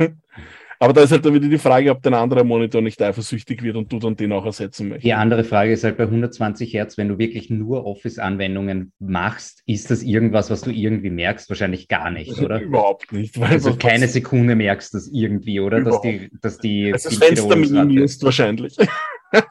[0.79, 3.75] Aber da ist halt dann wieder die Frage, ob dein anderer Monitor nicht eifersüchtig wird
[3.75, 5.05] und du dann den auch ersetzen möchtest.
[5.05, 9.91] Die andere Frage ist halt bei 120 Hertz, wenn du wirklich nur Office-Anwendungen machst, ist
[9.91, 11.49] das irgendwas, was du irgendwie merkst?
[11.49, 12.59] Wahrscheinlich gar nicht, oder?
[12.59, 13.37] Überhaupt nicht.
[13.41, 15.81] also keine Sekunde merkst du das irgendwie, oder?
[15.81, 18.75] Dass die, dass die also das Fenster minimierst wahrscheinlich.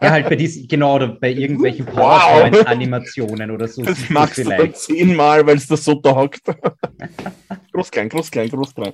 [0.01, 3.83] Ja, halt bei diesen, genau, oder bei irgendwelchen PowerPoint-Animationen oder so.
[3.83, 4.77] Das machst du vielleicht.
[4.77, 6.41] zehnmal, weil es das so taugt.
[7.72, 8.93] groß, klein, groß, klein, groß, klein.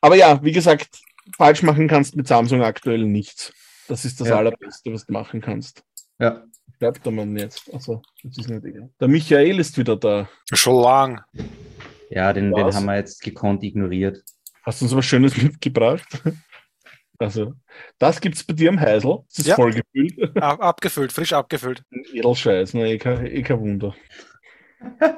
[0.00, 0.88] Aber ja, wie gesagt,
[1.36, 3.52] falsch machen kannst mit Samsung aktuell nichts.
[3.88, 4.36] Das ist das ja.
[4.36, 5.82] Allerbeste, was du machen kannst.
[6.18, 6.44] Ja.
[6.78, 7.72] Bleibt der Mann jetzt.
[7.72, 8.90] Also, das ist nicht egal.
[9.00, 10.28] Der Michael ist wieder da.
[10.52, 11.22] Schon lang.
[12.10, 14.22] Ja, den, den haben wir jetzt gekonnt ignoriert.
[14.62, 16.22] Hast du uns was Schönes mitgebracht?
[17.18, 17.54] Also,
[17.98, 19.18] das gibt es bei dir im Heisel.
[19.28, 19.54] Das ist ja.
[19.54, 20.36] voll gefüllt.
[20.36, 21.82] Ab, abgefüllt, frisch abgefüllt.
[22.12, 22.90] Edelscheiß, ne?
[22.90, 23.94] Eh kein, eh kein Wunder.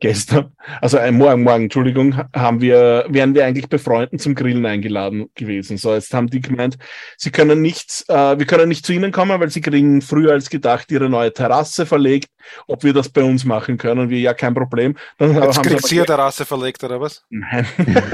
[0.00, 4.66] Gestern, also ein Morgen, morgen, Entschuldigung, haben wir, wären wir eigentlich bei Freunden zum Grillen
[4.66, 5.76] eingeladen gewesen.
[5.76, 6.78] So, jetzt haben die gemeint,
[7.16, 10.50] sie können nicht, äh, wir können nicht zu ihnen kommen, weil sie kriegen früher als
[10.50, 12.30] gedacht ihre neue Terrasse verlegt.
[12.66, 14.96] Ob wir das bei uns machen können, wir ja kein Problem.
[15.18, 17.24] Dann Jetzt haben kriegt sie ihre Terrasse verlegt, oder was?
[17.28, 17.66] Nein.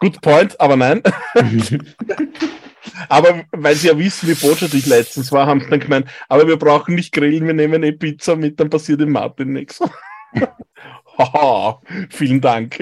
[0.00, 1.02] Good point, aber nein.
[3.08, 6.46] aber weil sie ja wissen, wie botschaft ich letztens war, haben sie dann gemeint, aber
[6.46, 9.80] wir brauchen nicht grillen, wir nehmen eh Pizza mit, dann passiert dem Martin nichts.
[11.18, 11.80] Haha,
[12.10, 12.78] vielen Dank.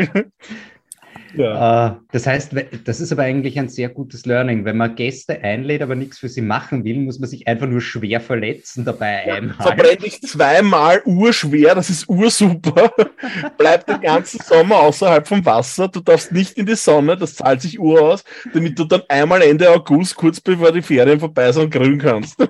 [1.36, 1.88] Ja.
[1.88, 2.54] Äh, das heißt,
[2.84, 4.64] das ist aber eigentlich ein sehr gutes Learning.
[4.64, 7.80] Wenn man Gäste einlädt, aber nichts für sie machen will, muss man sich einfach nur
[7.80, 9.56] schwer verletzen dabei ja, einmal.
[9.56, 12.90] Verbrenne dich zweimal urschwer, das ist ursuper.
[13.58, 15.88] Bleib den ganzen Sommer außerhalb vom Wasser.
[15.88, 19.42] Du darfst nicht in die Sonne, das zahlt sich ur aus, damit du dann einmal
[19.42, 22.36] Ende August, kurz bevor die Ferien vorbei sind, grillen kannst.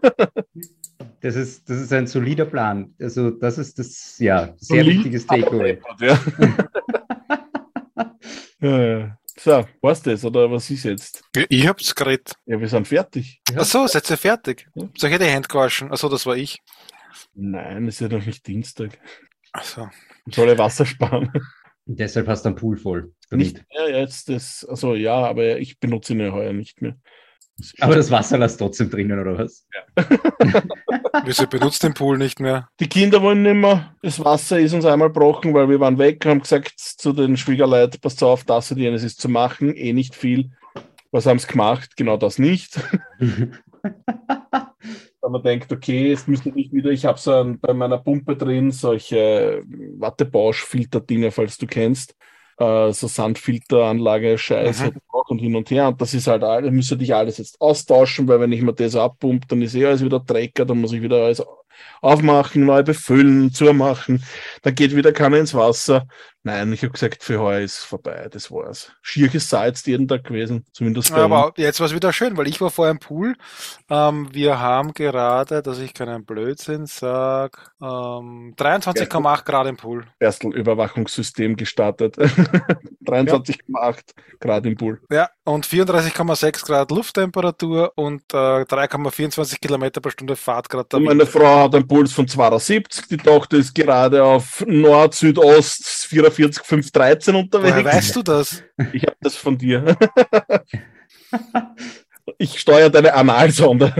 [1.22, 2.94] Das ist, das ist ein solider Plan.
[2.98, 5.78] Also, das ist das, ja, sehr Solid, wichtiges Takeaway.
[6.00, 6.18] Ja.
[8.60, 11.22] Ja, So, war's das oder was ist jetzt?
[11.48, 12.34] Ich hab's geredet.
[12.46, 13.40] Ja, wir sind fertig.
[13.56, 14.68] Ach so, seid ihr fertig?
[14.74, 14.88] Ja.
[14.96, 15.90] Soll ich die Hände gewaschen?
[15.90, 16.58] Achso, das war ich.
[17.34, 18.98] Nein, es ist ja noch nicht Dienstag.
[19.52, 19.88] Ach so.
[20.26, 21.30] Ich soll ja Wasser sparen.
[21.86, 23.12] Und deshalb hast du einen Pool voll.
[23.30, 26.96] Nicht, ja, jetzt das, also ja, aber ich benutze ihn ja heuer nicht mehr.
[27.80, 29.66] Aber das Wasser lässt trotzdem drinnen, oder was?
[29.96, 29.96] Ja.
[31.24, 32.68] Wieso benutzt den Pool nicht mehr?
[32.78, 33.94] Die Kinder wollen nicht mehr.
[34.02, 38.00] Das Wasser ist uns einmal gebrochen, weil wir waren weg, haben gesagt zu den Schwiegerleuten,
[38.00, 40.50] passt auf, das und jenes ist zu machen, eh nicht viel.
[41.10, 41.96] Was haben sie gemacht?
[41.96, 42.80] Genau das nicht.
[43.18, 48.36] Wenn man denkt, okay, jetzt müsste ich wieder, ich habe so ein, bei meiner Pumpe
[48.36, 49.62] drin solche
[49.98, 52.14] Wattebausch-Filter-Dinge, falls du kennst
[52.60, 55.00] äh, so Sandfilteranlage, Scheiße mhm.
[55.28, 55.88] und hin und her.
[55.88, 58.94] Und das ist halt alles, müsste ich alles jetzt austauschen, weil wenn ich mir das
[58.94, 61.42] abpumpe, dann ist eh alles wieder Drecker, dann muss ich wieder alles
[62.02, 64.22] aufmachen, neu befüllen, zumachen.
[64.62, 66.06] Dann geht wieder keiner ins Wasser.
[66.42, 68.92] Nein, ich habe gesagt, für heute ist vorbei, das war's.
[69.02, 72.38] Schier ist Salz jeden Tag gewesen, zumindest bei ja, Aber jetzt war es wieder schön,
[72.38, 73.36] weil ich war vorher im Pool.
[73.90, 80.06] Ähm, wir haben gerade, dass ich keinen Blödsinn sage, ähm, 23,8 Grad im Pool.
[80.18, 82.16] Erstelüberwachungssystem gestartet.
[83.04, 83.94] 23,8 ja.
[84.40, 85.00] Grad im Pool.
[85.10, 90.90] Ja, und 34,6 Grad Lufttemperatur und äh, 3,24 Kilometer pro Stunde Fahrtgrad.
[90.94, 96.29] Meine Frau hat einen Puls von 270, die Tochter ist gerade auf Nord, Südost, 4
[96.30, 97.72] 45 513 unterwegs.
[97.72, 98.62] Woher weißt du das?
[98.92, 99.96] Ich habe das von dir.
[102.38, 103.92] Ich steuere deine Analsonde.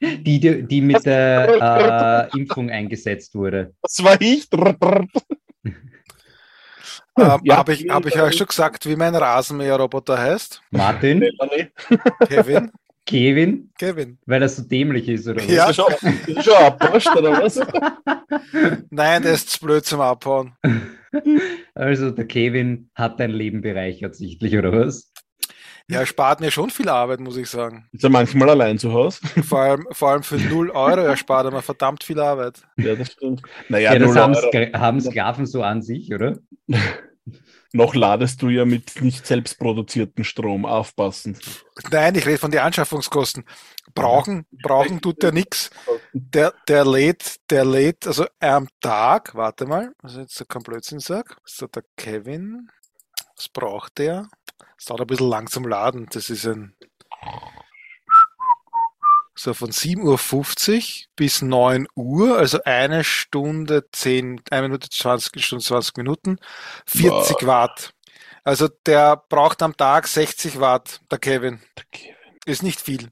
[0.00, 3.74] die, die, die mit der äh, Impfung eingesetzt wurde.
[3.82, 4.48] Das war ich.
[7.18, 10.62] Ähm, ja, Habe ich, hab ich euch schon gesagt, wie mein Rasenmäherroboter heißt?
[10.70, 11.28] Martin.
[12.28, 12.70] Kevin.
[13.08, 13.70] Kevin?
[13.78, 14.18] Kevin.
[14.26, 15.50] Weil er so dämlich ist, oder was?
[15.50, 15.70] Ja.
[15.70, 15.92] Ist schon,
[16.26, 17.56] ist schon abpasst, oder was?
[18.90, 20.52] Nein, der ist zu blöd zum Abhauen.
[21.74, 25.10] Also der Kevin hat dein Leben bereichert, sichtlich, oder was?
[25.90, 27.88] Ja, er spart mir schon viel Arbeit, muss ich sagen.
[27.92, 29.20] Ist er manchmal allein zu Hause?
[29.42, 32.60] Vor allem, vor allem für 0 Euro, er spart er mir verdammt viel Arbeit.
[32.76, 33.40] Ja, das stimmt.
[33.70, 36.36] Naja, ja, das haben, haben Sklaven so an sich, oder?
[37.72, 40.64] Noch ladest du ja mit nicht selbst produzierten Strom.
[40.64, 41.38] Aufpassen.
[41.90, 43.44] Nein, ich rede von den Anschaffungskosten.
[43.94, 45.70] Brauchen, brauchen tut der nix.
[46.12, 51.36] Der, der lädt, der lädt, also am Tag, warte mal, also jetzt kein Blödsinn sag,
[51.44, 52.70] so der Kevin,
[53.36, 54.28] was braucht der?
[54.78, 56.06] Es dauert ein bisschen lang zum Laden.
[56.10, 56.74] Das ist ein
[59.38, 65.64] so von 7.50 Uhr bis 9 Uhr, also eine Stunde 10, eine Minute 20 Stunden
[65.64, 66.38] 20 Minuten,
[66.86, 67.46] 40 wow.
[67.46, 67.94] Watt.
[68.44, 71.60] Also der braucht am Tag 60 Watt, der Kevin.
[71.76, 72.14] Der Kevin.
[72.46, 73.10] Ist nicht viel.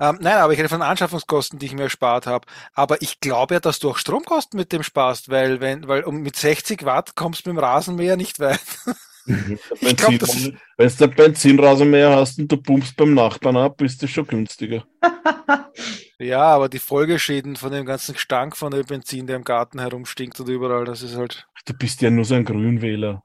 [0.00, 2.46] Ähm, nein, aber ich rede von Anschaffungskosten, die ich mir erspart habe.
[2.72, 6.20] Aber ich glaube ja, dass du auch Stromkosten mit dem sparst, weil wenn, weil um
[6.22, 8.60] mit 60 Watt kommst du mit dem Rasenmäher nicht weit.
[9.28, 14.84] Wenn du einen Benzinrasenmäher hast und du pumpst beim Nachbarn ab, ist das schon günstiger.
[16.18, 20.40] ja, aber die Folgeschäden von dem ganzen Gestank von dem Benzin, der im Garten herumstinkt
[20.40, 21.46] und überall, das ist halt.
[21.66, 23.22] Du bist ja nur so ein Grünwähler.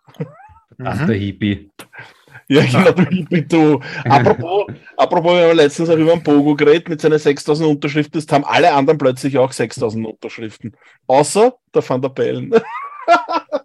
[0.83, 1.69] Ach, der Hippie.
[2.49, 3.79] Ja, genau, du Hippie, du.
[4.03, 8.19] Apropos, apropos, wir haben letztens auch über einen Pogo geredet mit seinen 6000 Unterschriften.
[8.19, 10.75] Das haben alle anderen plötzlich auch 6000 Unterschriften.
[11.07, 12.53] Außer der Van der Bellen.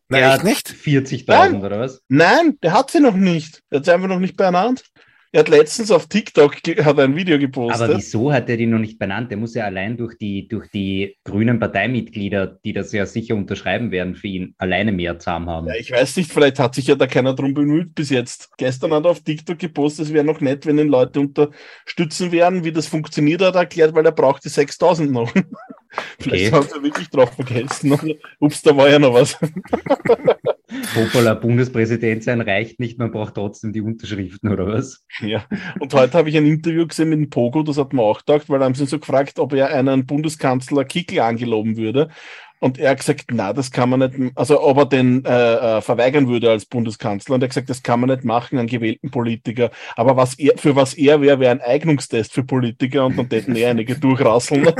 [0.08, 2.02] Nein, hat nicht 40.000 oder was?
[2.08, 3.62] Nein, der hat sie noch nicht.
[3.70, 4.84] Er hat sie einfach noch nicht benannt.
[5.30, 7.82] Er hat letztens auf TikTok hat ein Video gepostet.
[7.82, 9.30] Aber wieso hat er die noch nicht benannt?
[9.30, 13.90] Der muss ja allein durch die, durch die grünen Parteimitglieder, die das ja sicher unterschreiben
[13.90, 15.66] werden, für ihn alleine mehr zahm haben.
[15.66, 18.50] Ja, ich weiß nicht, vielleicht hat sich ja da keiner drum bemüht bis jetzt.
[18.56, 22.64] Gestern hat er auf TikTok gepostet, es wäre noch nett, wenn ihn Leute unterstützen werden.
[22.64, 25.30] Wie das funktioniert, hat er erklärt, weil er braucht die 6000 noch.
[26.18, 26.56] Vielleicht okay.
[26.56, 28.18] haben sie wirklich drauf vergessen.
[28.38, 29.38] Ups, da war ja noch was.
[30.94, 35.04] Popola Bundespräsident sein reicht nicht, man braucht trotzdem die Unterschriften, oder was?
[35.20, 35.44] Ja,
[35.80, 38.48] und heute habe ich ein Interview gesehen mit dem Pogo, das hat man auch gedacht,
[38.48, 42.08] weil da haben sie so gefragt, ob er einen Bundeskanzler Kickel angeloben würde.
[42.60, 45.80] Und er hat gesagt, na, das kann man nicht, also ob er den äh, äh,
[45.80, 47.36] verweigern würde als Bundeskanzler.
[47.36, 49.70] Und er hat gesagt, das kann man nicht machen, einen gewählten Politiker.
[49.94, 53.54] Aber was er, für was er wäre, wäre ein Eignungstest für Politiker und dann täten
[53.54, 54.66] er einige durchrasseln.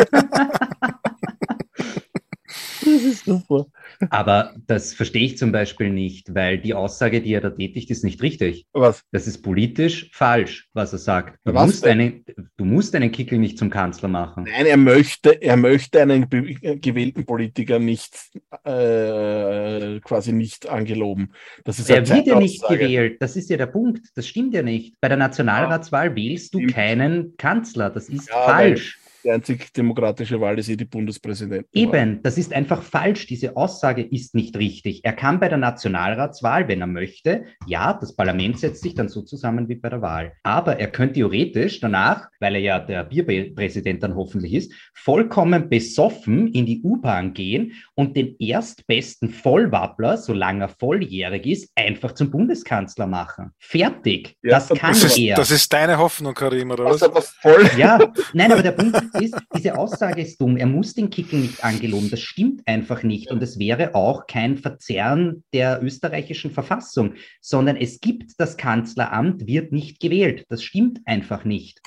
[2.99, 3.67] Das ist super.
[4.11, 8.05] Aber das verstehe ich zum Beispiel nicht, weil die Aussage, die er da tätigt, ist
[8.05, 8.67] nicht richtig.
[8.73, 9.03] Was?
[9.13, 11.39] Das ist politisch falsch, was er sagt.
[11.45, 12.25] Du, was musst, einen,
[12.57, 14.45] du musst einen Kickel nicht zum Kanzler machen.
[14.45, 18.17] Nein, er möchte, er möchte einen gewählten Politiker nicht
[18.65, 21.33] äh, quasi nicht angeloben.
[21.65, 23.17] Das ist er wird ja nicht gewählt.
[23.21, 24.07] Das ist ja der Punkt.
[24.15, 24.95] Das stimmt ja nicht.
[25.01, 27.91] Bei der Nationalratswahl wählst du keinen Kanzler.
[27.91, 28.99] Das ist ja, falsch.
[29.29, 31.69] Die einzig demokratische Wahl ist eh die Bundespräsidentin.
[31.75, 33.27] Eben, das ist einfach falsch.
[33.27, 35.05] Diese Aussage ist nicht richtig.
[35.05, 39.21] Er kann bei der Nationalratswahl, wenn er möchte, ja, das Parlament setzt sich dann so
[39.21, 40.33] zusammen wie bei der Wahl.
[40.45, 46.49] Aber er könnte theoretisch danach, weil er ja der Bierpräsident dann hoffentlich ist, vollkommen besoffen
[46.49, 53.07] in die U-Bahn gehen und den erstbesten Vollwappler, solange er volljährig ist, einfach zum Bundeskanzler
[53.07, 53.51] machen.
[53.59, 54.39] Fertig.
[54.43, 55.37] Ja, das kann das ist, er.
[55.37, 57.03] Das ist deine Hoffnung, Karim, oder was?
[57.03, 57.69] was voll.
[57.77, 57.99] Ja,
[58.33, 60.57] nein, aber der Punkt ist, diese Aussage ist dumm.
[60.57, 62.11] Er muss den Kickel nicht angeloben.
[62.11, 63.31] Das stimmt einfach nicht.
[63.31, 69.73] Und es wäre auch kein Verzerren der österreichischen Verfassung, sondern es gibt das Kanzleramt, wird
[69.73, 70.45] nicht gewählt.
[70.49, 71.81] Das stimmt einfach nicht.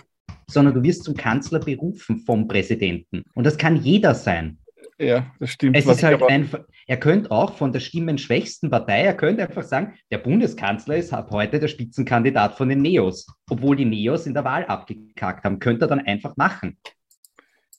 [0.49, 3.23] Sondern du wirst zum Kanzler berufen vom Präsidenten.
[3.35, 4.57] Und das kann jeder sein.
[5.01, 5.75] Ja, das stimmt.
[5.75, 9.95] Es ist halt einfach, er könnte auch von der stimmenschwächsten Partei, er könnte einfach sagen,
[10.11, 14.43] der Bundeskanzler ist ab heute der Spitzenkandidat von den Neos, obwohl die Neos in der
[14.43, 16.77] Wahl abgekackt haben, könnte er dann einfach machen.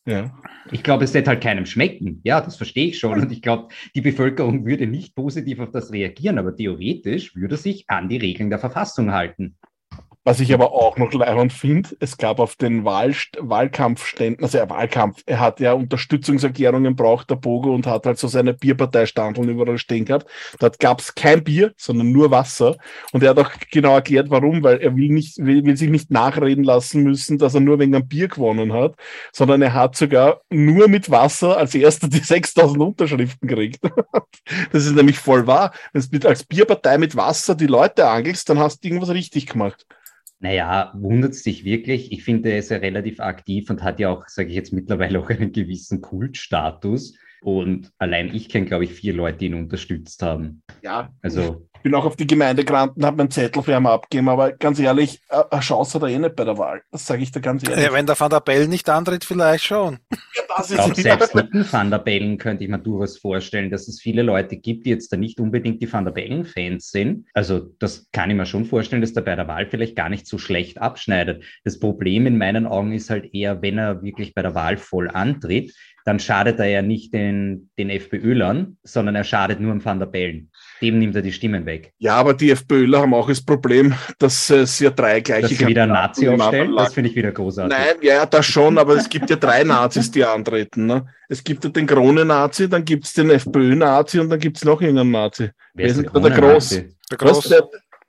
[0.05, 0.37] Ja.
[0.71, 2.21] Ich glaube, es wird halt keinem schmecken.
[2.25, 3.21] Ja, das verstehe ich schon.
[3.21, 7.89] Und ich glaube, die Bevölkerung würde nicht positiv auf das reagieren, aber theoretisch würde sich
[7.89, 9.57] an die Regeln der Verfassung halten.
[10.25, 14.71] Was ich aber auch noch leibend finde, es gab auf den Wahl, Wahlkampfständen, also er
[14.71, 19.79] Wahlkampf, er hat ja Unterstützungserklärungen braucht, der Bogo, und hat halt so seine Bierparteistandeln überall
[19.79, 20.27] stehen gehabt.
[20.61, 22.77] Dort gab es kein Bier, sondern nur Wasser.
[23.11, 26.13] Und er hat auch genau erklärt, warum, weil er will, nicht, will, will sich nicht
[26.13, 28.95] nachreden lassen müssen, dass er nur wegen einem Bier gewonnen hat,
[29.33, 33.81] sondern er hat sogar nur mit Wasser als erster die 6000 Unterschriften gekriegt.
[34.73, 35.73] das ist nämlich voll wahr.
[35.93, 39.85] Wenn du als Bierpartei mit Wasser die Leute angelst, dann hast du irgendwas richtig gemacht.
[40.43, 42.11] Naja, wundert es dich wirklich?
[42.11, 45.21] Ich finde, er ist ja relativ aktiv und hat ja auch, sage ich jetzt mittlerweile
[45.21, 47.17] auch einen gewissen Kultstatus.
[47.43, 50.63] Und allein ich kenne, glaube ich, vier Leute, die ihn unterstützt haben.
[50.83, 51.11] Ja.
[51.23, 54.53] Also bin auch auf die Gemeinde gerannt und habe meinen Zettel für ihn abgegeben, aber
[54.53, 56.83] ganz ehrlich, eine Chance hat er eh nicht bei der Wahl.
[56.91, 57.85] Das sage ich dir ganz ehrlich.
[57.85, 59.99] Ja, wenn der Van der Bellen nicht antritt, vielleicht schon.
[60.11, 63.19] Ja, das ist ich glaube, selbst mit dem Van der Bellen könnte ich mir durchaus
[63.19, 66.91] vorstellen, dass es viele Leute gibt, die jetzt da nicht unbedingt die Van der Bellen-Fans
[66.91, 67.27] sind.
[67.35, 70.27] Also das kann ich mir schon vorstellen, dass der bei der Wahl vielleicht gar nicht
[70.27, 71.45] so schlecht abschneidet.
[71.65, 75.11] Das Problem in meinen Augen ist halt eher, wenn er wirklich bei der Wahl voll
[75.11, 75.75] antritt,
[76.05, 80.07] dann schadet er ja nicht den, den FPÖlern, sondern er schadet nur am Van der
[80.07, 80.51] Bellen.
[80.81, 81.93] Dem nimmt er die Stimmen weg.
[81.99, 85.67] Ja, aber die FPÖler haben auch das Problem, dass es ja drei gleiche Dass sie
[85.67, 87.77] wieder Nazi aufstellen, das finde ich wieder großartig.
[87.77, 90.87] Nein, ja, das schon, aber es gibt ja drei Nazis, die antreten.
[90.87, 91.07] Ne?
[91.29, 94.81] Es gibt ja den Krone-Nazi, dann gibt es den FPÖ-Nazi und dann gibt es noch
[94.81, 95.51] irgendeinen Nazi.
[95.75, 96.83] Wer ist der, der Groß?
[97.11, 97.55] Der Groß.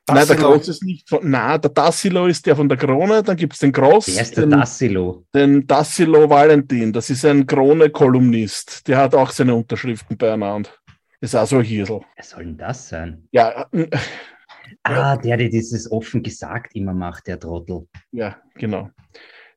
[0.08, 1.30] Der, Nein, der Groß ist nicht von.
[1.30, 4.08] Nein, der Tassilo ist der von der Krone, dann gibt es den Groß.
[4.08, 5.26] Wer ist der Tassilo?
[5.34, 8.86] Den Tassilo Valentin, das ist ein Krone-Kolumnist.
[8.88, 10.70] Der hat auch seine Unterschriften beieinander.
[11.22, 12.01] Ist auch so ein Hirsel.
[12.16, 13.30] Wer soll denn das sein?
[13.32, 13.66] Ja.
[14.84, 17.88] Ah, der, der dieses offen gesagt immer macht, der Trottel.
[18.12, 18.89] Ja, genau.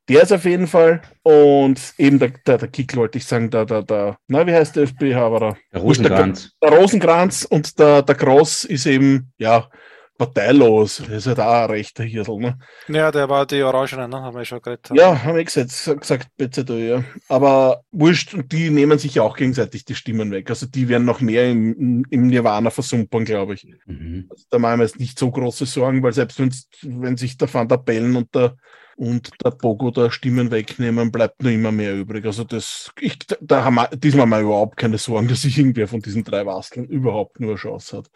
[0.09, 1.03] Der ist auf jeden Fall.
[1.25, 4.77] Und eben der, der, der Kickl wollte ich sagen, der, der, der, na, wie heißt
[4.77, 5.57] der FPH?
[5.73, 6.53] Der Rosenkranz.
[6.63, 9.69] Der, der Rosenkranz und der, der Gross ist eben, ja,
[10.17, 10.99] parteilos.
[10.99, 12.59] Das ist halt auch ein rechter Hirsel, ne?
[12.89, 14.21] Ja, der war die Orangene, ne?
[14.21, 14.91] Haben wir schon geredet.
[14.95, 17.05] Ja, haben wir gesagt, gesagt, BZÖ, ja.
[17.29, 20.51] Aber wurscht, und die nehmen sich ja auch gegenseitig die Stimmen weg.
[20.51, 23.67] Also die werden noch mehr im, im Nirvana versumpern, glaube ich.
[23.87, 24.27] Mhm.
[24.31, 26.41] Also da machen wir jetzt nicht so große Sorgen, weil selbst
[26.83, 28.57] wenn sich der Van der Bellen und der
[28.97, 32.25] und der Bogo da Stimmen wegnehmen, bleibt nur immer mehr übrig.
[32.25, 36.01] Also das, ich, da haben wir diesmal mal überhaupt keine Sorgen, dass sich irgendwer von
[36.01, 38.11] diesen drei Wasteln überhaupt nur eine Chance hat.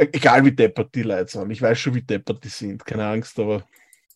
[0.00, 1.50] Egal wie deppert die Leute sind.
[1.50, 2.84] Ich weiß schon, wie deppert die sind.
[2.84, 3.64] Keine Angst, aber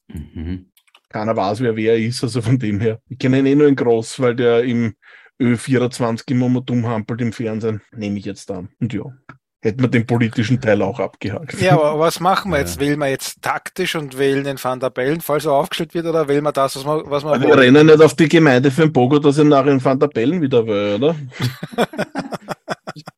[0.08, 0.70] mhm.
[1.08, 2.22] keiner weiß, wer wer ist.
[2.22, 3.00] Also von dem her.
[3.08, 4.94] Ich kenne ihn eh nur in Groß, weil der im
[5.40, 7.82] Ö24 immer mal dumm hampelt im Fernsehen.
[7.94, 8.70] Nehme ich jetzt an.
[8.80, 9.04] Und ja
[9.64, 11.60] hätten wir den politischen Teil auch abgehakt.
[11.60, 12.76] Ja, aber was machen wir jetzt?
[12.76, 12.82] Ja.
[12.82, 16.28] Wählen wir jetzt taktisch und wählen den Van der Bellen, falls er aufgestellt wird, oder
[16.28, 18.92] wählen wir das, was wir, was wir Wir rennen nicht auf die Gemeinde für den
[18.92, 21.16] Bogo, dass er nachher in Van der Bellen wieder will, oder?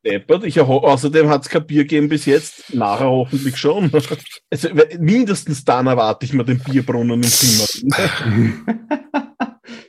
[0.07, 0.43] deppert.
[0.45, 2.73] Ich außerdem hat es kein Bier gegeben bis jetzt.
[2.73, 3.91] Nachher hoffentlich schon.
[4.49, 7.89] Also, mindestens dann erwarte ich mir den Bierbrunnen im Zimmer.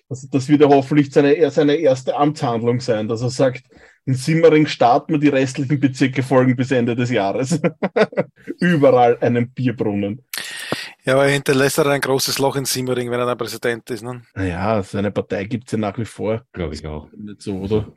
[0.08, 3.62] also, das wird ja hoffentlich seine, seine erste Amtshandlung sein, dass er sagt,
[4.04, 7.60] in Simmering starten wir die restlichen Bezirke folgen bis Ende des Jahres.
[8.58, 10.24] Überall einen Bierbrunnen.
[11.04, 14.02] Ja, aber er hinterlässt er ein großes Loch in Simmering, wenn er dann Präsident ist.
[14.02, 14.22] Ne?
[14.34, 16.42] Naja, seine Partei gibt es ja nach wie vor.
[16.52, 17.08] Glaube ich auch.
[17.16, 17.92] Nicht so, oder?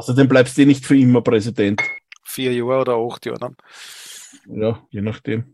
[0.00, 1.82] Außerdem bleibst du eh nicht für immer Präsident.
[2.24, 3.56] Vier Jahre oder acht Jahre dann.
[4.48, 5.52] Ja, je nachdem.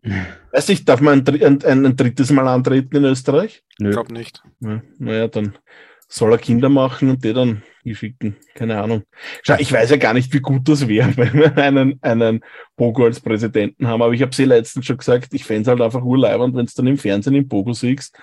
[0.52, 3.64] Weiß ich, darf man ein, ein, ein, drittes Mal antreten in Österreich?
[3.76, 4.44] Ich glaube nicht.
[4.60, 5.58] Ja, naja, dann
[6.06, 8.36] soll er Kinder machen und die dann schicken.
[8.54, 9.02] Keine Ahnung.
[9.42, 12.44] Schau, ich weiß ja gar nicht, wie gut das wäre, wenn wir einen, einen
[12.76, 15.80] Pogo als Präsidenten haben, aber ich habe sie letztens schon gesagt, ich fände es halt
[15.80, 18.16] einfach urleibend, wenn du dann im Fernsehen im Pogo siehst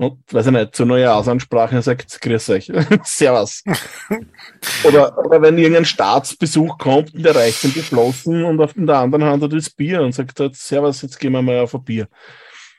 [0.00, 2.72] und, weiß ich nicht, zur Neujahrsansprache sagt, grüß euch,
[3.04, 3.62] servus.
[4.82, 8.96] oder, oder wenn irgendein Staatsbesuch kommt und der reicht ihm die Flossen und auf der
[8.96, 11.84] anderen Hand hat das Bier und sagt halt, servus, jetzt gehen wir mal auf ein
[11.84, 12.08] Bier.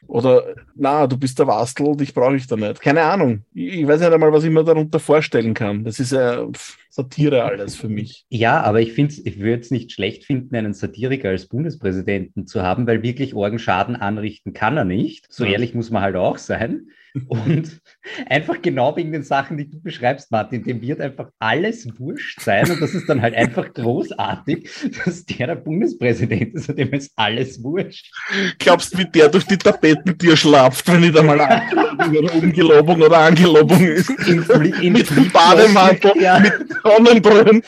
[0.07, 2.82] Oder, na, du bist der Wastel, dich brauche ich da nicht.
[2.82, 3.45] Keine Ahnung.
[3.53, 5.84] Ich, weiß nicht einmal, was ich mir darunter vorstellen kann.
[5.84, 6.47] Das ist ja
[6.89, 8.26] Satire alles für mich.
[8.30, 12.63] Ja, aber ich finde ich würde es nicht schlecht finden, einen Satiriker als Bundespräsidenten zu
[12.63, 15.32] haben, weil wirklich Orgenschaden anrichten kann er nicht.
[15.32, 16.88] So ehrlich muss man halt auch sein.
[17.28, 17.82] Und
[18.28, 22.70] einfach genau wegen den Sachen, die du beschreibst, Martin, dem wird einfach alles wurscht sein.
[22.72, 24.70] Und das ist dann halt einfach großartig,
[25.03, 28.12] dass der der Bundespräsident ist und dem ist alles wurscht.
[28.59, 33.18] Glaubst du, wie der durch die Tapetentür schlaft, wenn ich da mal oder Umgelobung oder
[33.18, 34.09] Angelobung ist?
[34.28, 34.43] In,
[34.82, 36.39] in mit dem Bademantel, ja.
[36.39, 36.53] mit
[36.84, 37.64] Sonnenbrillen,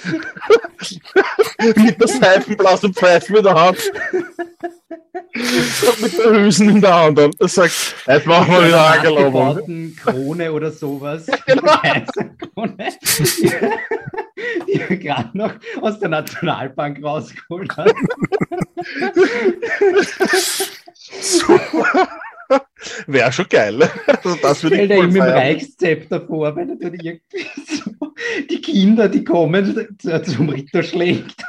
[1.76, 3.78] mit der Seifenblasen Pfeife in der Hand
[5.34, 9.96] mit der Hülsen in der Hand und sagt, jetzt machen wir wieder Angelobung.
[9.96, 11.26] Krone oder sowas.
[11.46, 11.72] Genau.
[12.54, 12.90] Krone,
[14.68, 17.94] die er gerade noch aus der Nationalbank rausgeholt hat.
[21.20, 22.08] Super.
[23.08, 23.90] Wäre schon geil.
[24.08, 28.14] Also das würde ich Stell dir ihm im Reichszepter vor, wenn er dann irgendwie so
[28.50, 31.44] die Kinder, die kommen, zum Ritter schlägt.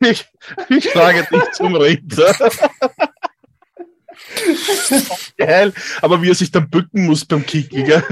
[0.00, 0.26] Ich,
[0.68, 2.34] ich schlage dich zum Ritter.
[5.36, 8.02] Geil, aber wie er sich dann bücken muss beim Kicken, gell?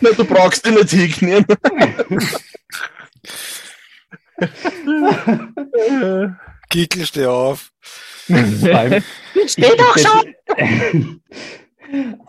[0.00, 1.46] Na, du brauchst ihn nicht hinknien.
[6.68, 7.72] Kickel, steh auf.
[8.26, 10.34] Steh doch schon!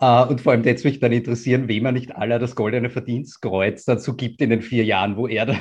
[0.00, 3.84] Uh, und vor allem jetzt mich dann interessieren, wem er nicht aller das goldene Verdienstkreuz
[3.84, 5.60] dazu gibt in den vier Jahren, wo er der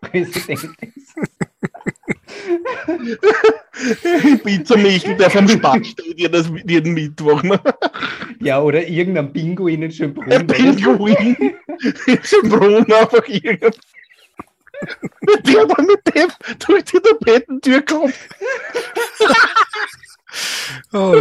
[0.00, 1.16] Präsident ist.
[4.42, 7.42] Pizza Michel, der vom Spaß steht jeden, jeden Mittwoch.
[7.42, 7.60] Ne?
[8.40, 10.30] Ja, oder irgendein Pinguin in Schönbrunn.
[10.30, 11.36] Ein Pinguin
[12.06, 13.72] in Schönbrunn einfach irgendein.
[15.46, 16.28] Der dann mit dem
[16.58, 18.14] durch die Tapetentür kommt.
[20.92, 21.14] Oh,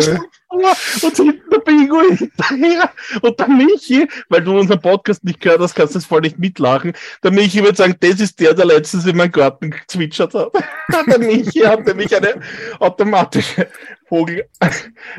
[1.02, 2.92] und hinten der Pinguin hinterher.
[3.22, 6.40] Und der Michi, weil du unseren Podcast nicht gehört hast, kannst du das voll nicht
[6.40, 6.94] mitlachen.
[7.24, 10.52] Der Michi würde sagen, das ist der, der letztens in meinen Garten gezwitschert hat.
[11.08, 12.42] der Michi hat nämlich eine
[12.80, 13.68] automatische
[14.08, 14.46] Vogel,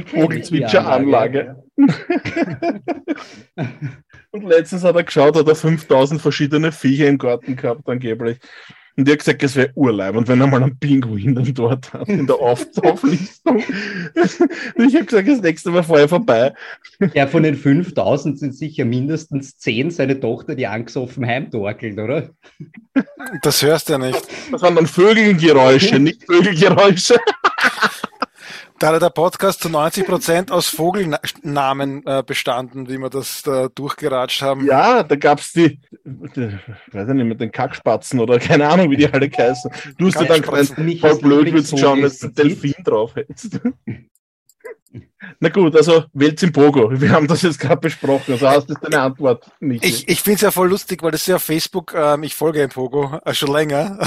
[0.07, 1.57] Vogelzwitscheranlage.
[4.33, 8.39] Und letztens hat er geschaut, hat er 5000 verschiedene Viecher im Garten gehabt, angeblich.
[8.97, 10.17] Und die hat gesagt, es wäre urleib.
[10.17, 13.59] Und wenn er mal einen Pinguin dann dort hat, in der Auf Auflistung.
[13.59, 16.53] ich habe gesagt, das nächste Mal vorher vorbei.
[17.15, 22.31] Ja, von den 5000 sind sicher mindestens 10 seine Tochter, die angesoffen heimtorkelt, oder?
[23.43, 24.21] Das hörst du ja nicht.
[24.51, 27.17] Das waren dann Vögelgeräusche, nicht Vögelgeräusche.
[28.83, 33.69] Da hat der Podcast zu 90 Prozent aus Vogelnamen äh, bestanden, wie wir das da
[33.69, 34.67] durchgeratscht haben.
[34.67, 36.59] Ja, da gab's die, die
[36.91, 39.71] weiß ich nicht, mit den Kackspatzen oder keine Ahnung, wie die alle heißen.
[39.99, 40.67] Du hast ja dann voll
[41.21, 43.61] blöd, würdest schauen, dass du Delfin drauf hättest.
[45.41, 47.01] Na gut, also wählt im Pogo.
[47.01, 48.33] Wir haben das jetzt gerade besprochen.
[48.33, 49.85] Also hast du deine Antwort nicht.
[49.85, 52.35] Ich, ich finde es ja voll lustig, weil das ist ja auf Facebook, ähm, ich
[52.35, 53.99] folge im Pogo äh, schon länger.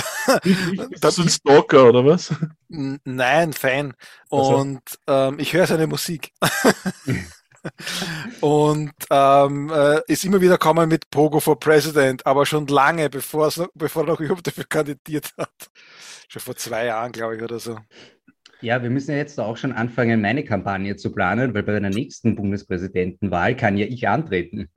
[0.43, 2.33] Ist das ein Stalker oder was?
[2.67, 3.93] Nein, Fan.
[4.29, 5.29] Und also.
[5.29, 6.31] ähm, ich höre seine Musik.
[8.41, 13.51] und ähm, äh, ist immer wieder kommen mit Pogo for President, aber schon lange, bevor,
[13.73, 15.69] bevor er noch überhaupt dafür kandidiert hat.
[16.27, 17.77] Schon vor zwei Jahren, glaube ich, oder so.
[18.66, 21.88] Ja, wir müssen ja jetzt auch schon anfangen, meine Kampagne zu planen, weil bei der
[21.91, 24.70] nächsten Bundespräsidentenwahl kann ja ich antreten.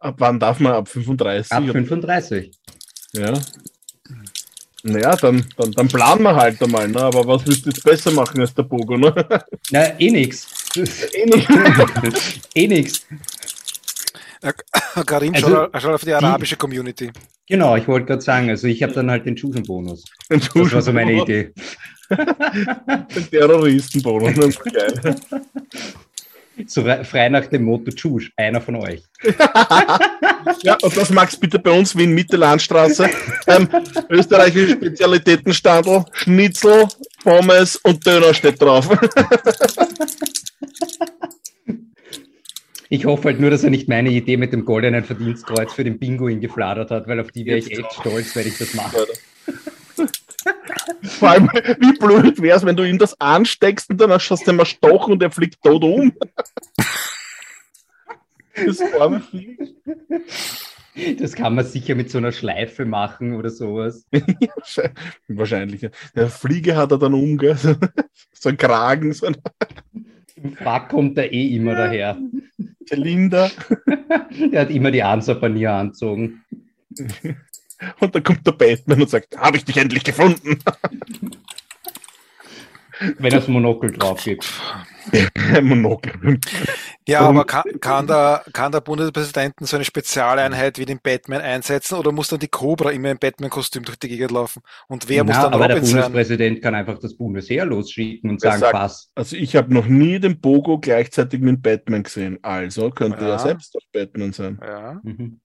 [0.00, 0.72] Ab wann darf man?
[0.72, 1.52] Ab 35?
[1.52, 2.50] Ab 35.
[3.12, 3.34] Ja.
[4.82, 7.02] Naja, dann, dann, dann planen wir halt einmal, ne?
[7.02, 8.96] aber was willst du jetzt besser machen als der Bogo?
[8.96, 9.14] Ne?
[9.70, 10.46] Na, eh nix.
[11.12, 11.46] eh nix.
[12.54, 13.06] eh nix.
[15.04, 17.10] Karim also, schaut auf die arabische die, Community.
[17.46, 20.04] Genau, ich wollte gerade sagen, also ich habe dann halt den Chusen-Bonus.
[20.30, 21.52] Das war so meine Idee.
[23.14, 25.16] Den Terroristenbonus, geil.
[26.66, 29.02] So frei nach dem Motto Tschusch, einer von euch.
[30.62, 33.10] ja, und das magst bitte bei uns wie in Mittellandstraße.
[33.48, 33.68] Ähm,
[34.08, 36.86] österreichische Spezialitätenstandel, Schnitzel,
[37.24, 38.88] Pommes und Döner steht drauf.
[42.88, 45.98] Ich hoffe halt nur, dass er nicht meine Idee mit dem goldenen Verdienstkreuz für den
[45.98, 49.06] Pinguin gefladert hat, weil auf die wäre ich echt stolz, wenn ich das mache.
[51.24, 51.48] Vor allem,
[51.80, 55.08] wie blöd wäre es, wenn du ihm das ansteckst und dann hast du ihm Stoch
[55.08, 56.12] und er fliegt tot um.
[58.66, 59.58] Das arme Vieh.
[61.18, 64.06] Das kann man sicher mit so einer Schleife machen oder sowas.
[65.28, 65.90] Wahrscheinlich.
[66.14, 67.56] Der Fliege hat er dann um, gell?
[68.32, 69.12] So ein Kragen.
[69.12, 69.36] So ein
[70.36, 72.16] Im Frack kommt er eh immer daher.
[72.86, 73.50] Zylinder.
[74.52, 76.44] Der hat immer die Ansapanier anzogen.
[78.00, 80.58] Und dann kommt der Batman und sagt, habe ich dich endlich gefunden.
[83.18, 84.48] Wenn das Monokel drauf gibt.
[85.62, 86.38] Monokel.
[87.06, 91.96] Ja, aber kann, kann, der, kann der Bundespräsidenten so eine Spezialeinheit wie den Batman einsetzen
[91.96, 94.62] oder muss dann die Cobra immer im Batman-Kostüm durch die Gegend laufen?
[94.88, 96.62] Und wer Na, muss dann aber Robin der Bundespräsident sein?
[96.62, 99.10] kann einfach das Bundesheer losschicken und sagen, sagt, pass.
[99.14, 102.38] Also ich habe noch nie den Bogo gleichzeitig mit Batman gesehen.
[102.42, 103.32] Also könnte ja.
[103.32, 104.58] er selbst auch Batman sein.
[104.62, 105.00] Ja.
[105.02, 105.40] Mhm.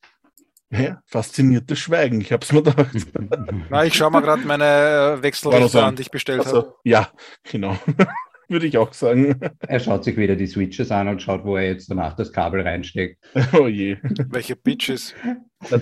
[0.72, 2.96] Ja, fasziniertes Schweigen, ich hab's mir gedacht.
[3.70, 6.76] Na, ich schaue mal gerade meine äh, Wechselrichter an, die ich bestellt also, habe.
[6.84, 7.10] Ja,
[7.44, 7.78] genau.
[8.50, 9.40] Würde ich auch sagen.
[9.60, 12.62] Er schaut sich wieder die Switches an und schaut, wo er jetzt danach das Kabel
[12.62, 13.24] reinsteckt.
[13.54, 13.98] Oh je.
[14.02, 15.14] Welche Bitches?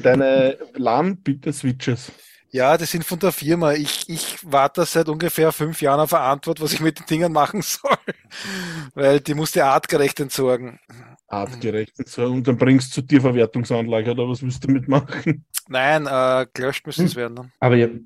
[0.03, 2.11] Deine LAN-Switches.
[2.49, 3.73] Ja, die sind von der Firma.
[3.73, 7.33] Ich, ich warte seit ungefähr fünf Jahren auf eine Antwort, was ich mit den Dingen
[7.33, 7.97] machen soll.
[8.93, 10.79] Weil die musste artgerecht entsorgen
[11.27, 15.45] artgerecht und dann bringst du zur Verwertungsanlage oder was willst du damit machen?
[15.67, 17.17] Nein, äh, gelöscht müssen es hm.
[17.17, 17.51] werden dann.
[17.59, 17.99] Aber ihr,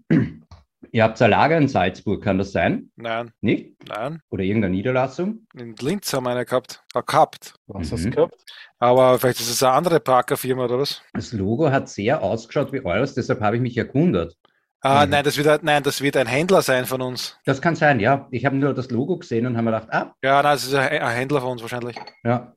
[0.91, 2.91] ihr habt ein Lager in Salzburg, kann das sein?
[2.95, 3.31] Nein.
[3.41, 3.87] Nicht?
[3.87, 4.21] Nein.
[4.29, 5.47] Oder irgendeine Niederlassung?
[5.55, 6.83] In Linz haben wir eine gehabt.
[6.93, 7.55] Äh, gehabt.
[7.67, 7.95] Was mhm.
[7.95, 8.45] hast du gehabt?
[8.79, 11.01] Aber vielleicht ist es eine andere Parker-Firma oder was?
[11.13, 14.37] Das Logo hat sehr ausgeschaut wie eures, deshalb habe ich mich erkundet.
[14.81, 15.11] Ah, mhm.
[15.11, 17.37] nein, das wird, nein, das wird ein Händler sein von uns.
[17.45, 18.27] Das kann sein, ja.
[18.31, 20.15] Ich habe nur das Logo gesehen und habe mir gedacht, ah.
[20.23, 21.97] Ja, nein, das ist ein Händler von uns wahrscheinlich.
[22.23, 22.55] Ja.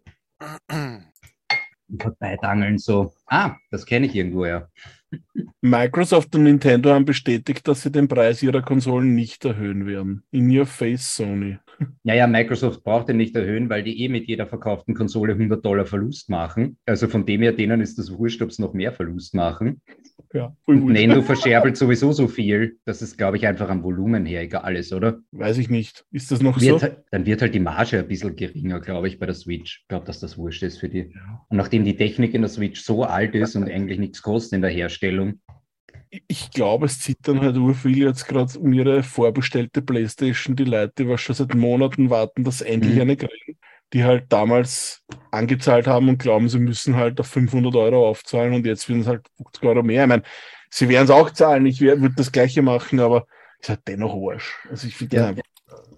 [2.00, 3.12] Vorbeidangeln so.
[3.26, 4.68] Ah, das kenne ich irgendwo, ja.
[5.60, 10.22] Microsoft und Nintendo haben bestätigt, dass sie den Preis ihrer Konsolen nicht erhöhen werden.
[10.30, 11.58] In your face, Sony.
[12.02, 15.86] Naja, Microsoft braucht den nicht erhöhen, weil die eh mit jeder verkauften Konsole 100 Dollar
[15.86, 16.76] Verlust machen.
[16.86, 19.80] Also von dem her, denen ist das wurscht, ob sie noch mehr Verlust machen.
[20.32, 22.78] Ja, und Nintendo verscherbelt sowieso so viel.
[22.84, 25.20] Das ist, glaube ich, einfach am Volumen her egal ist, oder?
[25.32, 26.04] Weiß ich nicht.
[26.10, 26.88] Ist das noch wird, so?
[27.10, 29.80] Dann wird halt die Marge ein bisschen geringer, glaube ich, bei der Switch.
[29.82, 31.10] Ich glaube, dass das wurscht ist für die.
[31.14, 31.46] Ja.
[31.48, 34.62] Und nachdem die Technik in der Switch so alt ist und eigentlich nichts kostet in
[34.62, 35.03] der Herstellung,
[36.28, 40.92] ich glaube, es zittern halt ur viel jetzt gerade um ihre vorbestellte Playstation, die Leute,
[40.98, 43.00] die was schon seit Monaten warten, dass endlich mhm.
[43.00, 43.58] eine kriegen,
[43.92, 48.66] die halt damals angezahlt haben und glauben, sie müssen halt auf 500 Euro aufzahlen und
[48.66, 50.04] jetzt werden es halt 50 Euro mehr.
[50.04, 50.22] Ich meine,
[50.70, 53.26] sie werden es auch zahlen, ich würde das Gleiche machen, aber
[53.58, 54.66] es ist halt dennoch Arsch.
[54.70, 55.26] Also ich finde ja.
[55.28, 55.42] einfach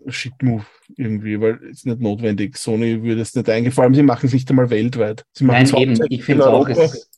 [0.09, 0.65] Shit-Move
[0.97, 2.57] irgendwie, weil es nicht notwendig.
[2.57, 5.25] Sony würde es nicht eingefallen, sie machen es nicht einmal weltweit.
[5.33, 7.11] Sie machen Nein, eben, ich finde es auch, es,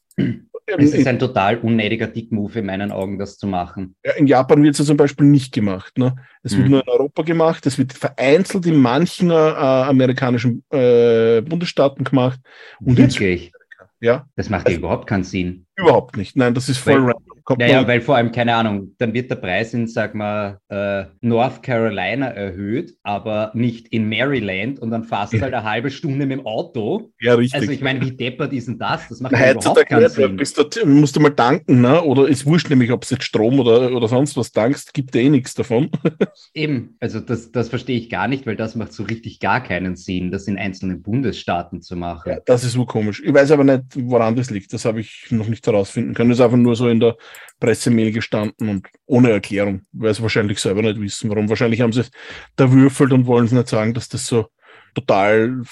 [0.76, 3.94] es ist ein total unnötiger Dick-Move in meinen Augen, das zu machen.
[4.04, 5.96] Ja, in Japan wird es ja zum Beispiel nicht gemacht.
[5.96, 6.16] Ne?
[6.42, 6.58] Es mhm.
[6.58, 12.40] wird nur in Europa gemacht, es wird vereinzelt in manchen äh, amerikanischen äh, Bundesstaaten gemacht.
[12.80, 13.52] Und Wirklich?
[14.00, 14.26] Ja.
[14.36, 15.66] Das macht also, ja überhaupt keinen Sinn.
[15.78, 16.36] Überhaupt nicht.
[16.36, 17.22] Nein, das ist voll Weil- random.
[17.48, 21.04] Kommt Naja, weil vor allem, keine Ahnung, dann wird der Preis in, sag mal, äh,
[21.22, 26.26] North Carolina erhöht, aber nicht in Maryland und dann fährst du halt eine halbe Stunde
[26.26, 27.10] mit dem Auto.
[27.18, 27.58] ja, richtig.
[27.58, 29.08] Also ich meine, wie deppert ist denn das?
[29.08, 30.36] Das macht ja Heutzutage überhaupt keinen nicht, Sinn.
[30.36, 32.02] bist du, musst du mal tanken, ne?
[32.02, 35.30] oder ist wurscht nämlich, ob es jetzt Strom oder, oder sonst was tankst, gibt eh
[35.30, 35.88] nichts davon.
[36.52, 39.96] Eben, also das, das verstehe ich gar nicht, weil das macht so richtig gar keinen
[39.96, 42.30] Sinn, das in einzelnen Bundesstaaten zu machen.
[42.30, 43.22] Ja, das ist so komisch.
[43.24, 44.70] Ich weiß aber nicht, woran das liegt.
[44.74, 46.30] Das habe ich noch nicht herausfinden können.
[46.30, 47.16] Das ist einfach nur so in der
[47.60, 51.48] Pressemail gestanden und ohne Erklärung, weil sie wahrscheinlich selber nicht wissen, warum.
[51.48, 52.10] Wahrscheinlich haben sie es
[52.56, 54.48] da würfelt und wollen es nicht sagen, dass das so
[54.94, 55.62] total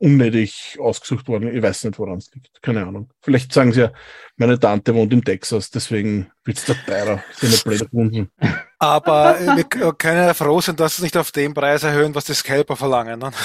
[0.00, 1.56] unnötig ausgesucht worden ist.
[1.56, 2.62] Ich weiß nicht, woran es liegt.
[2.62, 3.10] Keine Ahnung.
[3.20, 3.92] Vielleicht sagen sie ja,
[4.36, 7.22] meine Tante wohnt in Texas, deswegen wird es da teurer.
[7.36, 8.30] Sind ja blöde Kunden.
[8.78, 12.24] Aber äh, wir können ja froh sein, dass sie nicht auf den Preis erhöhen, was
[12.24, 13.20] die Scalper verlangen.
[13.20, 13.30] Ne?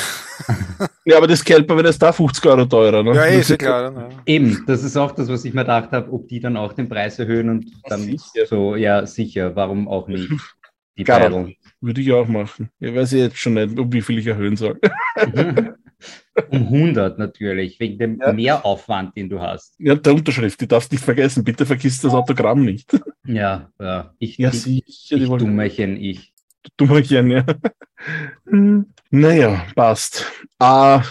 [1.07, 3.03] Ja, aber das Kelper wird jetzt da 50 Euro teurer.
[3.03, 3.13] Ne?
[3.13, 3.91] Ja, eh, Das ist ja klar.
[3.91, 4.09] Ne?
[4.25, 6.89] Eben, das ist auch das, was ich mir gedacht habe, ob die dann auch den
[6.89, 8.45] Preis erhöhen und dann Sicher.
[8.47, 10.31] so, ja, sicher, warum auch nicht?
[10.97, 11.33] Die Garantiert.
[11.33, 11.55] Teilung.
[11.81, 12.71] Würde ich auch machen.
[12.79, 14.79] Ich weiß jetzt schon nicht, um wie viel ich erhöhen soll.
[16.49, 18.33] Um 100 natürlich, wegen dem Ja.
[18.33, 19.75] Mehraufwand, den du hast.
[19.79, 21.43] Ja, der Unterschrift, die darfst nicht vergessen.
[21.43, 22.91] Bitte vergiss das Autogramm nicht.
[23.25, 24.13] Ja, ja.
[24.19, 25.15] Ich, Ja, ich, sicher.
[25.17, 26.33] Ich wollen Dummerchen, ich.
[26.77, 27.45] Dummerchen, ja.
[29.11, 30.25] Naja, passt.
[30.59, 31.01] Ah,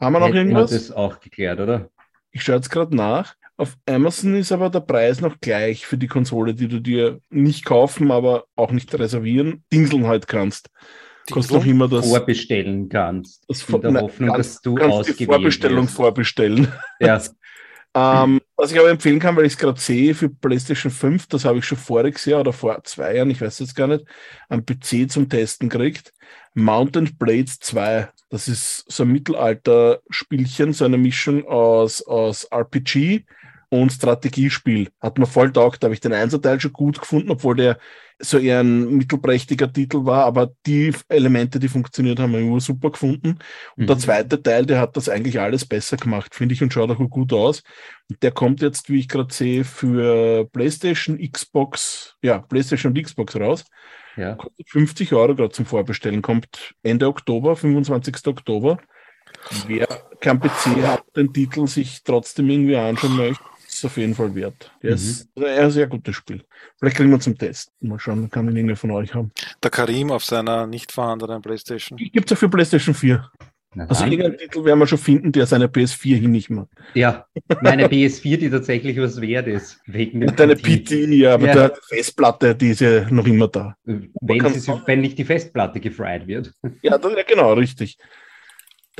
[0.00, 0.70] haben wir noch Hätten wir irgendwas?
[0.70, 1.90] das auch geklärt, oder?
[2.32, 3.34] Ich schaue jetzt gerade nach.
[3.56, 7.64] Auf Amazon ist aber der Preis noch gleich für die Konsole, die du dir nicht
[7.66, 10.70] kaufen, aber auch nicht reservieren, dingseln halt kannst.
[11.64, 13.44] Immer das, Vorbestellen kannst.
[13.48, 15.96] das In der Nein, Hoffnung, kannst- dass du kannst die Vorbestellung wirst.
[15.96, 16.68] vorbestellen.
[17.00, 17.20] Ja,
[17.92, 21.44] Ähm, was ich aber empfehlen kann, weil ich es gerade sehe, für PlayStation 5, das
[21.44, 24.04] habe ich schon voriges Jahr oder vor zwei Jahren, ich weiß jetzt gar nicht,
[24.48, 26.12] am PC zum Testen gekriegt.
[26.54, 28.08] Mountain Blades 2.
[28.28, 33.24] Das ist so ein Mittelalter-Spielchen, so eine Mischung aus, aus RPG
[33.70, 34.90] und Strategiespiel.
[35.00, 37.78] Hat mir voll taugt, da habe ich den Einserteil schon gut gefunden, obwohl der
[38.22, 42.60] so eher ein mittelprächtiger Titel war, aber die Elemente, die funktioniert haben, habe ich immer
[42.60, 43.38] super gefunden.
[43.76, 44.00] Und der Mhm.
[44.00, 47.32] zweite Teil, der hat das eigentlich alles besser gemacht, finde ich, und schaut auch gut
[47.32, 47.62] aus.
[48.10, 53.36] Und der kommt jetzt, wie ich gerade sehe, für PlayStation, Xbox, ja, PlayStation und Xbox
[53.36, 53.64] raus.
[54.16, 54.34] ja.
[54.36, 56.22] Kostet 50 Euro gerade zum Vorbestellen.
[56.22, 58.26] Kommt Ende Oktober, 25.
[58.26, 58.78] Oktober.
[59.66, 59.86] Wer
[60.20, 63.49] kein PC hat, den Titel sich trotzdem irgendwie anschauen möchte,
[63.80, 64.70] es auf jeden Fall wert.
[64.82, 64.96] Der Mhm.
[64.96, 66.44] ist ein sehr gutes Spiel.
[66.78, 67.72] Vielleicht kriegen wir zum Test.
[67.80, 69.32] Mal schauen, kann ihn irgendwer von euch haben.
[69.62, 71.96] Der Karim auf seiner nicht vorhandenen Playstation.
[71.98, 73.28] Gibt es ja für PlayStation 4.
[73.72, 74.10] Na Also dann.
[74.12, 76.68] irgendeinen Titel werden wir schon finden, der seine PS4 hin nicht macht.
[76.94, 77.26] Ja,
[77.62, 79.78] meine PS4, die tatsächlich was wert ist.
[79.86, 80.90] Wegen dem Deine PT.
[81.14, 81.54] Ja, aber Ja.
[81.54, 83.76] der Festplatte, die ist ja noch immer da.
[83.84, 86.52] Wenn, sie, wenn nicht die Festplatte gefried wird.
[86.82, 87.96] Ja, das, ja genau, richtig.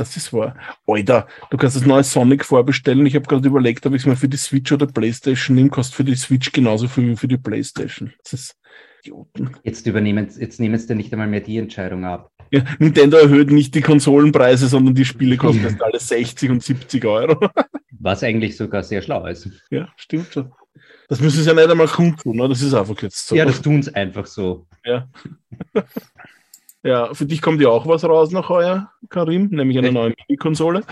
[0.01, 0.57] Das ist wahr.
[0.87, 3.05] Alter, du kannst das neue Sonic vorbestellen.
[3.05, 5.69] Ich habe gerade überlegt, ob ich es mal für die Switch oder Playstation nehme.
[5.69, 8.15] Kostet für die Switch genauso viel wie für die Playstation.
[8.25, 8.57] Das ist
[9.03, 9.51] Idioten.
[9.63, 12.31] Jetzt übernehmen, jetzt nehmen sie dir nicht einmal mehr die Entscheidung ab.
[12.51, 17.05] Ja, Nintendo erhöht nicht die Konsolenpreise, sondern die Spiele kosten jetzt alle 60 und 70
[17.05, 17.51] Euro.
[18.01, 19.51] Was eigentlich sogar sehr schlau ist.
[19.71, 20.51] ja, stimmt schon.
[21.09, 22.49] Das müssen sie ja nicht einmal kundtun, ne?
[22.49, 23.37] das ist einfach jetzt so.
[23.37, 24.67] Ja, das tun sie einfach so.
[24.83, 25.11] Ja,
[26.83, 29.95] für dich kommt ja auch was raus nach heuer, Karim, nämlich eine Echt?
[29.95, 30.83] neue Mini-Konsole.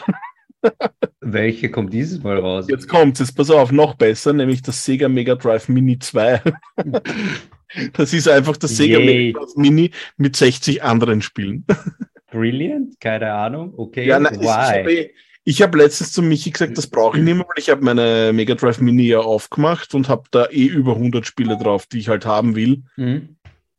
[1.20, 2.66] Welche kommt dieses Mal raus?
[2.68, 6.42] Jetzt kommt's, jetzt pass auf, noch besser, nämlich das Sega Mega Drive Mini 2.
[7.92, 9.06] das ist einfach das Sega Yay.
[9.06, 11.64] Mega Drive Mini mit 60 anderen Spielen.
[12.30, 13.00] Brilliant?
[13.00, 13.72] Keine Ahnung.
[13.76, 14.46] Okay, Ja, nein, ich why?
[14.48, 15.10] habe
[15.44, 18.32] ich hab letztens zu Michi gesagt, das brauche ich nicht mehr, weil ich habe meine
[18.34, 22.08] Mega Drive Mini ja aufgemacht und habe da eh über 100 Spiele drauf, die ich
[22.08, 23.36] halt haben will Hm?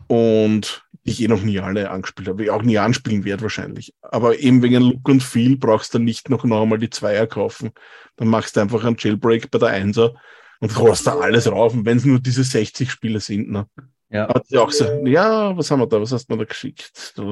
[0.07, 3.93] und die ich eh noch nie alle angespielt habe, ich auch nie anspielen werde wahrscheinlich.
[4.01, 7.71] Aber eben wegen Look und Feel brauchst du nicht noch einmal die Zweier kaufen.
[8.15, 10.13] Dann machst du einfach einen Jailbreak bei der Einser
[10.59, 11.73] und holst da alles rauf.
[11.73, 13.65] Und wenn es nur diese 60 Spiele sind, ne?
[14.11, 16.01] Ja, Hat sie auch so, ja, was haben wir da?
[16.01, 17.13] Was hast du mir da geschickt?
[17.19, 17.23] Oh.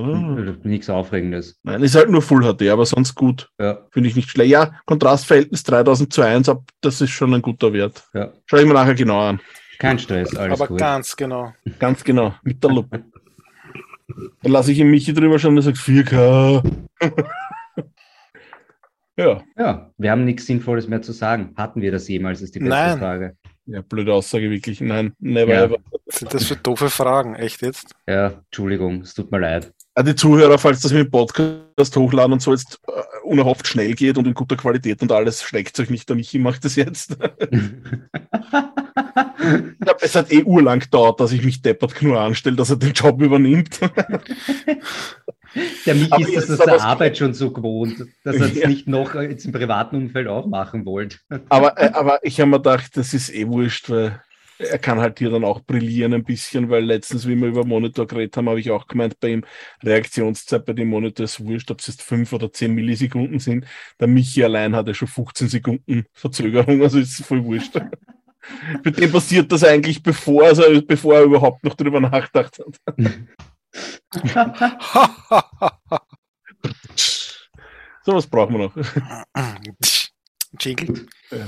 [0.61, 1.59] nichts Aufregendes.
[1.63, 3.49] Nein, ist halt nur Full HD, aber sonst gut.
[3.59, 4.51] Ja, Finde ich nicht schlecht.
[4.51, 8.03] Ja, Kontrastverhältnis 3000 zu 1, ab, das ist schon ein guter Wert.
[8.13, 8.31] ja.
[8.45, 9.39] Schau ich mir nachher genau an.
[9.79, 10.79] Kein Stress, alles Aber gut.
[10.79, 11.51] ganz genau.
[11.79, 13.03] Ganz genau, mit der Lupe.
[14.41, 16.63] Dann lasse ich ihn Michi drüber schauen, der sagt 4K.
[19.17, 21.53] ja, Ja, wir haben nichts Sinnvolles mehr zu sagen.
[21.57, 22.97] Hatten wir das jemals, ist die beste Nein.
[22.99, 23.35] Frage.
[23.65, 24.79] ja, blöde Aussage wirklich.
[24.81, 25.63] Nein, never Ja.
[25.65, 25.77] ever.
[26.05, 27.35] Was sind das für doofe Fragen?
[27.35, 27.95] Echt jetzt?
[28.07, 29.73] Ja, Entschuldigung, es tut mir leid.
[29.95, 32.91] Ah, die Zuhörer, falls das mit dem Podcast hochladen und so jetzt äh,
[33.23, 36.63] unerhofft schnell geht und in guter Qualität und alles, schreckt euch nicht, der Michi macht
[36.63, 37.17] das jetzt.
[39.79, 42.93] glaub, es hat eh urlang gedauert, dass ich mich deppert genug anstelle, dass er den
[42.93, 43.79] Job übernimmt.
[45.85, 48.67] Der Mick ist das aus der Arbeit schon so gewohnt, dass er es ja.
[48.67, 51.17] nicht noch jetzt im privaten Umfeld auch machen wollte.
[51.49, 54.21] Aber, äh, aber ich habe mir gedacht, das ist eh wurscht, weil
[54.59, 58.07] er kann halt hier dann auch brillieren ein bisschen, weil letztens, wie wir über Monitor
[58.07, 59.45] geredet haben, habe ich auch gemeint, bei ihm
[59.83, 63.65] Reaktionszeit bei dem Monitor ist wurscht, ob es jetzt fünf oder zehn Millisekunden sind.
[63.99, 67.79] Der Michi allein hat ja schon 15 Sekunden Verzögerung, also ist voll wurscht.
[68.83, 72.79] Für den passiert das eigentlich bevor, also bevor er überhaupt noch drüber nachgedacht hat.
[78.03, 78.75] so was brauchen wir noch.
[80.59, 81.07] Jingle.
[81.31, 81.47] Ja.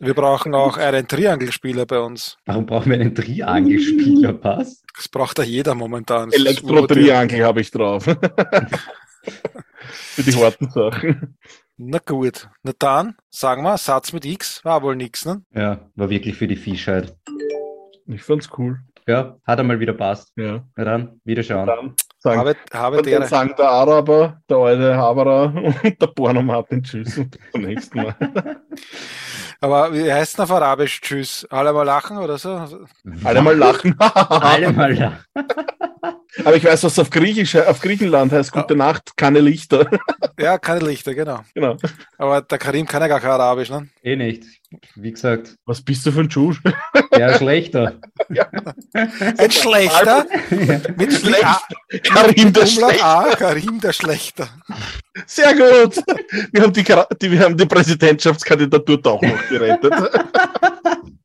[0.00, 2.36] Wir brauchen auch einen Triangelspieler bei uns.
[2.46, 4.84] Warum brauchen wir einen Triangelspieler, Pass?
[4.94, 6.30] Das braucht ja jeder momentan.
[6.30, 8.04] Elektro-Triangel habe ich drauf.
[9.80, 11.36] Für die harten Sachen.
[11.80, 12.48] Na gut.
[12.64, 15.42] Na dann, sagen wir, Satz mit X war wohl nix, ne?
[15.54, 17.16] Ja, war wirklich für die Fischheit.
[18.06, 18.80] Ich fand's cool.
[19.06, 20.32] Ja, hat einmal wieder passt.
[20.36, 20.64] Ja.
[20.74, 21.68] Na dann, wiederschauen.
[21.68, 26.82] Dann sagen, habe, habe der, sagen der Araber, der alte Haberer und der Porno Martin
[26.82, 28.16] Tschüss und bis zum nächsten Mal.
[29.60, 31.46] Aber wie heißt es auf Arabisch Tschüss?
[31.48, 32.60] Alle mal lachen oder so?
[33.22, 33.94] Alle mal lachen.
[34.00, 35.18] Alle mal lachen.
[36.44, 38.78] Aber ich weiß, was auf Griechisch, auf Griechenland heißt Gute ja.
[38.78, 39.88] Nacht, keine Lichter.
[40.40, 41.40] Ja, keine Lichter, genau.
[41.52, 41.76] genau.
[42.16, 43.88] Aber der Karim kann ja gar kein Arabisch, ne?
[44.04, 44.44] Eh nicht.
[44.94, 45.56] Wie gesagt.
[45.66, 46.54] Was bist du für ein Schuh?
[47.18, 47.94] Ja, schlechter.
[48.28, 48.46] Ja.
[48.92, 50.26] Ein schlechter?
[50.96, 52.04] Mit Schlecht.
[52.04, 53.36] Karim der Schlechter.
[53.36, 54.48] Karim der Schlechter.
[55.26, 55.96] Sehr gut.
[56.52, 59.92] Wir haben die, die, wir haben die Präsidentschaftskandidatur doch noch gerettet.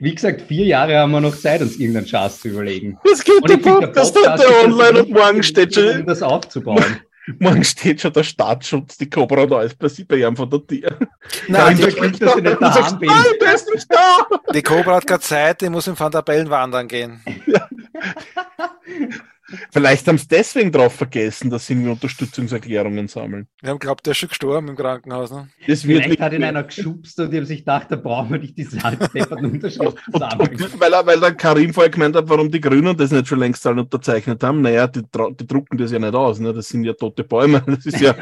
[0.00, 2.98] Wie gesagt, vier Jahre haben wir noch Zeit, uns irgendeinen Schatz zu überlegen.
[3.10, 6.00] Es geht der Podcast heute online und morgen steht schon.
[6.00, 6.84] Um das aufzubauen.
[7.40, 10.98] Morgen steht schon der Staatsschutz, die Cobra da ist bei, bei ihm von der Tür.
[11.46, 13.10] Nein, die, kriegt, dass ich nicht daheim bin.
[13.10, 14.26] Nein, der ist nicht da.
[14.54, 17.20] Die Cobra hat keine Zeit, die muss im Van der Bellen wandern gehen.
[17.46, 17.68] Ja.
[19.70, 23.48] Vielleicht haben sie deswegen drauf vergessen, dass sie irgendwie Unterstützungserklärungen sammeln.
[23.62, 25.30] Wir haben glaubt, der ist schon gestorben im Krankenhaus.
[25.30, 25.48] Ne?
[25.66, 28.58] Das Vielleicht hat ihn einer geschubst und die haben sich gedacht, da brauchen wir nicht
[28.58, 30.66] diese altdepperten Unterschriften sammeln.
[30.78, 33.80] Weil, weil der Karim vorher gemeint hat, warum die Grünen das nicht schon längst alle
[33.80, 34.60] unterzeichnet haben.
[34.60, 36.40] Naja, die, die drucken das ja nicht aus.
[36.40, 36.52] Ne?
[36.52, 37.62] Das sind ja tote Bäume.
[37.66, 38.14] Das ist ja,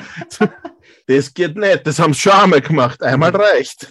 [1.06, 1.86] das geht nicht.
[1.86, 3.02] Das haben sie schon einmal gemacht.
[3.02, 3.88] Einmal reicht.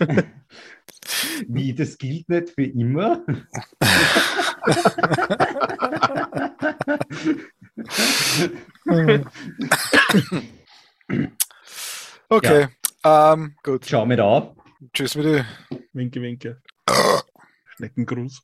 [1.47, 3.21] Wie, das gilt nicht für immer?
[12.29, 12.67] okay,
[13.03, 13.33] ja.
[13.33, 13.87] ähm, gut.
[13.87, 14.55] Schau mit auf.
[14.93, 15.47] Tschüss mit dir.
[15.93, 16.61] Winke, winke.
[17.75, 18.43] Schneckengruß.